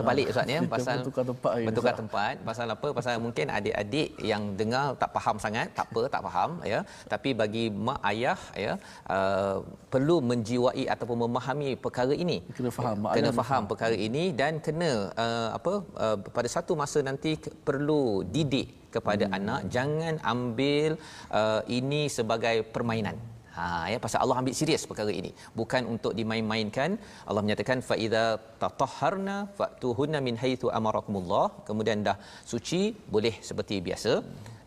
terbalik 0.01 0.27
ustaz 0.33 0.53
ya. 0.55 0.59
Pasal 0.75 0.97
bertukar 1.01 1.25
tempat 1.31 1.53
bertukar 1.67 1.93
tempat 2.01 2.35
pasal 2.49 2.67
apa? 2.75 2.87
Pasal 2.97 3.13
mungkin 3.25 3.53
adik-adik 3.57 4.09
yang 4.31 4.43
dengar 4.61 4.85
tak 5.03 5.11
faham 5.17 5.37
sangat 5.45 5.69
tak 5.77 5.87
apa 5.91 6.03
tak 6.15 6.21
faham 6.27 6.51
ya. 6.73 6.79
Tapi 7.13 7.29
bagi 7.41 7.65
mak 7.87 7.99
ayah 8.11 8.39
ya 8.65 8.73
uh, 9.15 9.57
perlu 9.93 10.17
menjiwai 10.31 10.85
ataupun 10.95 11.17
memahami 11.25 11.71
perkara 11.85 12.15
ini. 12.25 12.37
Kena 12.57 12.71
faham 12.79 12.97
mak 13.05 13.13
kena 13.17 13.31
faham 13.41 13.63
perkara 13.71 13.97
ini 14.07 14.23
dan 14.41 14.53
kena 14.67 14.91
uh, 15.25 15.49
apa 15.57 15.73
uh, 16.05 16.17
pada 16.37 16.49
satu 16.55 16.73
masa 16.83 17.01
nanti 17.09 17.33
perlu 17.69 18.03
didik 18.35 18.67
kepada 18.95 19.25
hmm. 19.27 19.37
anak 19.37 19.61
jangan 19.75 20.15
ambil 20.33 20.91
uh, 21.39 21.61
ini 21.79 22.01
sebagai 22.17 22.57
permainan 22.75 23.17
Ha 23.55 23.65
ya 23.93 23.97
pasal 24.03 24.19
Allah 24.23 24.37
ambil 24.41 24.55
serius 24.59 24.83
perkara 24.89 25.11
ini. 25.21 25.31
Bukan 25.59 25.83
untuk 25.93 26.13
dimain-mainkan. 26.19 26.91
Allah 27.29 27.41
menyatakan 27.45 27.79
fa 27.89 27.95
idza 28.05 28.25
tatahharna 28.61 29.35
fatuhunna 29.57 30.19
min 30.27 30.37
haitsu 30.43 30.69
amarakumullah. 30.79 31.45
Kemudian 31.69 32.05
dah 32.07 32.17
suci 32.51 32.81
boleh 33.15 33.35
seperti 33.49 33.77
biasa. 33.87 34.13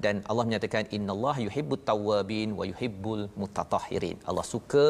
Dan 0.05 0.16
Allah 0.30 0.45
menyatakan 0.49 0.85
innallaha 0.97 1.41
yuhibbut 1.47 1.82
tawwabin 1.91 2.51
wa 2.59 2.64
yuhibbul 2.72 3.24
mutatahhirin. 3.41 4.18
Allah 4.30 4.45
suka 4.55 4.87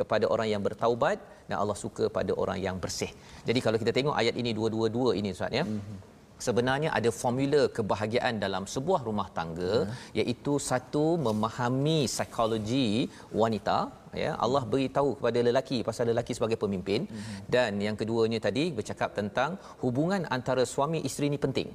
kepada 0.00 0.26
orang 0.34 0.48
yang 0.54 0.62
bertaubat 0.66 1.18
dan 1.48 1.56
Allah 1.62 1.78
suka 1.84 2.04
pada 2.18 2.34
orang 2.42 2.58
yang 2.66 2.76
bersih. 2.84 3.12
Jadi 3.48 3.62
kalau 3.66 3.78
kita 3.82 3.94
tengok 3.98 4.18
ayat 4.22 4.34
ini 4.42 4.52
dua-dua-dua 4.58 5.10
ini 5.20 5.30
Ustaz 5.36 5.58
ya. 5.60 5.64
Mm-hmm 5.70 6.15
sebenarnya 6.46 6.90
ada 6.98 7.10
formula 7.20 7.62
kebahagiaan 7.76 8.36
dalam 8.44 8.64
sebuah 8.74 9.00
rumah 9.08 9.28
tangga 9.38 9.74
hmm. 9.84 9.94
iaitu 10.20 10.54
satu 10.70 11.06
memahami 11.26 11.98
psikologi 12.14 12.88
wanita 13.42 13.78
ya 14.22 14.30
Allah 14.44 14.62
beritahu 14.72 15.10
kepada 15.18 15.40
lelaki 15.48 15.78
pasal 15.88 16.06
lelaki 16.12 16.32
sebagai 16.38 16.58
pemimpin 16.64 17.00
hmm. 17.08 17.40
dan 17.54 17.80
yang 17.86 17.96
keduanya 18.00 18.40
tadi 18.46 18.64
bercakap 18.78 19.12
tentang 19.20 19.52
hubungan 19.84 20.24
antara 20.36 20.64
suami 20.74 21.00
isteri 21.08 21.28
ini 21.32 21.40
penting 21.46 21.70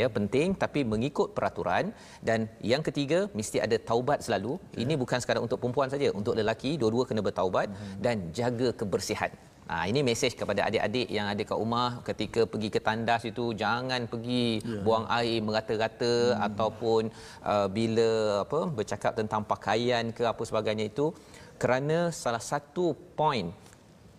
ya 0.00 0.06
penting 0.16 0.48
tapi 0.62 0.80
mengikut 0.92 1.28
peraturan 1.36 1.84
dan 2.28 2.40
yang 2.72 2.82
ketiga 2.88 3.20
mesti 3.38 3.58
ada 3.66 3.76
taubat 3.90 4.18
selalu 4.26 4.52
ya. 4.74 4.80
ini 4.84 4.94
bukan 5.02 5.18
sekadar 5.22 5.42
untuk 5.46 5.58
perempuan 5.62 5.90
saja 5.94 6.08
untuk 6.20 6.34
lelaki 6.40 6.72
dua-dua 6.82 7.04
kena 7.08 7.22
bertaubat 7.28 7.68
hmm. 7.70 7.96
dan 8.04 8.16
jaga 8.40 8.70
kebersihan 8.82 9.32
Ha, 9.70 9.86
ini 9.90 10.00
mesej 10.06 10.32
kepada 10.38 10.60
adik-adik 10.68 11.08
yang 11.16 11.26
ada 11.32 11.42
kat 11.48 11.58
rumah 11.62 11.90
ketika 12.08 12.40
pergi 12.52 12.68
ke 12.74 12.80
tandas 12.86 13.22
itu 13.30 13.44
jangan 13.60 14.02
pergi 14.12 14.46
yeah. 14.58 14.82
buang 14.86 15.04
air 15.16 15.38
merata-rata 15.46 16.14
hmm. 16.34 16.46
ataupun 16.46 17.02
uh, 17.52 17.68
bila 17.76 18.10
apa 18.44 18.60
bercakap 18.78 19.12
tentang 19.20 19.42
pakaian 19.52 20.10
ke 20.16 20.24
apa 20.32 20.42
sebagainya 20.50 20.86
itu 20.92 21.06
kerana 21.62 21.98
salah 22.22 22.42
satu 22.50 22.86
poin 23.20 23.46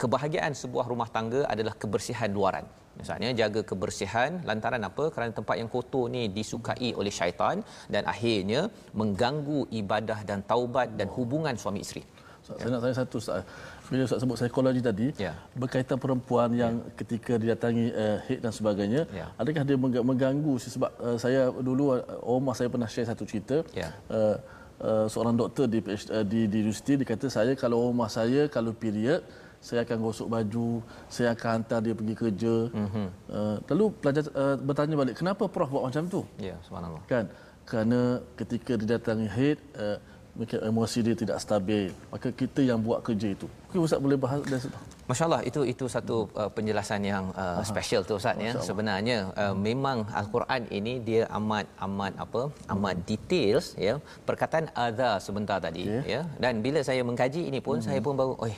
kebahagiaan 0.02 0.56
sebuah 0.62 0.86
rumah 0.92 1.10
tangga 1.18 1.42
adalah 1.54 1.76
kebersihan 1.82 2.32
luaran. 2.38 2.66
Misalnya 3.02 3.30
jaga 3.42 3.62
kebersihan 3.72 4.40
lantaran 4.48 4.84
apa? 4.90 5.04
Kerana 5.14 5.32
tempat 5.40 5.56
yang 5.60 5.70
kotor 5.76 6.08
ni 6.16 6.24
disukai 6.38 6.90
oleh 7.02 7.14
syaitan 7.20 7.60
dan 7.94 8.04
akhirnya 8.14 8.62
mengganggu 9.02 9.68
ibadah 9.84 10.20
dan 10.30 10.48
taubat 10.52 10.96
dan 11.00 11.12
hubungan 11.18 11.60
suami 11.64 11.84
isteri. 11.86 12.04
Saya 12.46 12.58
ya. 12.58 12.72
nak 12.74 12.82
tanya 12.84 12.96
satu 13.04 13.16
Ustaz 13.22 13.44
bila 13.92 14.08
Ustaz 14.08 14.24
sebut 14.24 14.38
psikologi 14.40 14.82
tadi 14.90 15.08
ya. 15.26 15.34
berkaitan 15.62 16.00
perempuan 16.04 16.50
yang 16.62 16.74
ya. 16.80 16.92
ketika 17.00 17.34
didatangi 17.42 17.86
uh, 17.92 18.18
hate 18.26 18.42
dan 18.46 18.54
sebagainya 18.60 19.02
ya. 19.20 19.28
adakah 19.42 19.64
dia 19.68 19.78
mengganggu 20.12 20.54
sebab 20.64 20.92
uh, 21.08 21.18
saya 21.24 21.42
dulu 21.68 21.84
uh, 21.96 22.00
rumah 22.24 22.56
saya 22.60 22.72
pernah 22.74 22.88
share 22.94 23.08
satu 23.12 23.28
cerita 23.32 23.58
ya. 23.76 23.92
uh, 24.08 24.36
uh, 24.80 25.06
seorang 25.12 25.36
doktor 25.42 25.68
di, 25.74 25.84
uh, 25.84 26.24
di 26.32 26.48
di 26.48 26.58
universiti 26.64 26.96
dia 26.96 27.08
kata 27.12 27.28
saya 27.38 27.52
kalau 27.64 27.92
rumah 27.92 28.08
saya 28.18 28.48
kalau 28.56 28.72
period 28.84 29.22
saya 29.62 29.86
akan 29.86 29.98
gosok 30.06 30.28
baju 30.36 30.70
saya 31.16 31.28
akan 31.36 31.50
hantar 31.54 31.80
dia 31.86 31.94
pergi 32.00 32.16
kerja 32.24 32.56
mm-hmm. 32.74 33.08
uh, 33.38 33.58
lalu 33.70 33.86
pelajar 34.02 34.24
uh, 34.34 34.56
bertanya 34.58 34.96
balik 35.02 35.16
kenapa 35.20 35.44
prof 35.46 35.70
buat 35.74 35.84
macam 35.90 36.06
tu 36.16 36.22
ya 36.48 36.56
subhanallah 36.66 37.04
kan 37.12 37.28
kerana 37.70 38.00
ketika 38.40 38.74
didatangi 38.82 39.28
hate 39.38 39.62
uh, 39.78 39.98
mungkin 40.38 40.58
emosi 40.72 41.00
dia 41.06 41.16
tidak 41.16 41.38
stabil. 41.44 41.92
Maka 42.14 42.28
kita 42.32 42.62
yang 42.64 42.80
buat 42.80 43.00
kerja 43.04 43.28
itu. 43.36 43.48
Mungkin 43.68 43.80
ustaz 43.88 44.00
boleh 44.00 44.20
bahas 44.20 44.42
dari 44.48 44.62
situ 44.64 44.80
masyaallah 45.12 45.42
itu 45.50 45.62
itu 45.74 45.86
satu 45.96 46.18
uh, 46.42 46.50
penjelasan 46.58 47.02
yang 47.12 47.26
uh, 47.44 47.62
special 47.72 48.02
tu 48.10 48.16
ustaz 48.22 48.40
ya. 48.48 48.54
Sebenarnya 48.70 49.18
uh, 49.44 49.56
memang 49.68 49.98
al-Quran 50.20 50.62
ini 50.80 50.94
dia 51.08 51.24
amat 51.40 51.68
amat 51.88 52.14
apa 52.26 52.42
amat 52.74 52.96
details 53.10 53.68
ya. 53.88 53.96
Perkataan 54.30 54.68
adza 54.86 55.12
sebentar 55.28 55.60
tadi 55.68 55.86
okay. 55.88 56.16
ya. 56.16 56.22
Dan 56.44 56.64
bila 56.66 56.80
saya 56.90 57.04
mengkaji 57.10 57.42
ini 57.52 57.60
pun 57.68 57.78
hmm. 57.80 57.86
saya 57.88 58.00
pun 58.06 58.16
baru 58.22 58.34
oh 58.44 58.52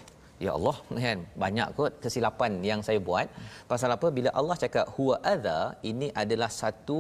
ya 0.46 0.52
Allah 0.58 0.76
kan 1.06 1.20
banyak 1.44 1.68
kot 1.78 1.94
kesilapan 2.04 2.52
yang 2.70 2.80
saya 2.88 3.00
buat 3.10 3.28
pasal 3.72 3.90
apa 3.96 4.08
bila 4.18 4.30
Allah 4.40 4.56
cakap 4.64 4.86
huwa 4.96 5.16
adha 5.34 5.60
ini 5.92 6.08
adalah 6.24 6.50
satu 6.62 7.00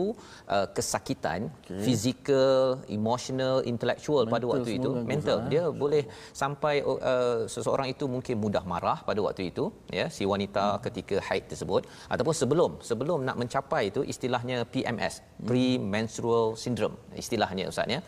uh, 0.55 0.67
kesakitan 0.77 1.41
okay. 1.51 1.81
fizikal 1.85 2.57
emotional 2.97 3.57
intellectual 3.71 4.23
mental 4.23 4.35
pada 4.35 4.45
waktu 4.51 4.69
itu 4.79 4.91
mental 5.11 5.37
juga, 5.39 5.51
dia 5.53 5.63
ha? 5.65 5.73
boleh 5.83 6.03
sampai 6.41 6.75
uh, 6.93 7.39
seseorang 7.55 7.89
itu 7.93 8.07
mungkin 8.15 8.35
mudah 8.45 8.63
marah 8.73 8.97
pada 9.09 9.19
waktu 9.27 9.43
itu 9.51 9.65
ya 9.99 10.07
si 10.17 10.23
wanita 10.33 10.65
hmm. 10.67 10.81
ketika 10.87 11.17
haid 11.27 11.45
tersebut 11.51 11.81
ataupun 12.13 12.35
sebelum 12.41 12.71
sebelum 12.89 13.19
nak 13.27 13.39
mencapai 13.43 13.83
itu 13.91 14.03
istilahnya 14.13 14.57
PMS 14.73 15.13
hmm. 15.21 15.47
premenstrual 15.49 16.45
syndrome 16.65 16.97
istilahnya 17.23 17.65
ustaz 17.73 17.95
ya 17.95 17.99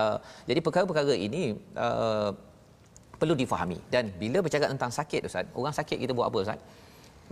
uh, 0.00 0.16
jadi 0.50 0.60
perkara-perkara 0.66 1.14
ini 1.28 1.44
uh, 1.86 2.30
perlu 3.20 3.34
difahami 3.42 3.78
dan 3.94 4.10
bila 4.22 4.38
bercakap 4.44 4.68
tentang 4.74 4.92
sakit 4.98 5.20
ustaz 5.28 5.46
orang 5.60 5.74
sakit 5.80 5.96
kita 6.02 6.12
buat 6.16 6.28
apa 6.30 6.38
ustaz 6.44 6.60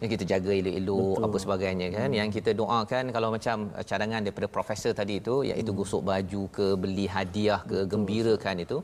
yang 0.01 0.11
kita 0.15 0.25
jaga 0.33 0.51
elok-elok 0.61 1.17
apa 1.27 1.37
sebagainya 1.45 1.87
kan 1.95 2.09
hmm. 2.09 2.19
yang 2.19 2.29
kita 2.37 2.51
doakan 2.61 3.05
kalau 3.15 3.29
macam 3.35 3.57
uh, 3.77 3.85
cadangan 3.91 4.21
daripada 4.25 4.49
profesor 4.57 4.93
tadi 5.01 5.15
itu 5.23 5.35
iaitu 5.51 5.71
hmm. 5.71 5.79
gosok 5.81 6.03
baju 6.09 6.43
ke 6.57 6.67
beli 6.83 7.07
hadiah 7.15 7.61
ke 7.71 7.85
Betul. 7.85 7.91
gembirakan 7.93 8.57
itu 8.65 8.79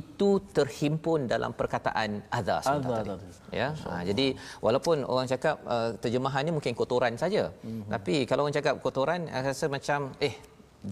itu 0.00 0.28
terhimpun 0.56 1.26
dalam 1.32 1.50
perkataan 1.60 2.20
sebentar 2.66 3.02
tadi 3.08 3.28
ya 3.60 3.68
ha, 3.88 4.04
jadi 4.04 4.26
walaupun 4.66 5.02
orang 5.12 5.26
cakap 5.32 5.56
uh, 5.64 5.90
terjemahannya 6.02 6.52
mungkin 6.54 6.76
kotoran 6.76 7.16
saja 7.16 7.44
hmm. 7.64 7.88
tapi 7.94 8.14
kalau 8.28 8.44
orang 8.44 8.56
cakap 8.60 8.74
kotoran 8.84 9.26
rasa 9.48 9.66
macam 9.76 10.12
eh 10.28 10.34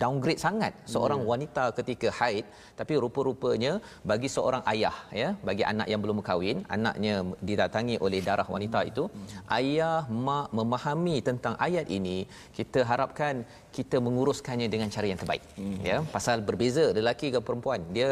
downgrade 0.03 0.41
sangat 0.47 0.73
seorang 0.93 1.21
yeah. 1.23 1.31
wanita 1.33 1.65
ketika 1.79 2.09
haid 2.19 2.45
tapi 2.79 2.95
rupa-rupanya 3.05 3.73
bagi 4.11 4.29
seorang 4.37 4.63
ayah 4.73 4.97
ya 5.21 5.29
bagi 5.49 5.65
anak 5.73 5.89
yang 5.93 6.01
belum 6.05 6.21
berkahwin 6.21 6.59
anaknya 6.77 7.15
didatangi 7.49 7.97
oleh 8.07 8.21
darah 8.29 8.49
wanita 8.57 8.85
itu 8.91 9.05
mm. 9.09 9.49
ayah 9.59 10.05
mak 10.27 10.53
memahami 10.59 11.17
tentang 11.29 11.57
ayat 11.67 11.89
ini 11.99 12.19
kita 12.59 12.83
harapkan 12.91 13.45
kita 13.79 13.97
menguruskannya 14.07 14.69
dengan 14.75 14.89
cara 14.95 15.07
yang 15.11 15.21
terbaik 15.23 15.43
mm. 15.61 15.79
ya 15.89 15.97
pasal 16.15 16.39
berbeza 16.49 16.85
lelaki 16.99 17.27
dan 17.35 17.43
perempuan 17.49 17.81
dia 17.97 18.09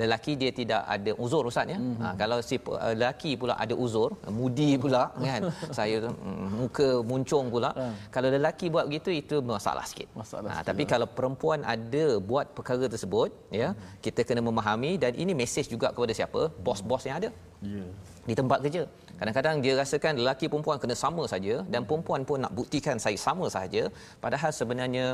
lelaki 0.00 0.32
dia 0.40 0.50
tidak 0.60 0.82
ada 0.96 1.12
uzur 1.24 1.42
ustaz 1.50 1.74
ya 1.74 1.78
mm. 1.80 1.96
ha, 2.02 2.06
kalau 2.22 2.38
si 2.48 2.56
uh, 2.58 2.94
lelaki 2.98 3.32
pula 3.40 3.54
ada 3.64 3.74
uzur 3.84 4.10
mudi 4.38 4.70
pula 4.84 5.02
kan 5.26 5.42
saya 5.78 5.98
mm, 6.10 6.48
muka 6.60 6.88
muncung 7.10 7.46
pula 7.54 7.70
uh. 7.84 7.94
kalau 8.16 8.28
lelaki 8.36 8.66
buat 8.74 8.86
begitu 8.90 9.10
itu 9.22 9.38
masalah 9.54 9.84
sikit 9.90 10.08
masalah 10.20 10.52
ha, 10.54 10.64
tapi 10.70 10.84
kalau 10.92 11.08
perempuan 11.18 11.62
ada 11.74 12.06
buat 12.30 12.46
perkara 12.58 12.86
tersebut 12.94 13.30
ya 13.60 13.68
hmm. 13.70 13.98
kita 14.04 14.20
kena 14.28 14.42
memahami 14.48 14.92
dan 15.02 15.12
ini 15.22 15.32
mesej 15.40 15.66
juga 15.74 15.88
kepada 15.94 16.12
siapa 16.18 16.42
bos-bos 16.66 17.04
yang 17.08 17.16
ada 17.20 17.30
yeah. 17.74 17.88
Di 18.28 18.34
tempat 18.40 18.58
kerja 18.64 18.82
kadang-kadang 19.20 19.56
dia 19.64 19.74
rasakan 19.80 20.14
lelaki 20.22 20.46
perempuan 20.52 20.78
kena 20.82 20.96
sama 21.04 21.24
saja 21.32 21.54
dan 21.72 21.82
perempuan 21.88 22.22
pun 22.28 22.38
nak 22.44 22.52
buktikan 22.58 22.96
saya 23.04 23.18
sama 23.26 23.46
saja 23.56 23.82
padahal 24.24 24.52
sebenarnya 24.60 25.06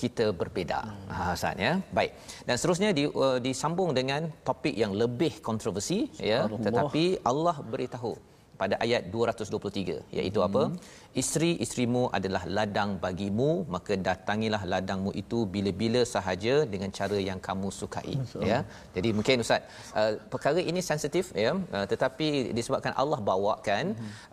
kita 0.00 0.26
berbeza. 0.40 0.80
Hmm. 0.84 1.10
Ha 1.16 1.32
Ustaz 1.36 1.56
ya. 1.66 1.72
Baik. 1.98 2.12
Dan 2.46 2.54
seterusnya 2.60 2.90
di, 2.98 3.04
uh, 3.08 3.38
disambung 3.46 3.90
dengan 3.98 4.28
topik 4.48 4.74
yang 4.82 4.92
lebih 5.02 5.32
kontroversi 5.48 5.98
ya 6.32 6.40
tetapi 6.66 7.04
Allah 7.30 7.56
beritahu 7.72 8.12
pada 8.60 8.74
ayat 8.84 9.02
223 9.12 10.16
iaitu 10.18 10.40
hmm. 10.40 10.48
apa? 10.48 10.62
Isteri-isterimu 11.20 12.02
adalah 12.16 12.42
ladang 12.56 12.90
bagimu 13.04 13.50
maka 13.74 13.92
datangilah 14.06 14.62
ladangmu 14.72 15.10
itu 15.22 15.38
bila-bila 15.54 16.02
sahaja 16.14 16.54
dengan 16.72 16.90
cara 16.98 17.18
yang 17.28 17.40
kamu 17.46 17.68
sukai 17.80 18.14
ya. 18.50 18.58
Jadi 18.96 19.08
mungkin 19.16 19.44
ustaz 19.44 19.62
uh, 20.00 20.12
perkara 20.32 20.60
ini 20.70 20.80
sensitif 20.90 21.26
ya 21.44 21.52
uh, 21.76 21.86
tetapi 21.92 22.28
disebabkan 22.58 22.92
Allah 23.02 23.20
bawakan 23.30 23.84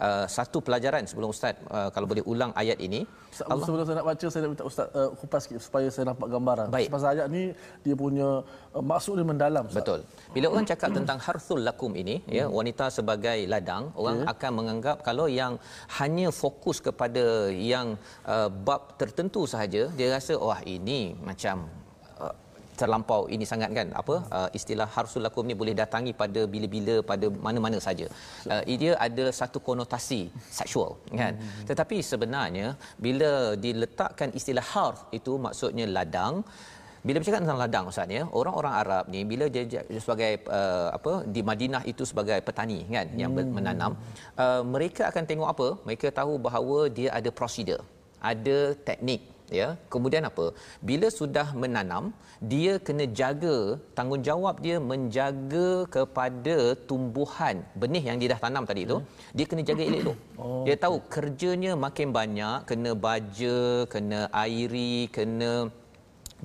uh, 0.08 0.26
satu 0.38 0.60
pelajaran 0.68 1.04
sebelum 1.12 1.32
ustaz 1.36 1.56
uh, 1.78 1.90
kalau 1.96 2.10
boleh 2.14 2.26
ulang 2.34 2.54
ayat 2.64 2.80
ini. 2.88 3.02
Allah 3.50 3.66
sebelum 3.68 3.86
saya 3.88 3.98
nak 4.00 4.08
baca 4.10 4.26
saya 4.32 4.42
nak 4.44 4.52
minta 4.54 4.66
ustaz 4.72 4.88
uh, 5.00 5.10
kupas 5.20 5.42
sikit 5.46 5.62
supaya 5.68 5.88
saya 5.96 6.06
nampak 6.12 6.28
gambaran. 6.36 6.68
Baik. 6.76 6.90
pasal 6.96 7.10
ayat 7.16 7.28
ni 7.36 7.44
dia 7.86 7.96
punya 8.04 8.30
uh, 8.76 8.84
maksud 8.92 9.14
dia 9.20 9.28
mendalam 9.32 9.64
ustaz. 9.70 9.80
betul. 9.80 10.00
Bila 10.36 10.46
orang 10.54 10.68
cakap 10.72 10.90
tentang 10.98 11.18
harthul 11.26 11.62
lakum 11.70 11.92
ini 12.04 12.16
ya 12.38 12.46
wanita 12.60 12.86
sebagai 12.98 13.40
ladang 13.54 13.84
orang 14.02 14.18
okay. 14.22 14.32
akan 14.34 14.52
menganggap 14.60 14.98
kalau 15.08 15.26
yang 15.42 15.56
hanya 16.00 16.28
fokus 16.44 16.73
fokus 16.74 16.82
kepada 16.90 17.26
yang 17.74 17.88
uh, 18.34 18.50
bab 18.68 18.82
tertentu 19.02 19.42
sahaja 19.54 19.82
dia 19.98 20.08
rasa 20.16 20.34
wah 20.46 20.62
ini 20.76 21.14
macam 21.30 21.70
uh, 22.24 22.34
terlampau 22.80 23.22
ini 23.36 23.46
sangat 23.52 23.70
kan 23.78 23.88
apa 24.02 24.16
uh, 24.38 24.50
istilah 24.58 24.88
harsul 24.96 25.22
lakum 25.26 25.46
ni 25.50 25.54
boleh 25.62 25.76
datangi 25.82 26.12
pada 26.22 26.42
bila-bila 26.54 26.96
pada 27.12 27.28
mana-mana 27.46 27.78
saja 27.88 28.08
uh, 28.54 28.64
dia 28.82 28.92
ada 29.08 29.26
satu 29.40 29.62
konotasi 29.68 30.22
seksual 30.60 30.92
kan 31.22 31.34
hmm. 31.38 31.66
tetapi 31.70 31.98
sebenarnya 32.12 32.68
bila 33.06 33.32
diletakkan 33.66 34.32
istilah 34.40 34.66
har 34.74 34.94
itu 35.20 35.36
maksudnya 35.46 35.86
ladang 35.98 36.42
bila 37.08 37.18
bercakap 37.20 37.42
tentang 37.44 37.60
ladang 37.64 37.86
ustaz 37.92 38.16
ya 38.18 38.24
orang-orang 38.40 38.74
Arab 38.82 39.04
ni 39.14 39.22
bila 39.32 39.46
dia 39.56 39.64
sebagai 40.06 40.32
uh, 40.60 40.90
apa 40.98 41.14
di 41.36 41.42
Madinah 41.50 41.84
itu 41.92 42.04
sebagai 42.12 42.40
petani 42.48 42.80
kan 42.96 43.08
yang 43.22 43.32
hmm. 43.36 43.52
menanam 43.58 43.92
uh, 44.44 44.62
mereka 44.76 45.04
akan 45.12 45.24
tengok 45.32 45.50
apa? 45.54 45.68
Mereka 45.88 46.08
tahu 46.20 46.34
bahawa 46.48 46.80
dia 46.98 47.10
ada 47.20 47.30
prosedur 47.40 47.82
ada 48.32 48.58
teknik 48.88 49.22
ya. 49.60 49.68
Kemudian 49.94 50.24
apa? 50.30 50.46
Bila 50.90 51.08
sudah 51.20 51.48
menanam 51.62 52.16
dia 52.54 52.74
kena 52.88 53.06
jaga 53.20 53.58
tanggungjawab 53.98 54.56
dia 54.66 54.78
menjaga 54.92 55.68
kepada 55.96 56.58
tumbuhan 56.90 57.58
benih 57.82 58.04
yang 58.08 58.18
dia 58.22 58.32
dah 58.34 58.42
tanam 58.46 58.64
tadi 58.72 58.84
tu 58.92 58.98
hmm. 59.00 59.08
dia 59.38 59.46
kena 59.52 59.64
jaga 59.70 59.84
elok-elok. 59.90 60.18
Oh, 60.40 60.64
dia 60.68 60.76
tahu 60.86 60.96
kerjanya 61.16 61.72
makin 61.86 62.10
banyak 62.20 62.58
kena 62.72 62.92
baja 63.08 63.60
kena 63.94 64.20
airi 64.44 64.96
kena 65.18 65.54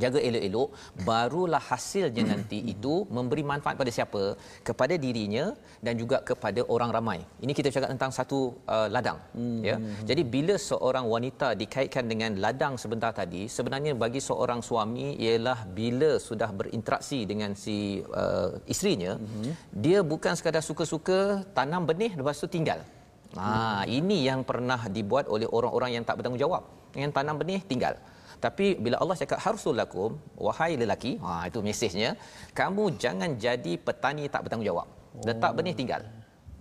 jaga 0.03 0.18
elok-elok 0.28 0.68
barulah 1.09 1.62
hasilnya 1.70 2.24
nanti 2.32 2.59
itu 2.72 2.94
memberi 3.16 3.42
manfaat 3.51 3.76
pada 3.82 3.92
siapa 3.96 4.22
kepada 4.68 4.94
dirinya 5.05 5.44
dan 5.86 5.94
juga 6.03 6.18
kepada 6.30 6.61
orang 6.74 6.90
ramai 6.96 7.18
ini 7.44 7.53
kita 7.59 7.70
cakap 7.74 7.90
tentang 7.94 8.12
satu 8.18 8.40
uh, 8.74 8.88
ladang 8.94 9.18
hmm. 9.38 9.61
ya 9.68 9.76
jadi 10.11 10.22
bila 10.34 10.57
seorang 10.70 11.07
wanita 11.14 11.49
dikaitkan 11.62 12.07
dengan 12.12 12.32
ladang 12.44 12.76
sebentar 12.82 13.12
tadi 13.20 13.42
sebenarnya 13.57 13.94
bagi 14.05 14.22
seorang 14.28 14.62
suami 14.68 15.09
ialah 15.24 15.59
bila 15.80 16.11
sudah 16.28 16.51
berinteraksi 16.61 17.20
dengan 17.32 17.53
si 17.64 17.78
uh, 18.22 18.51
isterinya 18.72 19.14
hmm. 19.18 19.53
dia 19.84 20.01
bukan 20.12 20.34
sekadar 20.38 20.64
suka-suka 20.70 21.20
tanam 21.59 21.84
benih 21.90 22.12
lepas 22.20 22.38
tu 22.44 22.49
tinggal 22.59 22.80
Ha, 23.36 23.84
ini 23.84 24.24
yang 24.24 24.40
pernah 24.40 24.88
dibuat 24.88 25.28
oleh 25.28 25.44
orang-orang 25.44 26.01
yang 26.01 26.05
tak 26.09 26.16
bertanggungjawab. 26.16 26.64
Yang 26.96 27.12
tanam 27.12 27.36
benih 27.36 27.61
tinggal. 27.61 27.94
Tapi 28.45 28.66
bila 28.84 28.97
Allah 29.03 29.16
cakap 29.20 29.39
harsul 29.45 29.74
lakum, 29.80 30.11
wahai 30.47 30.72
lelaki, 30.82 31.12
ha 31.24 31.51
itu 31.51 31.59
mesejnya, 31.68 32.11
kamu 32.61 32.84
jangan 33.05 33.30
jadi 33.47 33.72
petani 33.86 34.24
tak 34.32 34.47
bertanggungjawab. 34.47 34.89
Letak 35.26 35.53
benih 35.59 35.74
tinggal. 35.80 36.03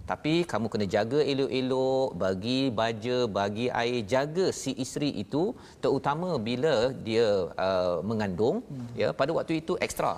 Tapi 0.08 0.34
kamu 0.52 0.68
kena 0.72 0.86
jaga 0.96 1.20
elok-elok, 1.32 2.16
bagi 2.24 2.60
baja, 2.80 3.18
bagi 3.38 3.68
air, 3.82 4.00
jaga 4.14 4.46
si 4.62 4.72
isteri 4.84 5.10
itu 5.24 5.52
terutama 5.84 6.30
bila 6.48 6.76
dia 7.08 7.28
uh, 7.68 8.00
mengandung, 8.10 8.64
hmm. 8.64 8.88
ya 9.02 9.10
pada 9.20 9.36
waktu 9.38 9.60
itu 9.62 9.76
ekstra. 9.86 10.14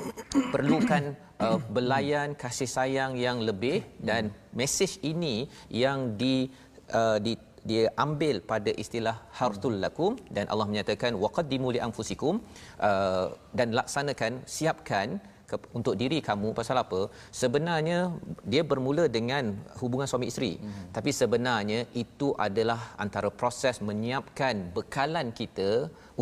Perlukan 0.54 1.12
uh, 1.44 1.60
belayan 1.76 2.32
kasih 2.42 2.70
sayang 2.76 3.20
yang 3.20 3.44
lebih 3.48 3.84
dan 4.00 4.32
mesej 4.56 4.96
ini 5.12 5.36
yang 5.68 6.16
di 6.16 6.48
uh, 7.00 7.20
di 7.20 7.36
dia 7.70 7.84
ambil 8.04 8.36
pada 8.50 8.70
istilah 8.82 9.16
hartul 9.38 9.76
lakum 9.84 10.12
dan 10.36 10.44
Allah 10.52 10.66
menyatakan 10.70 11.12
waqaddimu 11.24 11.68
li 11.76 11.80
anfusikum 11.86 12.34
uh, 12.88 13.26
dan 13.58 13.68
laksanakan 13.78 14.32
siapkan 14.56 15.08
ke, 15.50 15.56
untuk 15.78 15.94
diri 16.00 16.18
kamu 16.28 16.48
pasal 16.58 16.76
apa? 16.84 17.00
Sebenarnya 17.40 17.98
dia 18.52 18.62
bermula 18.70 19.04
dengan 19.16 19.44
hubungan 19.80 20.08
suami 20.10 20.28
isteri. 20.32 20.52
Hmm. 20.54 20.72
tapi 20.96 21.10
sebenarnya 21.18 21.80
itu 22.02 22.28
adalah 22.46 22.80
antara 23.04 23.28
proses 23.40 23.76
menyiapkan 23.88 24.54
bekalan 24.76 25.28
kita 25.40 25.68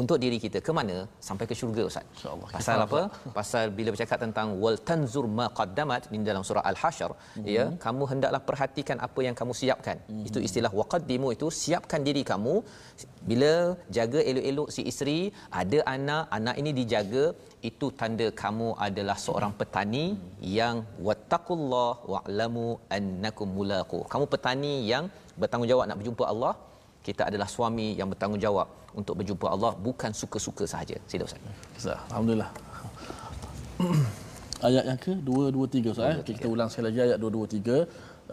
untuk 0.00 0.16
diri 0.24 0.38
kita. 0.44 0.58
Ke 0.66 0.72
mana? 0.78 0.96
Sampai 1.28 1.44
ke 1.50 1.54
syurga 1.60 1.82
ustaz. 1.90 2.06
Insyaallah. 2.16 2.48
Pasal 2.56 2.78
apa? 2.86 3.00
Pasal 3.38 3.64
bila 3.78 3.88
bercakap 3.94 4.18
tentang 4.24 4.48
wal 4.62 4.78
tanzur 4.88 5.24
ma 5.38 5.46
qaddamat 5.58 6.08
di 6.12 6.24
dalam 6.30 6.44
surah 6.48 6.64
al-hasyr 6.70 7.10
hmm. 7.12 7.46
ya 7.56 7.64
kamu 7.84 8.02
hendaklah 8.12 8.42
perhatikan 8.48 8.98
apa 9.06 9.20
yang 9.26 9.36
kamu 9.40 9.52
siapkan. 9.62 9.98
Hmm. 10.10 10.24
itu 10.28 10.38
istilah 10.48 10.72
waqaddimu 10.80 11.28
itu 11.36 11.48
siapkan 11.62 12.02
diri 12.08 12.24
kamu. 12.32 12.54
Bila 13.30 13.52
jaga 13.96 14.20
elok-elok 14.30 14.68
si 14.74 14.82
isteri 14.90 15.18
ada 15.62 15.80
anak 15.94 16.24
anak 16.38 16.56
ini 16.60 16.70
dijaga 16.80 17.24
itu 17.68 17.86
tanda 18.00 18.26
kamu 18.42 18.68
adalah 18.86 19.16
seorang 19.24 19.52
petani 19.60 20.04
yang 20.58 20.76
wattaqullah 21.06 21.90
wa'lamu 22.12 22.66
annakum 22.96 23.48
mulaqu 23.58 24.00
kamu 24.12 24.24
petani 24.34 24.74
yang 24.92 25.04
bertanggungjawab 25.40 25.84
nak 25.90 25.98
berjumpa 26.00 26.24
Allah 26.32 26.54
kita 27.08 27.22
adalah 27.30 27.48
suami 27.54 27.88
yang 27.98 28.08
bertanggungjawab 28.12 28.68
untuk 29.00 29.14
berjumpa 29.20 29.46
Allah 29.54 29.72
bukan 29.86 30.10
suka-suka 30.20 30.64
sahaja. 30.72 30.96
Sila 31.10 31.24
Ustaz. 31.26 31.98
Alhamdulillah. 32.12 32.50
ayat 34.68 34.84
yang 34.90 34.98
ke 35.04 35.12
223 35.26 35.92
Ustaz 35.94 36.06
eh. 36.10 36.16
Okay, 36.22 36.34
kita 36.38 36.48
ulang 36.54 36.68
sekali 36.70 36.86
lagi 36.88 37.00
ayat 37.06 37.18
223 37.18 37.66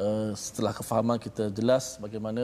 uh, 0.06 0.32
setelah 0.44 0.74
kefahaman 0.80 1.18
kita 1.26 1.44
jelas 1.58 1.98
bagaimana 2.04 2.44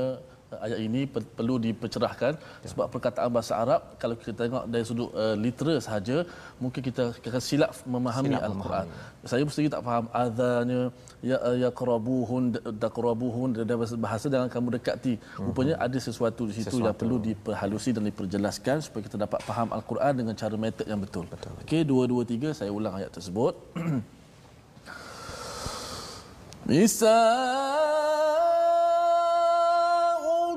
ayat 0.66 0.80
ini 0.88 1.02
perlu 1.10 1.56
dipercerahkan 1.66 2.34
ya. 2.38 2.68
sebab 2.72 2.86
perkataan 2.94 3.30
bahasa 3.36 3.54
Arab 3.64 3.82
kalau 4.02 4.16
kita 4.20 4.34
tengok 4.42 4.64
dari 4.74 4.86
sudut 4.90 5.10
uh, 5.18 5.36
literal 5.46 5.78
sahaja 5.88 6.18
mungkin 6.62 6.82
kita 6.88 7.04
akan 7.18 7.44
silap 7.50 7.72
memahami 7.94 8.30
silap 8.30 8.48
al-Quran. 8.50 8.86
Memahami. 8.88 9.30
Saya 9.32 9.42
mesti 9.48 9.70
tak 9.76 9.84
faham 9.88 10.06
azannya 10.24 10.82
ya 11.30 11.38
uh, 11.42 11.56
ya 11.64 11.70
qarabuhun 11.80 12.44
daqrabuhun 12.84 13.50
dan 13.58 13.76
bahasa 14.06 14.26
jangan 14.34 14.50
kamu 14.56 14.68
dekati. 14.78 15.14
Hmm. 15.18 15.46
Rupanya 15.50 15.76
ada 15.86 15.98
sesuatu 16.08 16.46
di 16.50 16.54
situ 16.58 16.70
sesuatu. 16.70 16.88
yang 16.88 16.98
perlu 17.02 17.18
diperhalusi 17.30 17.90
dan 17.96 18.04
diperjelaskan 18.10 18.78
supaya 18.86 19.02
kita 19.08 19.18
dapat 19.26 19.40
faham 19.50 19.70
al-Quran 19.78 20.14
dengan 20.22 20.36
cara 20.38 20.56
metod 20.66 20.86
yang 20.86 21.02
betul. 21.02 21.26
betul. 21.34 21.54
Okey 21.66 21.82
2 21.84 22.12
2 22.14 22.54
3 22.54 22.60
saya 22.62 22.70
ulang 22.70 22.94
ayat 23.02 23.10
tersebut. 23.10 23.54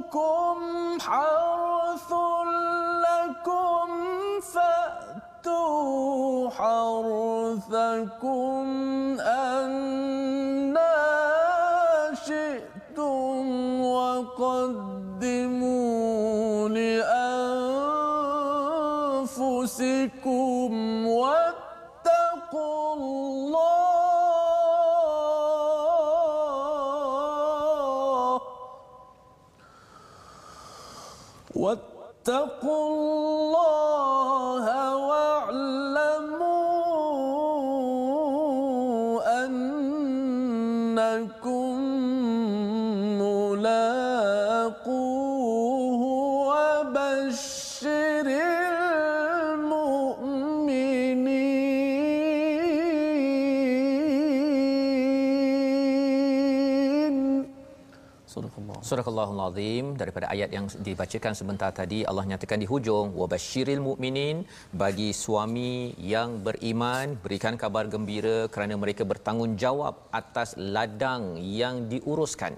نساؤكم 0.07 0.57
حرث 0.99 2.11
لكم 3.03 3.89
فأتوا 4.53 6.49
حرثكم 6.49 7.88
أنا 9.19 10.86
واتقوا 31.59 32.86
الله 32.88 34.64
Astaghfirullahalazim 59.18 59.98
daripada 60.00 60.26
ayat 60.30 60.50
yang 60.56 60.66
dibacakan 60.86 61.32
sebentar 61.34 61.70
tadi 61.74 61.98
Allah 62.10 62.24
nyatakan 62.30 62.62
di 62.62 62.66
hujung 62.70 63.18
wabashiril 63.18 63.82
mukminin 63.82 64.46
bagi 64.82 65.10
suami 65.10 65.98
yang 65.98 66.38
beriman 66.46 67.18
berikan 67.24 67.58
kabar 67.62 67.90
gembira 67.90 68.46
kerana 68.54 68.78
mereka 68.78 69.02
bertanggungjawab 69.02 69.94
atas 70.14 70.54
ladang 70.54 71.34
yang 71.42 71.90
diuruskan 71.90 72.54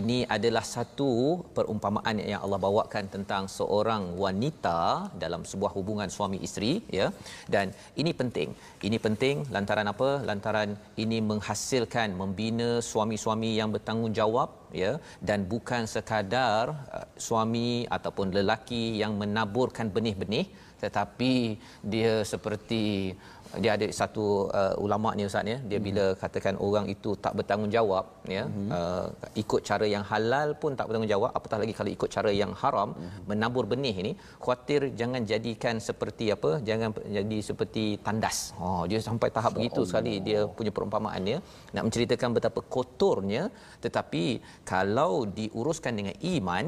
ini 0.00 0.18
adalah 0.36 0.64
satu 0.66 1.10
perumpamaan 1.56 2.18
yang 2.32 2.42
Allah 2.44 2.58
bawakan 2.66 3.04
tentang 3.14 3.44
seorang 3.56 4.02
wanita 4.22 4.80
dalam 5.22 5.42
sebuah 5.50 5.72
hubungan 5.76 6.10
suami 6.16 6.38
isteri 6.46 6.72
ya. 6.98 7.08
Dan 7.54 7.70
ini 8.00 8.12
penting. 8.20 8.50
Ini 8.88 8.98
penting 9.06 9.46
lantaran 9.54 9.86
apa? 9.94 10.10
Lantaran 10.28 10.74
ini 11.04 11.20
menghasilkan 11.30 12.18
membina 12.20 12.70
suami-suami 12.90 13.50
yang 13.60 13.70
bertanggungjawab 13.74 14.50
ya. 14.82 14.92
Dan 15.28 15.46
bukan 15.52 15.84
sekadar 15.94 16.64
uh, 16.96 17.06
suami 17.26 17.86
ataupun 17.96 18.34
lelaki 18.38 18.84
yang 19.02 19.14
menaburkan 19.22 19.88
benih-benih 19.96 20.46
tetapi 20.76 21.56
dia 21.80 22.20
seperti 22.32 23.16
dia 23.62 23.70
ada 23.76 23.86
satu 24.00 24.24
uh, 24.60 24.74
ulama 24.84 25.10
ni 25.18 25.24
ustaz 25.28 25.52
ya 25.52 25.58
dia 25.70 25.78
bila 25.86 26.04
hmm. 26.06 26.18
katakan 26.22 26.54
orang 26.66 26.86
itu 26.94 27.10
tak 27.24 27.32
bertanggungjawab 27.38 28.06
ya 28.36 28.44
hmm. 28.46 28.70
uh, 28.78 29.06
ikut 29.42 29.60
cara 29.68 29.86
yang 29.94 30.04
halal 30.10 30.48
pun 30.62 30.72
tak 30.78 30.86
bertanggungjawab 30.88 31.30
apatah 31.38 31.58
lagi 31.62 31.74
kalau 31.78 31.90
ikut 31.96 32.10
cara 32.16 32.30
yang 32.42 32.52
haram 32.62 32.90
hmm. 32.96 33.20
menabur 33.30 33.64
benih 33.72 33.94
ini 34.02 34.12
khuatir 34.44 34.82
jangan 35.00 35.22
jadikan 35.32 35.76
seperti 35.88 36.26
apa 36.36 36.50
jangan 36.68 36.90
jadi 37.18 37.38
seperti 37.50 37.84
tandas 38.06 38.38
oh 38.64 38.82
dia 38.90 39.00
sampai 39.08 39.30
tahap 39.36 39.52
so, 39.52 39.56
begitu 39.58 39.80
Allah. 39.80 39.90
sekali 39.90 40.14
dia 40.28 40.40
punya 40.58 40.72
perumpamaannya 40.76 41.38
nak 41.74 41.82
menceritakan 41.88 42.30
betapa 42.38 42.60
kotornya 42.76 43.44
tetapi 43.86 44.24
kalau 44.72 45.12
diuruskan 45.38 45.94
dengan 46.00 46.14
iman 46.36 46.66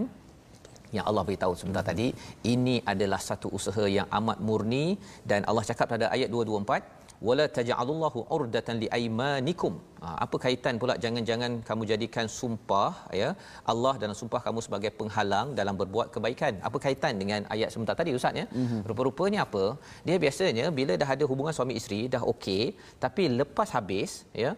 yang 0.97 1.05
Allah 1.09 1.25
beritahu 1.29 1.55
sebentar 1.61 1.85
tadi 1.91 2.07
ini 2.53 2.77
adalah 2.93 3.21
satu 3.29 3.49
usaha 3.59 3.85
yang 3.97 4.09
amat 4.19 4.39
murni. 4.49 4.87
Dan 5.31 5.43
Allah 5.51 5.65
cakap 5.71 5.89
pada 5.95 6.07
ayat 6.17 6.29
224 6.35 6.99
wala 7.29 7.45
taj'alullahu 7.57 8.21
urdatan 8.37 8.77
liaymanikum. 8.83 9.75
Ha, 10.03 10.09
apa 10.25 10.37
kaitan 10.45 10.75
pula 10.83 10.95
jangan-jangan 11.05 11.53
kamu 11.69 11.83
jadikan 11.93 12.27
sumpah 12.39 12.93
ya 13.21 13.31
Allah 13.73 13.95
dan 14.03 14.15
sumpah 14.21 14.41
kamu 14.47 14.61
sebagai 14.67 14.91
penghalang 15.01 15.49
dalam 15.61 15.75
berbuat 15.81 16.09
kebaikan. 16.15 16.63
Apa 16.69 16.79
kaitan 16.85 17.15
dengan 17.23 17.43
ayat 17.55 17.73
sebentar 17.75 17.97
tadi 18.01 18.13
ustaz 18.19 18.41
ya? 18.41 18.47
Mm-hmm. 18.61 18.81
rupa-rupanya 18.91 19.41
apa? 19.47 19.65
Dia 20.09 20.19
biasanya 20.25 20.67
bila 20.79 20.95
dah 21.03 21.11
ada 21.17 21.27
hubungan 21.31 21.55
suami 21.59 21.77
isteri 21.81 22.01
dah 22.15 22.23
okey 22.35 22.63
tapi 23.05 23.25
lepas 23.41 23.71
habis 23.77 24.13
ya 24.45 24.53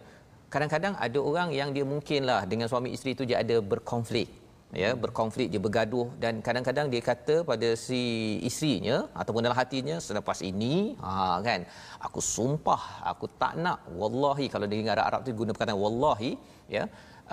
kadang-kadang 0.53 0.93
ada 1.05 1.19
orang 1.29 1.49
yang 1.59 1.69
dia 1.75 1.85
mungkinlah 1.91 2.39
dengan 2.51 2.67
suami 2.71 2.89
isteri 2.95 3.11
tu 3.19 3.25
dia 3.29 3.37
ada 3.43 3.57
berkonflik 3.71 4.29
ya 4.83 4.89
berkonflik 5.03 5.47
dia 5.53 5.61
bergaduh 5.65 6.07
dan 6.23 6.33
kadang-kadang 6.47 6.87
dia 6.93 7.01
kata 7.09 7.35
pada 7.49 7.69
si 7.85 8.01
isterinya 8.49 8.97
ataupun 9.21 9.43
dalam 9.45 9.57
hatinya 9.61 9.95
selepas 10.07 10.39
ini 10.51 10.75
ha 11.03 11.39
kan 11.47 11.63
aku 12.07 12.21
sumpah 12.33 12.81
aku 13.11 13.27
tak 13.41 13.55
nak 13.65 13.79
wallahi 14.01 14.47
kalau 14.53 14.67
dia 14.71 14.79
dengar 14.81 14.99
Arab 15.07 15.21
tu 15.25 15.35
guna 15.41 15.51
perkataan 15.55 15.81
wallahi 15.85 16.31
ya 16.75 16.83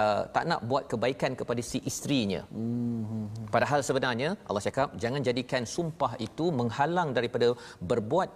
uh, 0.03 0.22
tak 0.34 0.45
nak 0.51 0.61
buat 0.70 0.84
kebaikan 0.93 1.32
kepada 1.41 1.62
si 1.70 1.78
isterinya. 1.91 2.41
Hmm. 2.55 3.26
Padahal 3.55 3.80
sebenarnya 3.89 4.30
Allah 4.49 4.62
cakap 4.68 4.89
jangan 5.03 5.22
jadikan 5.28 5.62
sumpah 5.74 6.12
itu 6.26 6.47
menghalang 6.61 7.11
daripada 7.18 7.49
berbuat 7.91 8.28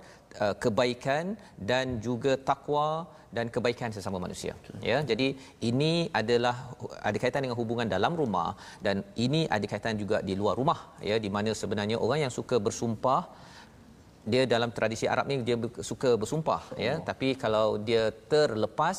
uh, 0.45 0.55
kebaikan 0.65 1.35
dan 1.71 1.99
juga 2.07 2.35
takwa 2.51 2.89
dan 3.37 3.47
kebaikan 3.55 3.91
sesama 3.97 4.19
manusia. 4.25 4.53
Ya, 4.91 4.99
jadi 5.11 5.29
ini 5.71 5.93
adalah 6.21 6.57
ada 7.09 7.17
kaitan 7.23 7.43
dengan 7.45 7.59
hubungan 7.61 7.89
dalam 7.95 8.13
rumah 8.23 8.51
dan 8.87 9.01
ini 9.27 9.41
ada 9.57 9.67
kaitan 9.73 9.97
juga 10.03 10.21
di 10.29 10.37
luar 10.41 10.55
rumah 10.61 10.81
ya 11.11 11.17
di 11.25 11.31
mana 11.37 11.51
sebenarnya 11.63 11.97
orang 12.05 12.21
yang 12.25 12.33
suka 12.39 12.57
bersumpah 12.67 13.23
dia 14.33 14.43
dalam 14.55 14.71
tradisi 14.77 15.07
Arab 15.13 15.27
ni 15.31 15.37
dia 15.49 15.57
suka 15.91 16.11
bersumpah 16.23 16.63
ya 16.87 16.95
oh. 16.95 16.99
tapi 17.09 17.29
kalau 17.45 17.67
dia 17.89 18.03
terlepas 18.33 18.97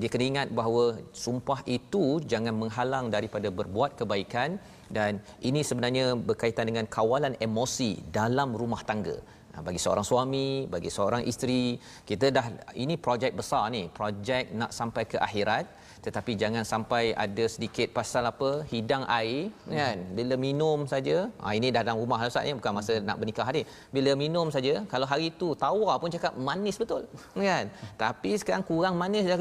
dia 0.00 0.08
kena 0.12 0.24
ingat 0.30 0.48
bahawa 0.58 0.84
sumpah 1.24 1.60
itu 1.76 2.04
jangan 2.32 2.54
menghalang 2.62 3.06
daripada 3.14 3.48
berbuat 3.58 3.94
kebaikan 4.00 4.58
dan 4.96 5.22
ini 5.48 5.62
sebenarnya 5.68 6.06
berkaitan 6.28 6.66
dengan 6.70 6.86
kawalan 6.96 7.34
emosi 7.46 7.90
dalam 8.18 8.50
rumah 8.62 8.82
tangga 8.90 9.14
bagi 9.62 9.78
seorang 9.78 10.06
suami, 10.10 10.66
bagi 10.66 10.90
seorang 10.90 11.22
isteri, 11.30 11.78
kita 12.08 12.26
dah 12.34 12.46
ini 12.74 12.98
projek 12.98 13.38
besar 13.38 13.70
ni, 13.70 13.86
projek 13.86 14.50
nak 14.50 14.74
sampai 14.74 15.02
ke 15.06 15.16
akhirat, 15.26 15.64
tetapi 16.04 16.32
jangan 16.42 16.64
sampai 16.72 17.14
ada 17.24 17.44
sedikit 17.54 17.88
pasal 17.98 18.26
apa 18.32 18.50
hidang 18.72 19.04
air 19.18 19.54
kan. 19.78 19.96
Bila 20.18 20.34
minum 20.46 20.88
saja, 20.90 21.16
ha, 21.40 21.54
ini 21.58 21.70
dah 21.74 21.82
dalam 21.86 22.02
rumah 22.02 22.18
Ustaz 22.26 22.44
ni, 22.48 22.52
bukan 22.58 22.72
masa 22.78 22.98
nak 22.98 23.16
bernikah 23.20 23.48
ni. 23.56 23.62
Bila 23.94 24.12
minum 24.18 24.50
saja, 24.56 24.82
kalau 24.92 25.06
hari 25.12 25.30
tu 25.40 25.54
tawar 25.64 25.96
pun 26.02 26.10
cakap 26.10 26.34
manis 26.48 26.76
betul. 26.82 27.06
Kan? 27.32 27.70
Tapi 27.96 28.30
sekarang 28.40 28.64
kurang 28.66 28.94
manis 29.00 29.24
dah? 29.30 29.38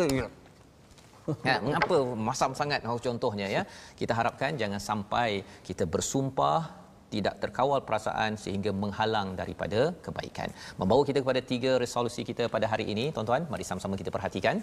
Ya, 1.48 1.56
mengapa 1.66 1.98
masam 2.28 2.52
sangat 2.52 2.80
contohnya 3.08 3.48
ya? 3.48 3.62
Kita 4.00 4.14
harapkan 4.20 4.56
jangan 4.62 4.80
sampai 4.80 5.30
kita 5.68 5.84
bersumpah 5.88 6.83
tidak 7.14 7.36
terkawal 7.44 7.80
perasaan 7.88 8.34
sehingga 8.44 8.72
menghalang 8.84 9.30
daripada 9.42 9.82
kebaikan. 10.06 10.50
Membawa 10.82 11.04
kita 11.10 11.22
kepada 11.24 11.44
tiga 11.54 11.72
resolusi 11.84 12.24
kita 12.32 12.46
pada 12.56 12.70
hari 12.74 12.88
ini, 12.96 13.06
tuan-tuan, 13.16 13.46
mari 13.54 13.66
sama-sama 13.70 14.00
kita 14.02 14.14
perhatikan. 14.18 14.58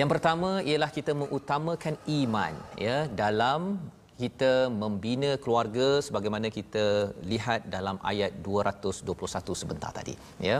Yang 0.00 0.08
pertama 0.14 0.50
ialah 0.70 0.90
kita 0.98 1.12
mengutamakan 1.22 1.94
iman 2.20 2.54
ya 2.86 2.96
dalam 3.22 3.62
kita 4.22 4.50
membina 4.82 5.30
keluarga 5.44 5.86
sebagaimana 6.06 6.48
kita 6.56 6.84
lihat 7.32 7.60
dalam 7.74 7.96
ayat 8.10 8.32
221 8.46 9.60
sebentar 9.60 9.90
tadi 9.98 10.14
ya 10.48 10.56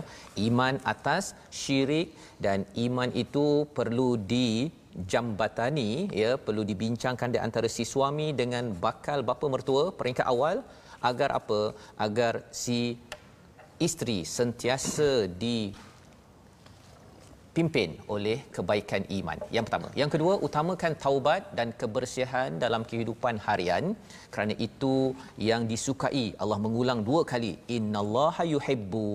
iman 0.46 0.74
atas 0.92 1.24
syirik 1.62 2.08
dan 2.46 2.64
iman 2.86 3.10
itu 3.24 3.46
perlu 3.78 4.10
di 4.32 4.48
jambatani 5.12 5.90
ya 6.22 6.30
perlu 6.46 6.62
dibincangkan 6.70 7.30
di 7.34 7.40
antara 7.46 7.68
si 7.76 7.84
suami 7.92 8.28
dengan 8.40 8.64
bakal 8.86 9.20
bapa 9.30 9.46
mertua 9.54 9.84
peringkat 10.00 10.26
awal 10.34 10.58
agar 11.10 11.30
apa 11.40 11.60
agar 12.06 12.46
si 12.62 12.78
isteri 13.86 14.18
sentiasa 14.22 15.26
di 15.42 15.74
dipimpin 17.52 17.90
oleh 18.14 18.38
kebaikan 18.56 19.02
iman. 19.18 19.36
Yang 19.54 19.64
pertama. 19.68 19.88
Yang 20.00 20.10
kedua, 20.14 20.34
utamakan 20.46 20.92
taubat 21.04 21.52
dan 21.58 21.68
kebersihan 21.80 22.56
dalam 22.64 22.82
kehidupan 22.90 23.36
harian. 23.46 23.92
Kerana 24.32 24.54
itu 24.66 25.12
yang 25.36 25.68
disukai. 25.72 26.32
Allah 26.42 26.56
mengulang 26.64 27.04
dua 27.08 27.28
kali. 27.32 27.52
Innallaha 27.76 28.44
yuhibbu 28.54 29.06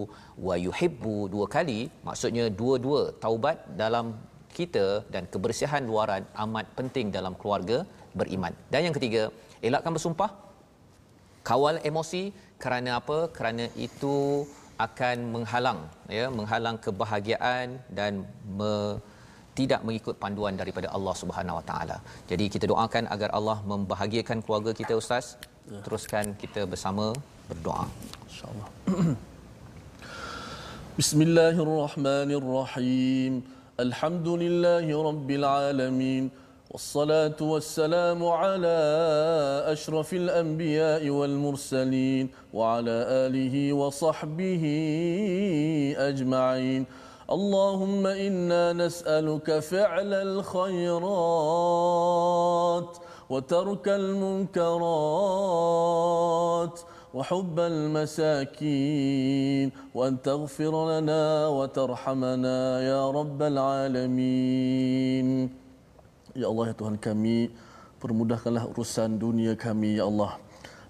wa 0.48 0.56
yuhibbu 0.68 1.16
dua 1.34 1.46
kali. 1.56 1.80
Maksudnya 2.08 2.46
dua-dua 2.62 3.02
taubat 3.26 3.58
dalam 3.74 4.14
kita 4.54 5.02
dan 5.14 5.26
kebersihan 5.34 5.82
luaran 5.90 6.22
amat 6.46 6.70
penting 6.78 7.10
dalam 7.18 7.34
keluarga 7.42 7.90
beriman. 8.14 8.54
Dan 8.70 8.86
yang 8.90 8.96
ketiga, 9.00 9.34
elakkan 9.66 9.98
bersumpah. 9.98 10.47
Kawal 11.50 11.78
emosi 11.90 12.24
kerana 12.64 12.90
apa? 13.00 13.18
Kerana 13.38 13.66
itu 13.88 14.16
akan 14.86 15.18
menghalang 15.34 15.80
ya 16.18 16.26
menghalang 16.38 16.78
kebahagiaan 16.86 17.68
dan 17.98 18.14
me, 18.58 18.74
tidak 19.60 19.82
mengikut 19.88 20.16
panduan 20.24 20.54
daripada 20.62 20.88
Allah 20.98 21.16
Subhanahu 21.22 21.58
Wa 21.60 21.66
Taala. 21.70 21.98
Jadi 22.32 22.46
kita 22.54 22.66
doakan 22.72 23.04
agar 23.16 23.30
Allah 23.38 23.58
membahagiakan 23.72 24.38
keluarga 24.46 24.72
kita 24.80 24.94
ustaz. 25.02 25.26
Ya. 25.72 25.80
Teruskan 25.86 26.26
kita 26.44 26.62
bersama 26.74 27.06
berdoa. 27.50 27.86
Insya-Allah. 28.30 28.68
Bismillahirrahmanirrahim. 31.00 33.34
Alhamdulillahirabbil 33.86 35.46
alamin. 35.46 36.24
والصلاة 36.72 37.36
والسلام 37.42 38.26
على 38.26 38.78
أشرف 39.68 40.14
الأنبياء 40.14 41.10
والمرسلين 41.10 42.30
وعلى 42.54 42.92
آله 42.92 43.74
وصحبه 43.74 44.64
أجمعين. 45.98 46.86
اللهم 47.32 48.08
إنا 48.08 48.74
نسألك 48.74 49.60
فعل 49.60 50.14
الخيرات 50.14 51.08
وترك 53.30 53.88
المنكرات 53.88 54.88
وحب 57.14 57.60
المساكين 57.60 58.92
وأن 59.96 60.22
تغفر 60.22 61.00
لنا 61.00 61.48
وترحمنا 61.48 62.82
يا 62.82 63.12
رب 63.12 63.42
العالمين. 63.42 65.28
Ya 66.38 66.54
Allah 66.54 66.70
ya 66.70 66.76
Tuhan 66.78 67.02
kami 67.02 67.50
permudahkanlah 67.98 68.70
urusan 68.70 69.18
dunia 69.18 69.58
kami 69.58 69.98
ya 69.98 70.06
Allah. 70.06 70.38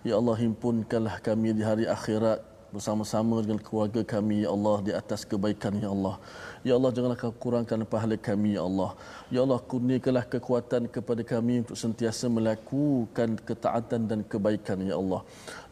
Ya 0.03 0.19
Allah 0.19 0.35
himpunkanlah 0.43 1.23
kami 1.23 1.55
di 1.55 1.63
hari 1.63 1.87
akhirat 1.87 2.43
bersama-sama 2.75 3.39
dengan 3.39 3.63
keluarga 3.63 4.03
kami 4.03 4.43
ya 4.43 4.51
Allah 4.51 4.83
di 4.83 4.91
atas 4.91 5.23
kebaikan 5.23 5.79
ya 5.79 5.87
Allah 5.87 6.19
ya 6.67 6.73
Allah 6.77 6.91
janganlah 6.95 7.19
kau 7.19 7.33
kurangkan 7.43 7.85
pahala 7.93 8.15
kami 8.27 8.55
ya 8.57 8.63
Allah. 8.69 8.91
Ya 9.35 9.39
Allah 9.45 9.59
kurniakanlah 9.71 10.25
kekuatan 10.33 10.87
kepada 10.95 11.21
kami 11.33 11.53
untuk 11.63 11.77
sentiasa 11.83 12.25
melakukan 12.37 13.29
ketaatan 13.49 14.01
dan 14.09 14.19
kebaikan 14.31 14.79
ya 14.89 14.95
Allah. 15.01 15.21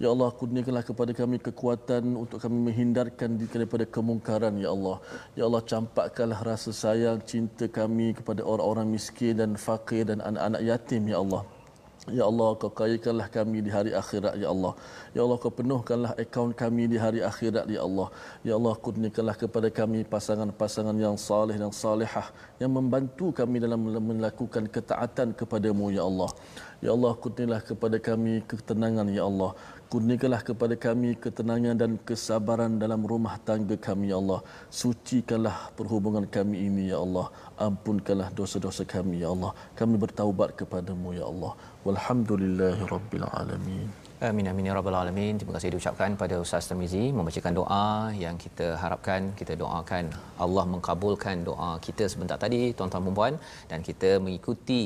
Ya 0.04 0.10
Allah 0.14 0.30
kurniakanlah 0.40 0.86
kepada 0.90 1.12
kami 1.22 1.40
kekuatan 1.48 2.04
untuk 2.24 2.38
kami 2.44 2.58
menghindarkan 2.68 3.30
daripada 3.56 3.88
kemungkaran 3.88 4.56
ya 4.60 4.70
Allah. 4.76 4.98
Ya 5.40 5.44
Allah 5.48 5.64
campakkanlah 5.74 6.42
rasa 6.52 6.76
sayang 6.84 7.24
cinta 7.24 7.72
kami 7.80 8.14
kepada 8.20 8.44
orang-orang 8.44 8.92
miskin 8.96 9.40
dan 9.40 9.54
fakir 9.56 10.04
dan 10.10 10.20
anak-anak 10.20 10.62
yatim 10.68 11.06
ya 11.08 11.20
Allah 11.26 11.55
Ya 12.06 12.22
Allah, 12.30 12.54
kau 12.62 12.70
kayakanlah 12.70 13.26
kami 13.34 13.66
di 13.66 13.74
hari 13.74 13.90
akhirat, 13.90 14.38
Ya 14.38 14.54
Allah. 14.54 14.78
Ya 15.18 15.26
Allah, 15.26 15.38
kau 15.42 15.50
penuhkanlah 15.50 16.14
akaun 16.14 16.54
kami 16.54 16.86
di 16.86 16.98
hari 17.02 17.26
akhirat, 17.26 17.66
Ya 17.66 17.82
Allah. 17.82 18.14
Ya 18.46 18.54
Allah, 18.54 18.78
kurniakanlah 18.78 19.34
kepada 19.34 19.74
kami 19.74 20.06
pasangan-pasangan 20.06 20.94
yang 20.94 21.18
salih 21.18 21.58
dan 21.58 21.74
salihah 21.74 22.30
yang 22.62 22.70
membantu 22.78 23.34
kami 23.34 23.58
dalam 23.58 23.82
melakukan 23.90 24.70
ketaatan 24.70 25.34
kepadamu, 25.34 25.90
Ya 25.98 26.06
Allah. 26.06 26.30
Ya 26.86 26.94
Allah, 26.94 27.14
kurniakanlah 27.18 27.62
kepada 27.66 27.98
kami 27.98 28.34
ketenangan, 28.46 29.10
Ya 29.10 29.26
Allah. 29.26 29.52
Kurniakanlah 29.90 30.42
kepada 30.46 30.76
kami 30.78 31.18
ketenangan 31.18 31.74
dan 31.82 31.92
kesabaran 32.06 32.78
dalam 32.78 33.02
rumah 33.02 33.42
tangga 33.42 33.74
kami, 33.82 34.14
Ya 34.14 34.22
Allah. 34.22 34.46
Sucikanlah 34.70 35.74
perhubungan 35.74 36.30
kami 36.30 36.70
ini, 36.70 36.94
Ya 36.94 37.02
Allah. 37.02 37.34
Ampunkanlah 37.58 38.30
dosa-dosa 38.30 38.86
kami, 38.86 39.26
Ya 39.26 39.34
Allah. 39.34 39.58
Kami 39.74 39.98
bertaubat 39.98 40.54
kepadamu, 40.54 41.18
Ya 41.18 41.26
Allah. 41.26 41.58
Walhamdulillahirrabbilalamin. 41.88 43.88
Amin 44.28 44.46
amin 44.50 44.68
ya 44.68 44.74
rabbal 44.78 44.98
alamin. 44.98 45.34
Terima 45.40 45.54
kasih 45.56 45.70
diucapkan 45.74 46.12
pada 46.22 46.36
Ustaz 46.44 46.64
Tamizi 46.70 47.04
membacakan 47.18 47.54
doa 47.60 47.88
yang 48.24 48.36
kita 48.44 48.68
harapkan 48.84 49.22
kita 49.40 49.54
doakan 49.62 50.06
Allah 50.46 50.66
mengkabulkan 50.74 51.36
doa 51.50 51.72
kita 51.88 52.04
sebentar 52.14 52.38
tadi 52.44 52.60
tuan-tuan 52.78 53.04
dan 53.06 53.14
puan 53.18 53.34
dan 53.72 53.80
kita 53.90 54.10
mengikuti 54.26 54.84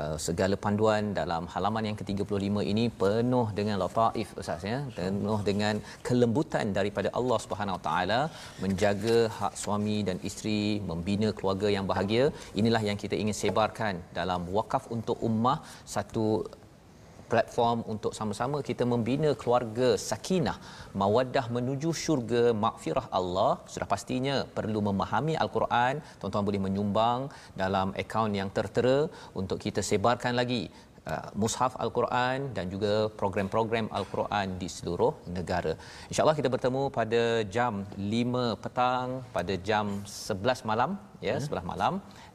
Uh, 0.00 0.16
segala 0.24 0.54
panduan 0.62 1.02
dalam 1.18 1.42
halaman 1.52 1.84
yang 1.88 1.96
ke-35 1.98 2.62
ini 2.72 2.84
penuh 3.00 3.46
dengan 3.58 3.76
lataif 3.82 4.30
ustaz 4.40 4.64
ya. 4.70 4.78
Penuh 4.96 5.38
dengan 5.48 5.74
kelembutan 6.06 6.74
daripada 6.78 7.08
Allah 7.18 7.38
Subhanahu 7.44 7.78
taala 7.86 8.20
menjaga 8.62 9.18
hak 9.38 9.54
suami 9.62 9.96
dan 10.08 10.18
isteri 10.30 10.60
membina 10.90 11.30
keluarga 11.38 11.70
yang 11.76 11.86
bahagia. 11.92 12.24
Inilah 12.60 12.82
yang 12.88 12.98
kita 13.04 13.14
ingin 13.22 13.36
sebarkan 13.42 14.02
dalam 14.18 14.42
wakaf 14.58 14.86
untuk 14.96 15.18
ummah 15.30 15.58
satu 15.94 16.26
platform 17.32 17.78
untuk 17.92 18.12
sama-sama 18.18 18.58
kita 18.68 18.84
membina 18.92 19.30
keluarga 19.42 19.88
sakinah 20.08 20.56
mawaddah 21.02 21.46
menuju 21.56 21.90
syurga 22.04 22.42
makfirah 22.64 23.06
Allah 23.18 23.52
sudah 23.74 23.88
pastinya 23.94 24.36
perlu 24.56 24.80
memahami 24.88 25.36
al-Quran 25.44 25.94
tuan-tuan 26.22 26.46
boleh 26.48 26.62
menyumbang 26.66 27.20
dalam 27.62 27.90
akaun 28.04 28.34
yang 28.40 28.50
tertera 28.58 28.98
untuk 29.40 29.58
kita 29.66 29.82
sebarkan 29.90 30.34
lagi 30.40 30.62
uh, 31.12 31.28
mushaf 31.40 31.72
al-Quran 31.84 32.50
dan 32.56 32.66
juga 32.74 32.92
program-program 33.20 33.86
al-Quran 33.98 34.56
di 34.60 34.68
seluruh 34.76 35.12
negara. 35.36 35.72
Insya-Allah 36.10 36.36
kita 36.40 36.50
bertemu 36.54 36.82
pada 36.98 37.22
jam 37.56 37.84
5 37.96 38.62
petang 38.64 39.08
pada 39.36 39.56
jam 39.68 39.86
11 40.04 40.68
malam 40.70 40.90
ya, 41.28 41.36
11 41.38 41.48
hmm. 41.48 41.68
malam 41.72 41.94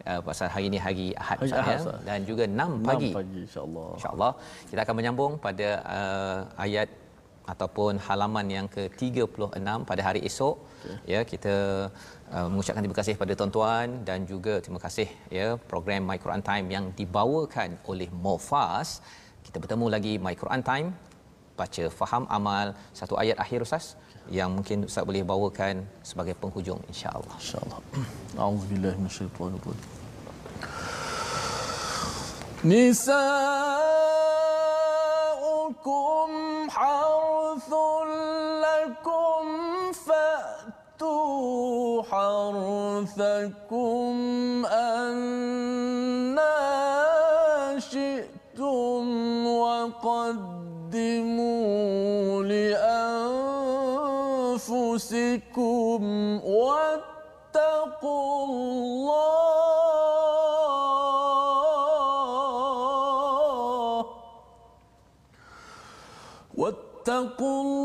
uh, 0.09 0.21
pasal 0.27 0.47
hari 0.53 0.65
ini 0.69 0.77
hari 0.85 1.07
Ahad 1.23 1.37
hari 1.43 1.51
ya 1.73 1.77
dan 2.07 2.19
juga 2.29 2.43
6 2.47 2.89
pagi. 2.89 3.11
6 3.11 3.19
pagi 3.19 3.39
insya-Allah. 3.47 3.89
Insya-Allah 3.97 4.31
kita 4.69 4.79
akan 4.85 4.95
menyambung 4.99 5.31
pada 5.45 5.69
uh, 5.97 6.39
ayat 6.65 6.89
ataupun 7.51 7.93
halaman 8.07 8.47
yang 8.55 8.67
ke-36 8.75 9.65
pada 9.89 10.01
hari 10.07 10.21
esok. 10.29 10.55
Okay. 10.85 10.97
Ya, 11.13 11.19
kita 11.31 11.55
uh, 12.35 12.47
mengucapkan 12.51 12.81
terima 12.85 12.97
kasih 13.01 13.15
pada 13.21 13.33
tuan-tuan 13.39 13.87
dan 14.09 14.29
juga 14.31 14.53
terima 14.63 14.81
kasih 14.85 15.07
ya 15.37 15.47
program 15.71 16.05
My 16.09 16.17
Quran 16.23 16.43
Time 16.49 16.67
yang 16.75 16.85
dibawakan 16.99 17.69
oleh 17.91 18.09
Mofas. 18.25 19.01
Kita 19.45 19.57
bertemu 19.63 19.85
lagi 19.95 20.13
My 20.25 20.35
Quran 20.41 20.63
Time 20.69 20.89
baca 21.59 21.85
faham 21.99 22.23
amal 22.37 22.67
satu 22.99 23.15
ayat 23.21 23.37
akhir 23.43 23.59
ustaz 23.67 23.85
yang 24.39 24.49
mungkin 24.57 24.87
ustaz 24.89 25.03
boleh 25.09 25.23
bawakan 25.31 25.75
sebagai 26.09 26.35
penghujung 26.41 26.81
insya-Allah. 26.91 27.35
Insya-Allah. 27.43 27.79
A'udzubillahi 28.43 28.95
minasyaitonir 29.01 29.63
rajim. 29.67 29.98
نساؤكم 34.99 36.29
حرث 36.69 37.73
لكم 38.63 39.43
فأتوا 39.91 42.03
حرثكم 42.03 44.15
أنا 44.65 46.59
شئتم 47.79 49.47
وقدموا 49.47 50.39
لأنفسكم 54.69 56.03
واتقوا 56.43 58.45
الله 58.45 59.38
واتقوا 67.18 67.60
الله 67.62 67.77